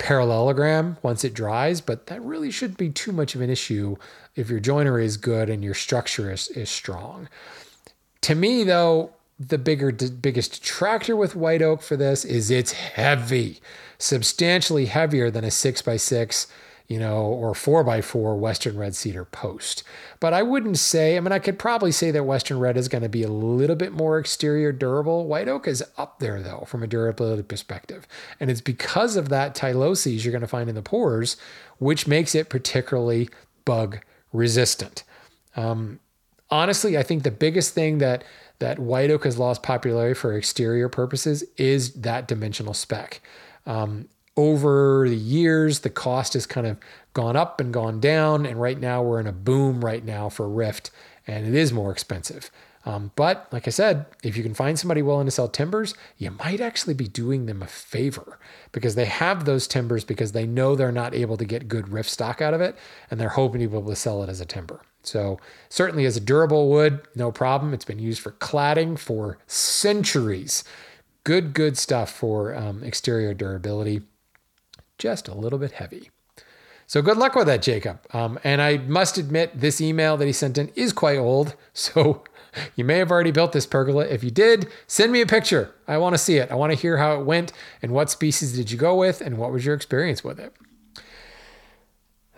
parallelogram 0.00 0.96
once 1.02 1.22
it 1.24 1.34
dries, 1.34 1.80
but 1.80 2.06
that 2.06 2.22
really 2.22 2.50
shouldn't 2.50 2.78
be 2.78 2.88
too 2.88 3.12
much 3.12 3.34
of 3.34 3.42
an 3.42 3.50
issue 3.50 3.96
if 4.34 4.50
your 4.50 4.58
joinery 4.58 5.04
is 5.04 5.16
good 5.16 5.48
and 5.48 5.62
your 5.62 5.74
structure 5.74 6.32
is, 6.32 6.48
is 6.48 6.70
strong. 6.70 7.28
To 8.22 8.34
me, 8.34 8.64
though, 8.64 9.12
the 9.38 9.58
bigger 9.58 9.92
biggest 9.92 10.54
detractor 10.54 11.14
with 11.14 11.36
white 11.36 11.62
oak 11.62 11.82
for 11.82 11.96
this 11.96 12.24
is 12.24 12.50
it's 12.50 12.72
heavy, 12.72 13.60
substantially 13.98 14.86
heavier 14.86 15.30
than 15.30 15.44
a 15.44 15.50
six 15.50 15.82
by 15.82 15.96
six 15.96 16.46
you 16.90 16.98
know, 16.98 17.22
or 17.22 17.54
four 17.54 17.84
by 17.84 18.00
four 18.00 18.36
Western 18.36 18.76
red 18.76 18.96
cedar 18.96 19.24
post. 19.24 19.84
But 20.18 20.32
I 20.32 20.42
wouldn't 20.42 20.76
say, 20.76 21.16
I 21.16 21.20
mean, 21.20 21.30
I 21.30 21.38
could 21.38 21.56
probably 21.56 21.92
say 21.92 22.10
that 22.10 22.24
Western 22.24 22.58
red 22.58 22.76
is 22.76 22.88
going 22.88 23.04
to 23.04 23.08
be 23.08 23.22
a 23.22 23.28
little 23.28 23.76
bit 23.76 23.92
more 23.92 24.18
exterior 24.18 24.72
durable. 24.72 25.24
White 25.28 25.46
oak 25.46 25.68
is 25.68 25.84
up 25.96 26.18
there 26.18 26.42
though, 26.42 26.64
from 26.66 26.82
a 26.82 26.88
durability 26.88 27.44
perspective. 27.44 28.08
And 28.40 28.50
it's 28.50 28.60
because 28.60 29.14
of 29.14 29.28
that 29.28 29.54
tyloses 29.54 30.24
you're 30.24 30.32
going 30.32 30.40
to 30.40 30.48
find 30.48 30.68
in 30.68 30.74
the 30.74 30.82
pores, 30.82 31.36
which 31.78 32.08
makes 32.08 32.34
it 32.34 32.48
particularly 32.48 33.30
bug 33.64 34.00
resistant. 34.32 35.04
Um, 35.54 36.00
honestly, 36.50 36.98
I 36.98 37.04
think 37.04 37.22
the 37.22 37.30
biggest 37.30 37.72
thing 37.72 37.98
that 37.98 38.24
that 38.58 38.80
white 38.80 39.12
oak 39.12 39.22
has 39.22 39.38
lost 39.38 39.62
popularity 39.62 40.14
for 40.14 40.32
exterior 40.32 40.88
purposes 40.88 41.44
is 41.56 41.92
that 41.92 42.26
dimensional 42.26 42.74
spec. 42.74 43.20
Um, 43.64 44.08
over 44.36 45.06
the 45.08 45.16
years, 45.16 45.80
the 45.80 45.90
cost 45.90 46.34
has 46.34 46.46
kind 46.46 46.66
of 46.66 46.78
gone 47.12 47.36
up 47.36 47.60
and 47.60 47.72
gone 47.72 48.00
down. 48.00 48.46
And 48.46 48.60
right 48.60 48.78
now, 48.78 49.02
we're 49.02 49.20
in 49.20 49.26
a 49.26 49.32
boom 49.32 49.84
right 49.84 50.04
now 50.04 50.28
for 50.28 50.48
Rift, 50.48 50.90
and 51.26 51.46
it 51.46 51.54
is 51.54 51.72
more 51.72 51.92
expensive. 51.92 52.50
Um, 52.86 53.10
but 53.14 53.46
like 53.52 53.66
I 53.66 53.70
said, 53.70 54.06
if 54.22 54.36
you 54.36 54.42
can 54.42 54.54
find 54.54 54.78
somebody 54.78 55.02
willing 55.02 55.26
to 55.26 55.30
sell 55.30 55.48
timbers, 55.48 55.94
you 56.16 56.30
might 56.30 56.60
actually 56.60 56.94
be 56.94 57.08
doing 57.08 57.44
them 57.44 57.62
a 57.62 57.66
favor 57.66 58.38
because 58.72 58.94
they 58.94 59.04
have 59.04 59.44
those 59.44 59.66
timbers 59.66 60.02
because 60.02 60.32
they 60.32 60.46
know 60.46 60.74
they're 60.74 60.90
not 60.90 61.14
able 61.14 61.36
to 61.36 61.44
get 61.44 61.68
good 61.68 61.90
rift 61.90 62.08
stock 62.08 62.40
out 62.40 62.54
of 62.54 62.62
it 62.62 62.76
and 63.10 63.20
they're 63.20 63.28
hoping 63.28 63.60
to 63.60 63.68
be 63.68 63.76
able 63.76 63.90
to 63.90 63.96
sell 63.96 64.22
it 64.22 64.30
as 64.30 64.40
a 64.40 64.46
timber. 64.46 64.80
So, 65.02 65.38
certainly 65.68 66.04
as 66.04 66.16
a 66.16 66.20
durable 66.20 66.70
wood, 66.70 67.02
no 67.14 67.30
problem. 67.32 67.74
It's 67.74 67.84
been 67.84 67.98
used 67.98 68.20
for 68.20 68.32
cladding 68.32 68.98
for 68.98 69.38
centuries. 69.46 70.64
Good, 71.24 71.52
good 71.52 71.76
stuff 71.76 72.10
for 72.10 72.54
um, 72.54 72.82
exterior 72.82 73.34
durability 73.34 74.02
just 75.00 75.26
a 75.26 75.34
little 75.34 75.58
bit 75.58 75.72
heavy. 75.72 76.10
So 76.86 77.02
good 77.02 77.16
luck 77.16 77.34
with 77.34 77.46
that, 77.46 77.62
Jacob. 77.62 78.00
Um, 78.12 78.38
and 78.44 78.60
I 78.60 78.78
must 78.78 79.16
admit, 79.16 79.60
this 79.60 79.80
email 79.80 80.16
that 80.16 80.26
he 80.26 80.32
sent 80.32 80.58
in 80.58 80.68
is 80.74 80.92
quite 80.92 81.18
old. 81.18 81.56
So 81.72 82.24
you 82.74 82.84
may 82.84 82.98
have 82.98 83.12
already 83.12 83.30
built 83.30 83.52
this 83.52 83.64
pergola. 83.64 84.04
If 84.06 84.24
you 84.24 84.30
did, 84.32 84.66
send 84.88 85.12
me 85.12 85.20
a 85.20 85.26
picture. 85.26 85.72
I 85.86 85.98
want 85.98 86.14
to 86.14 86.18
see 86.18 86.36
it. 86.38 86.50
I 86.50 86.56
want 86.56 86.72
to 86.72 86.78
hear 86.78 86.96
how 86.98 87.18
it 87.18 87.24
went 87.24 87.52
and 87.80 87.92
what 87.92 88.10
species 88.10 88.52
did 88.56 88.72
you 88.72 88.76
go 88.76 88.96
with 88.96 89.20
and 89.20 89.38
what 89.38 89.52
was 89.52 89.64
your 89.64 89.74
experience 89.74 90.24
with 90.24 90.40
it. 90.40 90.52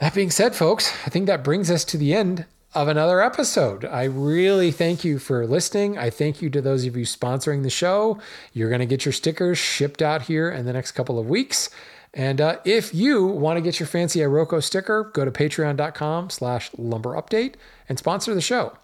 That 0.01 0.15
being 0.15 0.31
said, 0.31 0.55
folks, 0.55 0.93
I 1.07 1.09
think 1.09 1.27
that 1.27 1.43
brings 1.43 1.71
us 1.71 1.83
to 1.87 1.97
the 1.97 2.13
end 2.13 2.45
of 2.75 2.89
another 2.89 3.23
episode. 3.23 3.85
I 3.85 4.05
really 4.05 4.71
thank 4.71 5.05
you 5.05 5.19
for 5.19 5.47
listening. 5.47 5.97
I 5.97 6.11
thank 6.11 6.43
you 6.43 6.51
to 6.51 6.61
those 6.61 6.85
of 6.85 6.97
you 6.97 7.05
sponsoring 7.05 7.63
the 7.63 7.71
show. 7.71 8.19
You're 8.53 8.69
going 8.69 8.81
to 8.81 8.87
get 8.87 9.05
your 9.05 9.13
stickers 9.13 9.59
shipped 9.59 10.03
out 10.03 10.23
here 10.23 10.51
in 10.51 10.67
the 10.67 10.73
next 10.73 10.93
couple 10.93 11.19
of 11.19 11.27
weeks. 11.27 11.71
And 12.15 12.41
uh, 12.41 12.59
if 12.65 12.95
you 12.95 13.25
want 13.25 13.57
to 13.57 13.63
get 13.63 13.81
your 13.81 13.87
fancy 13.87 14.21
Iroko 14.21 14.63
sticker, 14.63 15.11
go 15.15 15.25
to 15.25 15.31
patreon.com 15.31 16.31
slash 16.31 16.71
lumber 16.77 17.11
update 17.11 17.55
and 17.89 17.99
sponsor 17.99 18.35
the 18.35 18.41
show. 18.41 18.77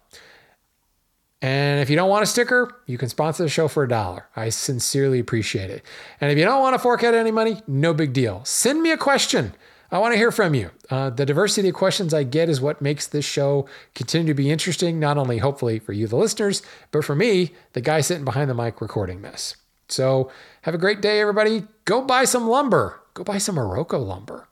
And 1.40 1.80
if 1.80 1.88
you 1.88 1.94
don't 1.94 2.08
want 2.08 2.24
a 2.24 2.26
sticker, 2.26 2.80
you 2.86 2.98
can 2.98 3.08
sponsor 3.08 3.44
the 3.44 3.48
show 3.48 3.68
for 3.68 3.84
a 3.84 3.88
dollar. 3.88 4.26
I 4.34 4.48
sincerely 4.48 5.20
appreciate 5.20 5.70
it. 5.70 5.84
And 6.20 6.32
if 6.32 6.38
you 6.38 6.44
don't 6.44 6.62
want 6.62 6.74
to 6.74 6.78
fork 6.80 7.04
out 7.04 7.14
any 7.14 7.30
money, 7.30 7.62
no 7.68 7.94
big 7.94 8.12
deal. 8.12 8.44
Send 8.44 8.82
me 8.82 8.90
a 8.90 8.96
question. 8.96 9.54
I 9.90 9.98
want 9.98 10.12
to 10.12 10.18
hear 10.18 10.32
from 10.32 10.54
you. 10.54 10.70
Uh, 10.90 11.10
the 11.10 11.24
diversity 11.24 11.68
of 11.68 11.74
questions 11.74 12.12
I 12.12 12.22
get 12.24 12.48
is 12.48 12.60
what 12.60 12.82
makes 12.82 13.06
this 13.06 13.24
show 13.24 13.66
continue 13.94 14.26
to 14.26 14.34
be 14.34 14.50
interesting, 14.50 14.98
not 14.98 15.16
only 15.16 15.38
hopefully 15.38 15.78
for 15.78 15.92
you, 15.92 16.06
the 16.06 16.16
listeners, 16.16 16.60
but 16.90 17.04
for 17.04 17.14
me, 17.14 17.52
the 17.72 17.80
guy 17.80 18.00
sitting 18.00 18.24
behind 18.24 18.50
the 18.50 18.54
mic 18.54 18.80
recording 18.80 19.22
this. 19.22 19.56
So 19.88 20.30
have 20.62 20.74
a 20.74 20.78
great 20.78 21.00
day, 21.00 21.20
everybody. 21.20 21.64
Go 21.86 22.02
buy 22.02 22.24
some 22.24 22.48
lumber. 22.48 23.00
Go 23.18 23.24
buy 23.24 23.38
some 23.38 23.56
Iroko 23.56 23.98
lumber. 23.98 24.47